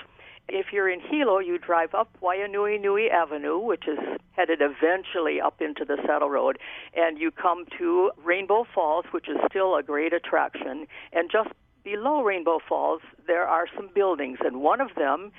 If 0.48 0.68
you're 0.72 0.90
in 0.90 1.00
Hilo, 1.00 1.40
you 1.40 1.58
drive 1.58 1.96
up 1.96 2.10
Waianuenue 2.22 3.10
Avenue, 3.10 3.58
which 3.58 3.88
is 3.88 3.98
headed 4.34 4.60
eventually 4.62 5.42
up 5.42 5.62
into 5.62 5.84
the 5.86 5.98
Saddle 6.06 6.30
Road, 6.30 6.60
and 6.94 7.18
you 7.18 7.32
come 7.32 7.66
to 7.80 8.12
Rainbow 8.24 8.68
Falls, 8.76 9.06
which 9.12 9.28
is 9.28 9.38
still 9.50 9.76
a 9.76 9.82
great 9.82 10.14
attraction. 10.14 10.86
And 11.14 11.32
just 11.32 11.50
below 11.84 12.22
Rainbow 12.22 12.60
Falls, 12.68 13.02
there 13.26 13.48
are 13.48 13.66
some 13.76 13.90
buildings, 13.96 14.38
and 14.46 14.62
one 14.62 14.82
of 14.82 14.90
them 14.96 15.32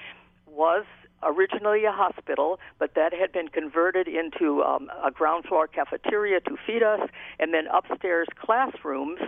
was 0.47 0.85
originally 1.23 1.85
a 1.85 1.93
hospital, 1.93 2.59
but 2.79 2.95
that 2.95 3.13
had 3.13 3.33
been 3.33 3.49
converted 3.49 4.09
into 4.09 4.63
um, 4.63 4.91
a 5.05 5.11
ground 5.11 5.45
floor 5.45 5.67
cafeteria 5.67 6.41
to 6.41 6.57
feed 6.67 6.83
us, 6.83 7.09
and 7.39 7.53
then 7.55 7.67
upstairs 7.69 8.29
classrooms 8.39 9.21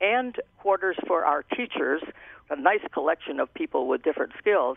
and 0.00 0.36
quarters 0.58 0.96
for 1.06 1.24
our 1.24 1.42
teachers, 1.42 2.02
a 2.50 2.56
nice 2.56 2.80
collection 2.92 3.38
of 3.40 3.52
people 3.54 3.86
with 3.86 4.02
different 4.02 4.32
skills. 4.38 4.76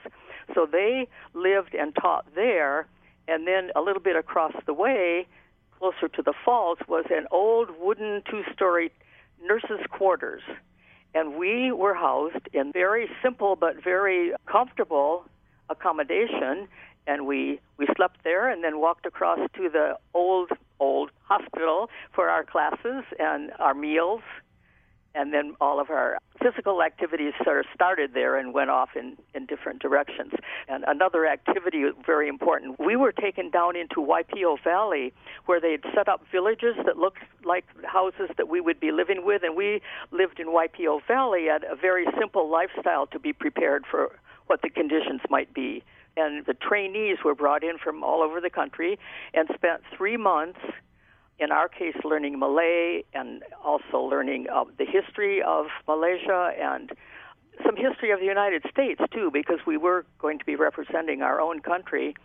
So 0.54 0.68
they 0.70 1.08
lived 1.34 1.74
and 1.74 1.94
taught 1.96 2.26
there, 2.36 2.88
and 3.28 3.48
then 3.48 3.72
a 3.76 3.82
little 3.82 4.02
bit 4.02 4.16
across 4.16 4.54
the 4.66 4.74
way, 4.74 5.28
closer 5.80 6.08
to 6.08 6.22
the 6.22 6.34
falls, 6.46 6.78
was 6.88 7.06
an 7.10 7.26
old 7.32 7.70
wooden 7.80 8.22
two 8.30 8.44
story 8.54 8.92
nurses' 9.44 9.86
quarters. 9.90 10.42
And 11.16 11.36
we 11.36 11.72
were 11.72 11.94
housed 11.94 12.48
in 12.54 12.72
very 12.72 13.10
simple 13.22 13.56
but 13.56 13.84
very 13.84 14.34
comfortable 14.46 15.26
accommodation 15.70 16.68
and 17.08 17.26
we 17.26 17.60
we 17.78 17.88
slept 17.96 18.24
there 18.24 18.50
and 18.50 18.64
then 18.64 18.80
walked 18.80 19.06
across 19.06 19.40
to 19.56 19.70
the 19.70 19.98
old 20.14 20.50
old 20.80 21.12
hospital 21.24 21.90
for 22.14 22.30
our 22.30 22.44
classes 22.44 23.04
and 23.20 23.52
our 23.60 23.74
meals 23.74 24.22
and 25.16 25.34
then 25.34 25.54
all 25.62 25.80
of 25.80 25.90
our 25.90 26.18
physical 26.42 26.82
activities 26.82 27.34
sort 27.44 27.60
of 27.60 27.66
started 27.74 28.12
there 28.14 28.38
and 28.38 28.54
went 28.54 28.70
off 28.70 28.90
in, 28.96 29.16
in 29.34 29.46
different 29.46 29.82
directions. 29.82 30.32
And 30.68 30.84
another 30.88 31.28
activity 31.28 31.84
very 32.06 32.28
important, 32.28 32.80
we 32.80 32.96
were 32.96 33.12
taken 33.12 33.50
down 33.50 33.76
into 33.76 33.96
Waipio 33.98 34.58
Valley 34.64 35.14
where 35.46 35.62
they'd 35.62 35.84
set 35.94 36.08
up 36.08 36.24
villages 36.32 36.76
that 36.86 36.98
looked 36.98 37.20
like 37.46 37.66
houses 37.84 38.30
that 38.38 38.50
we 38.50 38.60
would 38.60 38.80
be 38.80 38.92
living 38.92 39.26
with 39.26 39.44
and 39.44 39.56
we 39.56 39.82
lived 40.12 40.40
in 40.40 40.48
Waipio 40.48 41.00
Valley 41.08 41.50
at 41.50 41.64
a 41.64 41.76
very 41.76 42.08
simple 42.20 42.50
lifestyle 42.50 43.06
to 43.08 43.20
be 43.20 43.34
prepared 43.34 43.86
for 43.90 44.12
what 44.48 44.62
the 44.62 44.70
conditions 44.70 45.22
might 45.30 45.54
be. 45.54 45.84
And 46.16 46.46
the 46.46 46.54
trainees 46.54 47.18
were 47.26 47.36
brought 47.36 47.64
in 47.64 47.78
from 47.78 48.04
all 48.04 48.22
over 48.22 48.40
the 48.40 48.50
country 48.50 49.00
and 49.34 49.50
spent 49.54 49.82
three 49.98 50.18
months, 50.18 50.60
in 51.40 51.52
our 51.52 51.68
case, 51.68 51.96
learning 52.04 52.38
Malay 52.38 53.04
and 53.14 53.44
also 53.64 53.98
learning 54.00 54.48
uh, 54.54 54.66
the 54.78 54.86
history 54.86 55.42
of 55.42 55.68
Malaysia 55.88 56.52
and 56.60 56.92
some 57.66 57.76
history 57.76 58.12
of 58.12 58.20
the 58.20 58.26
United 58.26 58.64
States, 58.70 59.02
too, 59.14 59.30
because 59.32 59.60
we 59.66 59.78
were 59.78 60.06
going 60.20 60.40
to 60.40 60.46
be 60.46 60.56
representing 60.56 61.22
our 61.22 61.40
own 61.40 61.60
country 61.60 62.16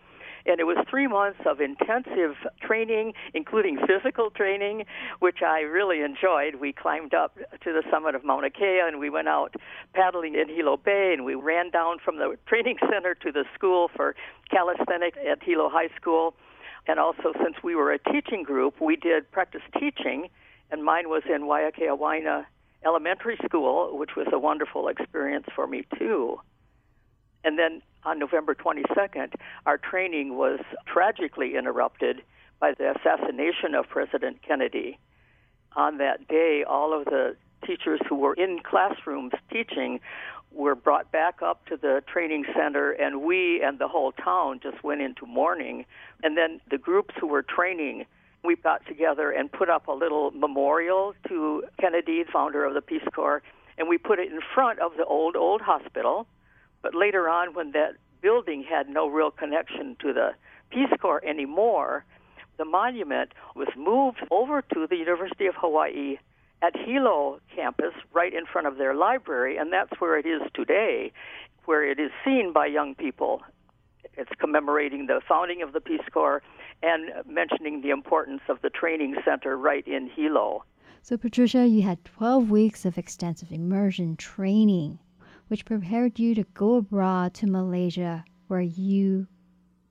and 0.49 0.61
it 0.61 0.64
was 0.64 0.79
three 0.89 1.07
months 1.07 1.41
of 1.45 1.61
intensive 1.61 2.35
training, 2.61 3.12
including 3.35 3.79
physical 3.87 4.31
training, 4.31 4.85
which 5.18 5.43
I 5.43 5.61
really 5.61 6.01
enjoyed. 6.01 6.57
We 6.57 6.72
climbed 6.72 7.12
up 7.12 7.37
to 7.37 7.72
the 7.72 7.83
summit 7.91 8.14
of 8.14 8.24
Mauna 8.24 8.51
Kea 8.51 8.81
and 8.87 8.99
we 8.99 9.11
went 9.11 9.29
out 9.29 9.55
paddling 9.93 10.35
in 10.35 10.49
Hilo 10.49 10.79
Bay 10.79 11.12
and 11.12 11.24
we 11.24 11.35
ran 11.35 11.70
down 11.70 11.99
from 12.03 12.16
the 12.16 12.37
training 12.47 12.79
center 12.91 13.14
to 13.14 13.31
the 13.31 13.45
school 13.55 13.91
for 13.95 14.14
calisthenics 14.51 15.18
at 15.31 15.43
Hilo 15.43 15.68
High 15.68 15.91
School. 16.01 16.35
And 16.87 16.99
also, 16.99 17.35
since 17.43 17.57
we 17.62 17.74
were 17.74 17.93
a 17.93 17.99
teaching 17.99 18.43
group, 18.43 18.81
we 18.81 18.97
did 18.97 19.31
practice 19.31 19.61
teaching, 19.79 20.29
and 20.70 20.83
mine 20.83 21.11
was 21.11 21.22
in 21.29 21.43
Waiakea 21.43 21.99
Waena 21.99 22.47
Elementary 22.85 23.37
School, 23.45 23.97
which 23.97 24.16
was 24.16 24.26
a 24.33 24.39
wonderful 24.39 24.89
experience 24.89 25.47
for 25.55 25.66
me, 25.66 25.85
too. 25.99 26.41
And 27.45 27.59
then 27.59 27.83
on 28.05 28.18
November 28.18 28.55
22nd, 28.55 29.35
our 29.66 29.79
training 29.79 30.37
was 30.37 30.61
tragically 30.87 31.57
interrupted 31.57 32.22
by 32.61 32.72
the 32.76 32.95
assassination 32.97 33.74
of 33.74 33.89
President 33.89 34.43
Kennedy. 34.43 34.99
On 35.76 35.99
that 35.99 36.26
day, 36.29 36.64
all 36.68 36.99
of 36.99 37.05
the 37.05 37.37
teachers 37.66 38.01
who 38.09 38.16
were 38.16 38.35
in 38.35 38.61
classrooms 38.61 39.33
teaching 39.53 40.01
were 40.51 40.74
brought 40.74 41.12
back 41.12 41.43
up 41.43 41.66
to 41.66 41.76
the 41.76 42.03
training 42.11 42.45
center, 42.57 42.91
and 42.91 43.22
we 43.22 43.62
and 43.62 43.79
the 43.79 43.89
whole 43.89 44.12
town 44.12 44.61
just 44.62 44.83
went 44.83 45.03
into 45.03 45.26
mourning. 45.26 45.85
And 46.22 46.37
then 46.37 46.61
the 46.70 46.79
groups 46.79 47.14
who 47.20 47.26
were 47.26 47.43
training, 47.43 48.07
we 48.45 48.57
got 48.57 48.86
together 48.86 49.30
and 49.30 49.51
put 49.51 49.68
up 49.68 49.89
a 49.89 49.93
little 49.93 50.30
memorial 50.30 51.14
to 51.28 51.64
Kennedy, 51.80 52.24
founder 52.32 52.64
of 52.64 52.74
the 52.74 52.80
Peace 52.80 53.03
Corps, 53.14 53.43
and 53.76 53.89
we 53.89 53.99
put 53.99 54.18
it 54.18 54.30
in 54.30 54.41
front 54.55 54.78
of 54.80 54.93
the 54.97 55.05
old, 55.05 55.36
old 55.36 55.61
hospital. 55.61 56.26
But 56.82 56.95
later 56.95 57.28
on, 57.28 57.55
when 57.55 57.72
that 57.72 57.97
building 58.20 58.64
had 58.68 58.89
no 58.89 59.09
real 59.09 59.30
connection 59.30 59.97
to 60.01 60.12
the 60.12 60.30
Peace 60.70 60.93
Corps 61.01 61.24
anymore, 61.24 62.05
the 62.59 62.64
monument 62.64 63.32
was 63.55 63.68
moved 63.76 64.18
over 64.30 64.62
to 64.74 64.86
the 64.89 64.97
University 64.97 65.47
of 65.47 65.55
Hawaii 65.57 66.18
at 66.61 66.76
Hilo 66.76 67.41
campus, 67.55 67.95
right 68.12 68.34
in 68.34 68.45
front 68.45 68.66
of 68.66 68.78
their 68.78 68.95
library, 68.95 69.57
and 69.57 69.72
that's 69.72 69.93
where 70.01 70.18
it 70.18 70.26
is 70.26 70.43
today, 70.55 71.12
where 71.66 71.89
it 71.89 72.01
is 72.01 72.11
seen 72.24 72.53
by 72.53 72.66
young 72.66 72.97
people. 72.97 73.43
It's 74.14 74.30
commemorating 74.41 75.07
the 75.07 75.20
founding 75.28 75.62
of 75.62 75.72
the 75.72 75.80
Peace 75.80 76.03
Corps 76.12 76.43
and 76.83 77.11
mentioning 77.26 77.81
the 77.81 77.91
importance 77.91 78.43
of 78.49 78.61
the 78.62 78.70
training 78.70 79.16
center 79.24 79.57
right 79.57 79.87
in 79.87 80.09
Hilo. 80.09 80.64
So, 81.03 81.16
Patricia, 81.16 81.66
you 81.66 81.83
had 81.83 82.05
12 82.05 82.51
weeks 82.51 82.85
of 82.85 82.99
extensive 82.99 83.53
immersion 83.53 84.16
training, 84.16 84.99
which 85.49 85.64
prepared 85.64 86.18
you 86.18 86.35
to 86.35 86.45
go 86.55 86.76
abroad 86.76 87.35
to 87.35 87.47
Malaysia, 87.47 88.24
where 88.49 88.61
you 88.61 89.26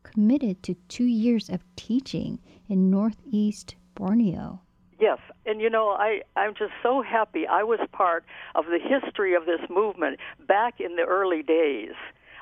committed 0.04 0.64
to 0.64 0.76
two 0.88 1.06
years 1.06 1.50
of 1.50 1.64
teaching 1.76 2.40
in 2.70 2.90
Northeast 2.90 3.76
Borneo. 3.96 4.62
Yes, 5.00 5.20
and 5.46 5.62
you 5.62 5.70
know, 5.70 5.90
I 5.90 6.22
I'm 6.36 6.56
just 6.56 6.74
so 6.82 7.04
happy 7.04 7.46
I 7.46 7.64
was 7.64 7.80
part 7.92 8.26
of 8.56 8.66
the 8.66 8.80
history 8.80 9.36
of 9.36 9.46
this 9.46 9.62
movement 9.70 10.20
back 10.48 10.80
in 10.80 10.96
the 10.96 11.04
early 11.04 11.44
days. 11.44 11.94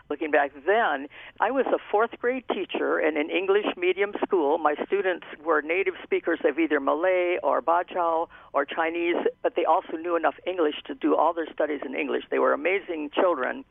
Looking 0.10 0.30
back 0.30 0.52
then, 0.68 1.08
I 1.40 1.50
was 1.50 1.66
a 1.68 1.80
fourth 1.92 2.12
grade 2.20 2.44
teacher 2.54 3.00
in 3.00 3.18
an 3.18 3.32
English 3.32 3.66
medium 3.76 4.14
school. 4.24 4.60
My 4.60 4.76
students 4.86 5.26
were 5.44 5.62
native 5.64 5.96
speakers 6.04 6.40
of 6.44 6.60
either 6.60 6.80
Malay 6.80 7.38
or 7.42 7.62
Bajau 7.62 8.28
or 8.54 8.66
Chinese, 8.66 9.16
but 9.42 9.56
they 9.56 9.66
also 9.66 9.98
knew 9.98 10.16
enough 10.16 10.36
English 10.46 10.76
to 10.86 10.94
do 10.94 11.16
all 11.16 11.34
their 11.34 11.52
studies 11.52 11.82
in 11.84 11.96
English. 11.96 12.24
They 12.30 12.40
were 12.40 12.54
amazing 12.54 13.10
children. 13.16 13.66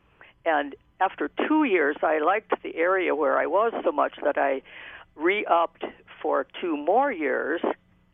And 0.44 0.74
after 1.00 1.30
two 1.46 1.64
years, 1.64 1.96
I 2.02 2.18
liked 2.18 2.52
the 2.62 2.74
area 2.74 3.14
where 3.14 3.38
I 3.38 3.46
was 3.46 3.72
so 3.84 3.92
much 3.92 4.14
that 4.24 4.36
I 4.36 4.62
re 5.14 5.44
upped 5.46 5.84
for 6.20 6.46
two 6.60 6.76
more 6.76 7.12
years 7.12 7.60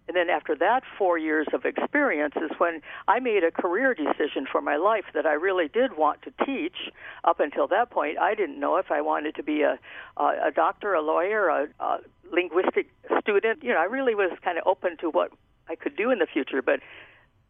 and 0.09 0.17
then 0.17 0.29
after 0.29 0.57
that 0.57 0.83
four 0.99 1.19
years 1.19 1.47
of 1.53 1.65
experience 1.65 2.35
is 2.37 2.51
when 2.59 2.83
I 3.07 3.21
made 3.21 3.45
a 3.45 3.51
career 3.51 3.95
decision 3.95 4.47
for 4.51 4.61
my 4.61 4.77
life 4.77 5.05
that 5.15 5.27
I 5.27 5.35
really 5.35 5.69
did 5.69 5.97
want 5.97 6.23
to 6.23 6.45
teach. 6.45 6.91
Up 7.23 7.39
until 7.39 7.69
that 7.69 7.91
point, 7.91 8.19
I 8.19 8.35
didn't 8.35 8.59
know 8.59 8.77
if 8.77 8.91
I 8.91 9.03
wanted 9.03 9.37
to 9.37 9.43
be 9.43 9.63
a 9.63 9.79
a, 10.17 10.49
a 10.49 10.51
doctor, 10.55 10.95
a 10.95 11.03
lawyer, 11.03 11.49
a, 11.49 11.69
a 11.79 11.99
linguistic 12.33 12.89
student. 13.21 13.63
You 13.63 13.73
know, 13.73 13.81
I 13.81 13.85
really 13.85 14.15
was 14.15 14.37
kind 14.43 14.59
of 14.59 14.65
open 14.67 14.97
to 15.01 15.11
what 15.11 15.33
I 15.69 15.77
could 15.77 15.97
do 15.97 16.11
in 16.11 16.19
the 16.19 16.27
future. 16.27 16.63
But 16.63 16.81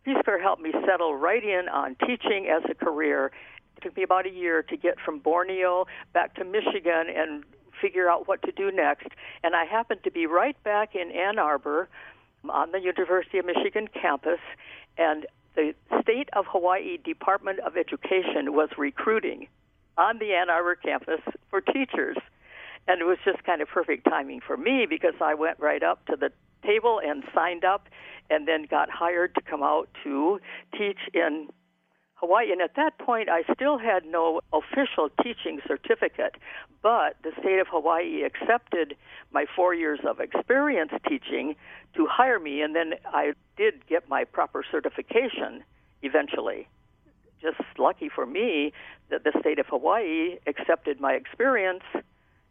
Peace 0.05 0.17
Corps 0.25 0.41
helped 0.41 0.63
me 0.63 0.73
settle 0.87 1.15
right 1.15 1.43
in 1.43 1.69
on 1.69 1.97
teaching 2.07 2.47
as 2.47 2.63
a 2.71 2.75
career. 2.75 3.33
It 3.77 3.83
took 3.83 3.97
me 3.97 4.03
about 4.03 4.27
a 4.27 4.31
year 4.31 4.63
to 4.65 4.77
get 4.77 4.97
from 5.05 5.19
Borneo 5.19 5.87
back 6.13 6.35
to 6.35 6.45
Michigan 6.45 7.07
and 7.15 7.45
figure 7.81 8.11
out 8.11 8.29
what 8.29 8.43
to 8.43 8.53
do 8.53 8.71
next. 8.71 9.09
And 9.43 9.55
I 9.55 9.65
happened 9.65 10.05
to 10.05 10.11
be 10.11 10.27
right 10.27 10.61
back 10.63 10.95
in 10.95 11.11
Ann 11.11 11.39
Arbor 11.39 11.89
on 12.49 12.73
the 12.73 12.81
University 12.81 13.39
of 13.39 13.47
Michigan 13.47 13.89
campus, 13.89 14.41
and 14.97 15.27
the 15.55 15.75
State 16.03 16.29
of 16.33 16.47
Hawaii 16.49 16.97
Department 16.97 17.61
of 17.61 17.77
Education 17.77 18.53
was 18.55 18.71
recruiting 18.79 19.49
on 19.99 20.19
the 20.19 20.33
Ann 20.33 20.49
Arbor 20.49 20.77
campus 20.77 21.21
for 21.51 21.61
teachers. 21.61 22.17
And 22.89 23.01
it 23.01 23.05
was 23.05 23.19
just 23.25 23.45
kind 23.45 23.61
of 23.61 23.69
perfect 23.69 24.05
timing 24.05 24.41
for 24.45 24.57
me 24.57 24.87
because 24.89 25.15
I 25.21 25.35
went 25.35 25.59
right 25.59 25.83
up 25.83 26.05
to 26.07 26.17
the 26.17 26.33
table 26.65 27.01
and 27.05 27.23
signed 27.35 27.65
up 27.65 27.89
and 28.31 28.49
then 28.49 28.67
got 28.71 28.89
hired 28.91 29.35
to 29.35 29.43
come 29.43 29.63
out 29.63 29.89
to 30.05 30.41
teach 30.73 30.99
in 31.13 31.49
Hawaii. 32.21 32.53
And 32.53 32.61
at 32.61 32.77
that 32.77 32.99
point, 32.99 33.29
I 33.29 33.43
still 33.55 33.79
had 33.79 34.05
no 34.05 34.43
official 34.53 35.09
teaching 35.23 35.61
certificate, 35.67 36.35
but 36.83 37.17
the 37.23 37.33
state 37.41 37.59
of 37.59 37.67
Hawaii 37.69 38.23
accepted 38.23 38.95
my 39.33 39.47
four 39.57 39.75
years 39.75 40.01
of 40.07 40.21
experience 40.21 40.93
teaching 41.09 41.57
to 41.97 42.07
hire 42.07 42.39
me, 42.39 42.61
and 42.61 42.77
then 42.77 42.95
I 43.07 43.33
did 43.57 43.87
get 43.89 44.09
my 44.09 44.25
proper 44.25 44.63
certification 44.71 45.65
eventually. 46.03 46.69
Just 47.41 47.63
lucky 47.79 48.11
for 48.15 48.27
me 48.27 48.73
that 49.09 49.25
the 49.25 49.33
state 49.41 49.59
of 49.59 49.67
Hawaii 49.67 50.37
accepted 50.47 51.01
my 51.01 51.13
experience 51.13 51.83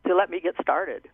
to 0.07 0.15
let 0.15 0.31
me 0.31 0.39
get 0.39 0.55
started. 0.59 1.07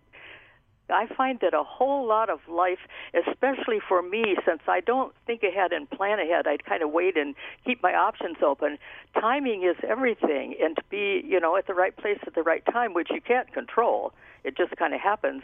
I 0.89 1.07
find 1.07 1.39
that 1.41 1.53
a 1.53 1.63
whole 1.63 2.07
lot 2.07 2.29
of 2.29 2.39
life, 2.47 2.79
especially 3.13 3.79
for 3.87 4.01
me, 4.01 4.35
since 4.45 4.61
I 4.67 4.81
don't 4.81 5.13
think 5.25 5.43
ahead 5.43 5.71
and 5.71 5.89
plan 5.89 6.19
ahead, 6.19 6.47
I'd 6.47 6.65
kind 6.65 6.83
of 6.83 6.91
wait 6.91 7.17
and 7.17 7.35
keep 7.65 7.81
my 7.81 7.93
options 7.93 8.37
open. 8.43 8.77
Timing 9.19 9.63
is 9.63 9.75
everything, 9.87 10.55
and 10.61 10.75
to 10.75 10.83
be, 10.89 11.23
you 11.25 11.39
know, 11.39 11.57
at 11.57 11.67
the 11.67 11.73
right 11.73 11.95
place 11.95 12.19
at 12.27 12.35
the 12.35 12.43
right 12.43 12.63
time, 12.71 12.93
which 12.93 13.09
you 13.11 13.21
can't 13.21 13.51
control, 13.53 14.13
it 14.43 14.55
just 14.55 14.75
kind 14.75 14.93
of 14.93 15.01
happens, 15.01 15.43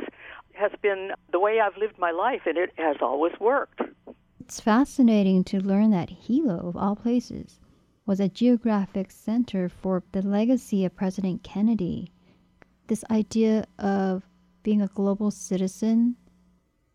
has 0.54 0.72
been 0.82 1.12
the 1.32 1.40
way 1.40 1.60
I've 1.60 1.78
lived 1.78 1.98
my 1.98 2.12
life, 2.12 2.42
and 2.46 2.58
it 2.58 2.72
has 2.78 2.98
always 3.02 3.34
worked. 3.40 3.82
It's 4.40 4.60
fascinating 4.60 5.44
to 5.46 5.60
learn 5.60 5.92
that 5.92 6.10
Hilo, 6.10 6.68
of 6.68 6.76
all 6.76 6.96
places, 6.96 7.60
was 8.06 8.20
a 8.20 8.28
geographic 8.28 9.10
center 9.10 9.70
for 9.70 10.04
the 10.12 10.22
legacy 10.22 10.84
of 10.86 10.96
President 10.96 11.44
Kennedy. 11.44 12.12
This 12.88 13.06
idea 13.10 13.66
of 13.80 14.24
being 14.64 14.82
a 14.82 14.88
global 14.88 15.32
citizen 15.32 16.16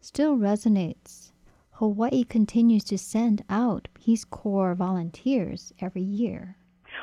still 0.00 0.36
resonates. 0.36 1.32
Hawaii 1.72 2.24
continues 2.24 2.84
to 2.84 2.96
send 2.96 3.44
out 3.50 3.88
Peace 3.94 4.24
Corps 4.24 4.74
volunteers 4.74 5.72
every 5.80 6.02
year. 6.02 6.56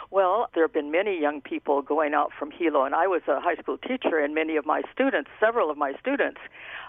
Well, 0.10 0.48
there 0.54 0.64
have 0.64 0.74
been 0.74 0.92
many 0.92 1.20
young 1.20 1.42
people 1.42 1.82
going 1.82 2.14
out 2.14 2.32
from 2.38 2.52
Hilo, 2.52 2.84
and 2.84 2.96
I 2.96 3.08
was 3.08 3.22
a 3.28 3.40
high 3.40 3.56
school 3.56 3.78
teacher, 3.78 4.20
and 4.20 4.34
many 4.34 4.56
of 4.56 4.66
my 4.66 4.82
students, 4.92 5.30
several 5.40 5.70
of 5.70 5.78
my 5.78 5.94
students, 6.00 6.40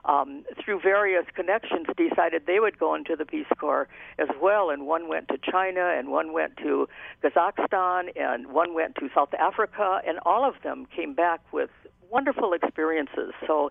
um, 0.05 0.45
through 0.63 0.81
various 0.81 1.25
connections, 1.35 1.87
decided 1.97 2.45
they 2.47 2.61
would 2.61 2.79
go 2.79 2.95
into 2.95 3.17
the 3.17 3.25
Peace 3.25 3.47
Corps 3.59 3.89
as 4.19 4.29
well. 4.41 4.71
And 4.71 4.87
one 4.87 5.09
went 5.09 5.29
to 5.29 5.39
China, 5.39 5.95
and 5.97 6.09
one 6.09 6.33
went 6.33 6.57
to 6.59 6.89
Kazakhstan, 7.23 8.11
and 8.17 8.53
one 8.53 8.75
went 8.75 8.97
to 8.97 9.09
South 9.15 9.35
Africa, 9.35 10.01
and 10.07 10.19
all 10.25 10.45
of 10.45 10.55
them 10.63 10.87
came 10.95 11.15
back 11.15 11.41
with 11.53 11.71
wonderful 12.15 12.53
experiences. 12.53 13.33
So 13.47 13.71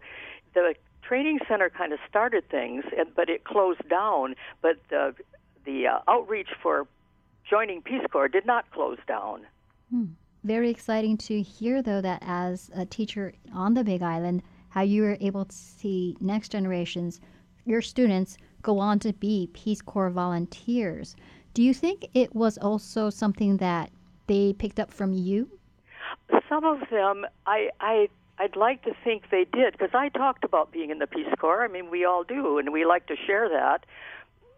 the 0.54 0.76
training 1.02 1.39
center 1.48 1.70
kind 1.70 1.94
of 1.94 2.00
started 2.10 2.44
things, 2.50 2.84
but 3.16 3.30
it 3.30 3.46
closed 3.46 3.88
down. 3.89 4.36
But 4.62 4.76
the 4.89 5.16
the 5.66 5.88
uh, 5.88 6.00
outreach 6.14 6.50
for 6.62 6.86
joining 7.50 7.82
Peace 7.82 8.06
Corps 8.12 8.28
did 8.28 8.46
not 8.46 8.70
close 8.72 9.00
down. 9.08 9.38
Hmm. 9.89 10.06
Very 10.44 10.70
exciting 10.70 11.16
to 11.30 11.41
hear, 11.41 11.82
though, 11.82 12.02
that 12.02 12.22
as 12.22 12.70
a 12.76 12.86
teacher 12.86 13.34
on 13.54 13.74
the 13.74 13.84
Big 13.84 14.02
Island, 14.04 14.44
how 14.68 14.82
you 14.82 15.04
were 15.04 15.18
able 15.22 15.46
to 15.46 15.56
see 15.56 16.18
next 16.20 16.50
generations, 16.50 17.22
your 17.64 17.82
students, 17.82 18.38
go 18.62 18.78
on 18.78 19.00
to 19.00 19.14
be 19.14 19.50
Peace 19.54 19.82
Corps 19.82 20.10
volunteers. 20.10 21.16
Do 21.54 21.64
you 21.64 21.74
think 21.74 22.08
it 22.14 22.36
was 22.36 22.58
also 22.58 23.10
something 23.10 23.56
that 23.58 23.89
they 24.28 24.52
picked 24.52 24.82
up 24.82 24.91
from 24.91 25.14
you? 25.14 25.50
Some 26.50 26.66
of 26.66 26.80
them, 26.91 27.26
I, 27.46 27.70
I 27.80 28.10
I'd 28.39 28.55
like 28.55 28.84
to 28.84 28.91
think 29.03 29.29
they 29.29 29.45
did 29.45 29.73
because 29.73 29.93
I 29.93 30.09
talked 30.09 30.43
about 30.43 30.71
being 30.71 30.89
in 30.89 30.99
the 30.99 31.07
Peace 31.07 31.34
Corps. 31.39 31.63
I 31.63 31.67
mean, 31.67 31.91
we 31.91 32.03
all 32.03 32.23
do, 32.23 32.57
and 32.57 32.73
we 32.73 32.86
like 32.86 33.07
to 33.07 33.15
share 33.15 33.47
that 33.49 33.86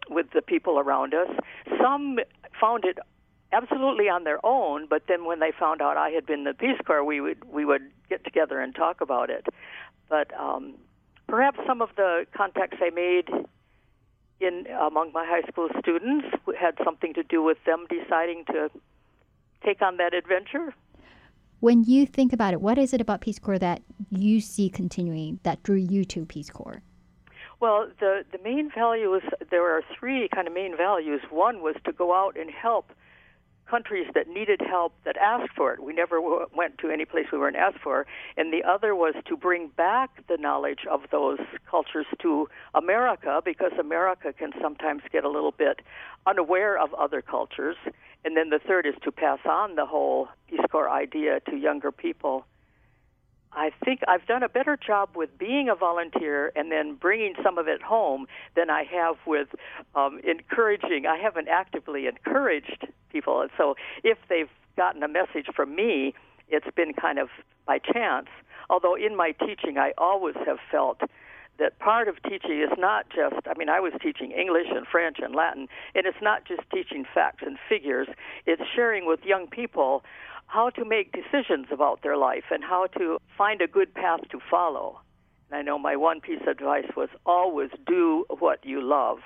with 0.10 0.28
the 0.34 0.42
people 0.42 0.80
around 0.80 1.14
us. 1.14 1.30
Some 1.82 2.20
found 2.60 2.86
it 2.86 2.98
absolutely 3.52 4.10
on 4.10 4.24
their 4.24 4.44
own, 4.46 4.88
but 4.90 5.04
then 5.08 5.26
when 5.26 5.40
they 5.40 5.52
found 5.58 5.82
out 5.82 5.98
I 5.98 6.10
had 6.10 6.26
been 6.26 6.40
in 6.40 6.46
the 6.46 6.54
Peace 6.54 6.80
Corps, 6.86 7.04
we 7.04 7.20
would 7.22 7.44
we 7.52 7.66
would 7.66 7.84
get 8.10 8.24
together 8.24 8.60
and 8.60 8.74
talk 8.74 9.02
about 9.02 9.30
it. 9.30 9.46
But 10.10 10.34
um, 10.40 10.76
perhaps 11.28 11.60
some 11.68 11.82
of 11.82 11.90
the 11.96 12.26
contacts 12.36 12.78
I 12.82 12.92
made 12.92 13.30
in 14.40 14.68
among 14.80 15.12
my 15.14 15.26
high 15.26 15.48
school 15.50 15.70
students 15.80 16.28
had 16.60 16.76
something 16.84 17.14
to 17.14 17.24
do 17.24 17.42
with 17.42 17.58
them 17.66 17.86
deciding 17.90 18.46
to 18.46 18.70
take 19.64 19.82
on 19.82 19.98
that 19.98 20.14
adventure. 20.14 20.74
When 21.60 21.84
you 21.84 22.06
think 22.06 22.34
about 22.34 22.54
it, 22.54 22.62
what 22.62 22.78
is 22.78 22.94
it 22.94 23.02
about 23.02 23.22
Peace 23.22 23.40
Corps 23.40 23.60
that 23.60 23.82
you 24.10 24.42
see 24.42 24.70
continuing 24.70 25.40
that 25.44 25.64
drew 25.64 25.78
you 25.78 26.06
to 26.06 26.26
Peace 26.26 26.50
Corps? 26.50 26.82
Well, 27.60 27.90
the 28.00 28.26
the 28.32 28.40
main 28.44 28.70
values 28.70 29.24
there 29.50 29.64
are 29.64 29.82
three 29.98 30.28
kind 30.34 30.48
of 30.48 30.54
main 30.54 30.76
values. 30.76 31.22
One 31.30 31.62
was 31.62 31.76
to 31.86 31.94
go 31.94 32.14
out 32.14 32.38
and 32.38 32.52
help 32.52 32.92
countries 33.70 34.08
that 34.14 34.28
needed 34.28 34.62
help 34.62 34.94
that 35.06 35.18
asked 35.18 35.52
for 35.56 35.74
it. 35.74 35.82
We 35.82 35.94
never 35.94 36.18
w- 36.18 36.46
went 36.56 36.78
to 36.80 36.90
any 36.90 37.06
place 37.06 37.26
we 37.32 37.40
weren't 37.40 37.56
asked 37.56 37.80
for. 37.80 38.06
And 38.38 38.54
the 38.54 38.64
other 38.64 38.96
was 38.96 39.16
to 39.26 39.36
bring 39.36 39.70
back 39.70 40.26
the 40.28 40.38
knowledge 40.38 40.86
of 40.90 41.02
those 41.12 41.40
cultures 41.70 42.06
to 42.22 42.48
America 42.76 43.42
because 43.44 43.72
America 43.80 44.34
can 44.34 44.52
sometimes 44.62 45.02
get 45.12 45.24
a 45.24 45.30
little 45.30 45.52
bit 45.52 45.80
unaware 46.28 46.78
of 46.78 46.94
other 46.94 47.22
cultures. 47.22 47.78
And 48.26 48.36
then 48.36 48.50
the 48.50 48.60
third 48.60 48.88
is 48.88 48.96
to 49.04 49.12
pass 49.12 49.38
on 49.46 49.76
the 49.76 49.86
whole 49.86 50.28
Peace 50.50 50.60
Corps 50.72 50.90
idea 50.90 51.42
to 51.50 51.56
younger 51.56 51.92
people. 51.92 52.46
I 53.54 53.70
think 53.86 54.02
I've 54.08 54.26
done 54.26 54.42
a 54.42 54.50
better 54.50 54.78
job 54.78 55.10
with 55.16 55.38
being 55.38 55.70
a 55.70 55.76
volunteer 55.76 56.52
and 56.56 56.72
then 56.72 56.96
bringing 56.96 57.36
some 57.44 57.60
of 57.60 57.68
it 57.68 57.82
home 57.84 58.26
than 58.56 58.70
I 58.72 58.84
have 58.84 59.16
with 59.28 59.50
um, 59.94 60.20
encouraging. 60.28 61.06
I 61.06 61.18
haven't 61.18 61.48
actively 61.48 62.08
encouraged 62.08 62.88
people, 63.12 63.42
and 63.42 63.52
so 63.58 63.76
if 64.04 64.18
they've 64.28 64.50
gotten 64.76 65.04
a 65.04 65.08
message 65.08 65.46
from 65.56 65.76
me, 65.76 66.16
it's 66.50 66.68
been 66.76 66.94
kind 66.94 67.20
of 67.20 67.30
by 67.66 67.78
chance. 67.78 68.28
Although 68.70 68.96
in 68.96 69.16
my 69.16 69.32
teaching, 69.34 69.78
I 69.78 69.94
always 69.98 70.36
have 70.46 70.58
felt 70.72 71.00
that 71.60 71.80
part 71.80 72.08
of 72.08 72.22
teaching 72.24 72.62
is 72.62 72.78
not 72.78 73.06
just, 73.10 73.48
I 73.48 73.58
mean, 73.58 73.70
I 73.70 73.80
was 73.80 73.94
teaching 74.02 74.32
English 74.32 74.68
and 74.70 74.86
French 74.86 75.18
and 75.22 75.34
Latin, 75.34 75.68
and 75.94 76.06
it's 76.06 76.22
not 76.22 76.46
just 76.46 76.62
teaching 76.74 77.06
facts 77.14 77.44
and 77.46 77.58
figures, 77.70 78.08
it's 78.46 78.62
sharing 78.76 79.06
with 79.06 79.22
young 79.24 79.48
people 79.48 80.04
how 80.48 80.70
to 80.70 80.86
make 80.86 81.12
decisions 81.12 81.68
about 81.72 82.02
their 82.04 82.18
life 82.18 82.46
and 82.52 82.64
how 82.64 82.88
to 82.98 83.18
find 83.38 83.62
a 83.62 83.68
good 83.68 83.94
path 83.94 84.22
to 84.32 84.40
follow. 84.50 85.00
And 85.50 85.58
I 85.58 85.62
know 85.62 85.80
my 85.80 85.96
one 85.96 86.22
piece 86.22 86.42
of 86.42 86.48
advice 86.48 86.92
was 86.96 87.10
always 87.26 87.70
do 87.88 88.26
what 88.40 88.66
you 88.66 88.82
love. 88.82 89.20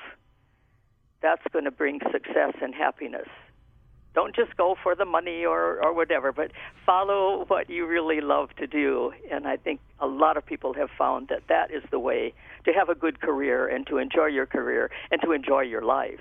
That's 1.22 1.42
going 1.52 1.66
to 1.66 1.72
bring 1.72 2.00
success 2.12 2.54
and 2.62 2.74
happiness. 2.74 3.28
Don't 4.20 4.36
just 4.36 4.58
go 4.58 4.76
for 4.84 4.96
the 4.96 5.06
money 5.06 5.46
or, 5.46 5.82
or 5.82 5.94
whatever, 5.94 6.34
but 6.34 6.52
follow 6.86 7.46
what 7.48 7.70
you 7.70 7.88
really 7.88 8.20
love 8.20 8.50
to 8.58 8.68
do. 8.68 9.14
And 9.32 9.48
I 9.48 9.56
think 9.56 9.80
a 10.02 10.08
lot 10.08 10.36
of 10.36 10.46
people 10.46 10.74
have 10.74 10.90
found 10.98 11.30
that 11.30 11.44
that 11.48 11.72
is 11.72 11.84
the 11.90 12.00
way 12.00 12.34
to 12.66 12.74
have 12.74 12.90
a 12.90 12.96
good 12.96 13.22
career 13.22 13.66
and 13.66 13.88
to 13.88 13.98
enjoy 13.98 14.26
your 14.26 14.46
career 14.46 14.92
and 15.10 15.22
to 15.22 15.32
enjoy 15.32 15.62
your 15.62 15.84
life. 15.84 16.20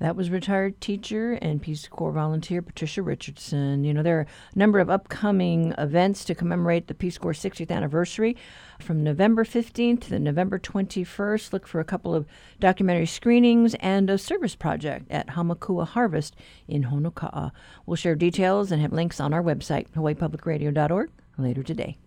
That 0.00 0.16
was 0.16 0.30
retired 0.30 0.80
teacher 0.80 1.34
and 1.42 1.60
Peace 1.60 1.86
Corps 1.86 2.10
volunteer 2.10 2.62
Patricia 2.62 3.02
Richardson. 3.02 3.84
You 3.84 3.92
know, 3.92 4.02
there 4.02 4.20
are 4.20 4.26
a 4.54 4.58
number 4.58 4.78
of 4.78 4.88
upcoming 4.88 5.74
events 5.76 6.24
to 6.24 6.34
commemorate 6.34 6.86
the 6.86 6.94
Peace 6.94 7.18
Corps 7.18 7.34
60th 7.34 7.70
anniversary 7.70 8.34
from 8.80 9.04
November 9.04 9.44
15th 9.44 10.08
to 10.08 10.18
November 10.18 10.58
21st. 10.58 11.52
Look 11.52 11.66
for 11.66 11.80
a 11.80 11.84
couple 11.84 12.14
of 12.14 12.26
documentary 12.58 13.04
screenings 13.04 13.74
and 13.74 14.08
a 14.08 14.16
service 14.16 14.56
project 14.56 15.10
at 15.10 15.26
Hamakua 15.28 15.86
Harvest 15.86 16.34
in 16.66 16.84
Honoka'a. 16.84 17.52
We'll 17.84 17.96
share 17.96 18.14
details 18.14 18.72
and 18.72 18.80
have 18.80 18.94
links 18.94 19.20
on 19.20 19.34
our 19.34 19.42
website, 19.42 19.90
hawaiipublicradio.org, 19.90 21.10
later 21.36 21.62
today. 21.62 21.98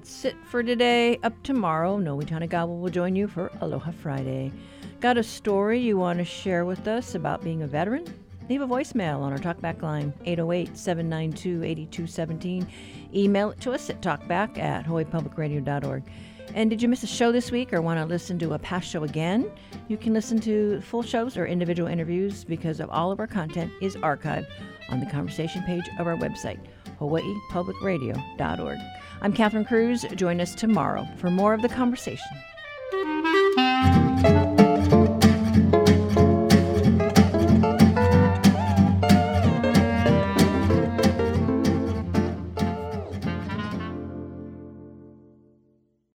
That's 0.00 0.24
it 0.24 0.36
for 0.46 0.62
today. 0.62 1.18
Up 1.22 1.34
tomorrow, 1.42 1.98
Noe 1.98 2.20
Tanigawa 2.20 2.80
will 2.80 2.88
join 2.88 3.14
you 3.14 3.28
for 3.28 3.52
Aloha 3.60 3.90
Friday. 3.90 4.50
Got 4.98 5.18
a 5.18 5.22
story 5.22 5.78
you 5.78 5.98
want 5.98 6.18
to 6.20 6.24
share 6.24 6.64
with 6.64 6.88
us 6.88 7.14
about 7.14 7.44
being 7.44 7.62
a 7.62 7.66
veteran? 7.66 8.06
Leave 8.48 8.62
a 8.62 8.66
voicemail 8.66 9.18
on 9.20 9.30
our 9.30 9.38
talkback 9.38 9.82
line, 9.82 10.14
808 10.24 10.74
792 10.74 11.62
8217. 11.64 12.66
Email 13.14 13.50
it 13.50 13.60
to 13.60 13.72
us 13.72 13.90
at 13.90 14.00
talkback 14.00 14.56
at 14.56 14.86
hawaiipublicradio.org. 14.86 16.02
And 16.54 16.70
did 16.70 16.80
you 16.80 16.88
miss 16.88 17.02
a 17.02 17.06
show 17.06 17.30
this 17.30 17.50
week 17.50 17.74
or 17.74 17.82
want 17.82 18.00
to 18.00 18.06
listen 18.06 18.38
to 18.38 18.54
a 18.54 18.58
past 18.58 18.88
show 18.88 19.04
again? 19.04 19.50
You 19.88 19.98
can 19.98 20.14
listen 20.14 20.40
to 20.40 20.80
full 20.80 21.02
shows 21.02 21.36
or 21.36 21.44
individual 21.44 21.90
interviews 21.90 22.42
because 22.44 22.80
of 22.80 22.88
all 22.88 23.12
of 23.12 23.20
our 23.20 23.26
content 23.26 23.70
is 23.82 23.96
archived 23.96 24.46
on 24.88 24.98
the 24.98 25.06
conversation 25.06 25.62
page 25.64 25.90
of 25.98 26.06
our 26.06 26.16
website, 26.16 26.58
hawaiipublicradio.org. 26.98 28.78
I'm 29.22 29.34
Catherine 29.34 29.66
Cruz. 29.66 30.06
Join 30.14 30.40
us 30.40 30.54
tomorrow 30.54 31.06
for 31.16 31.30
more 31.30 31.52
of 31.52 31.60
the 31.60 31.68
conversation. 31.68 32.26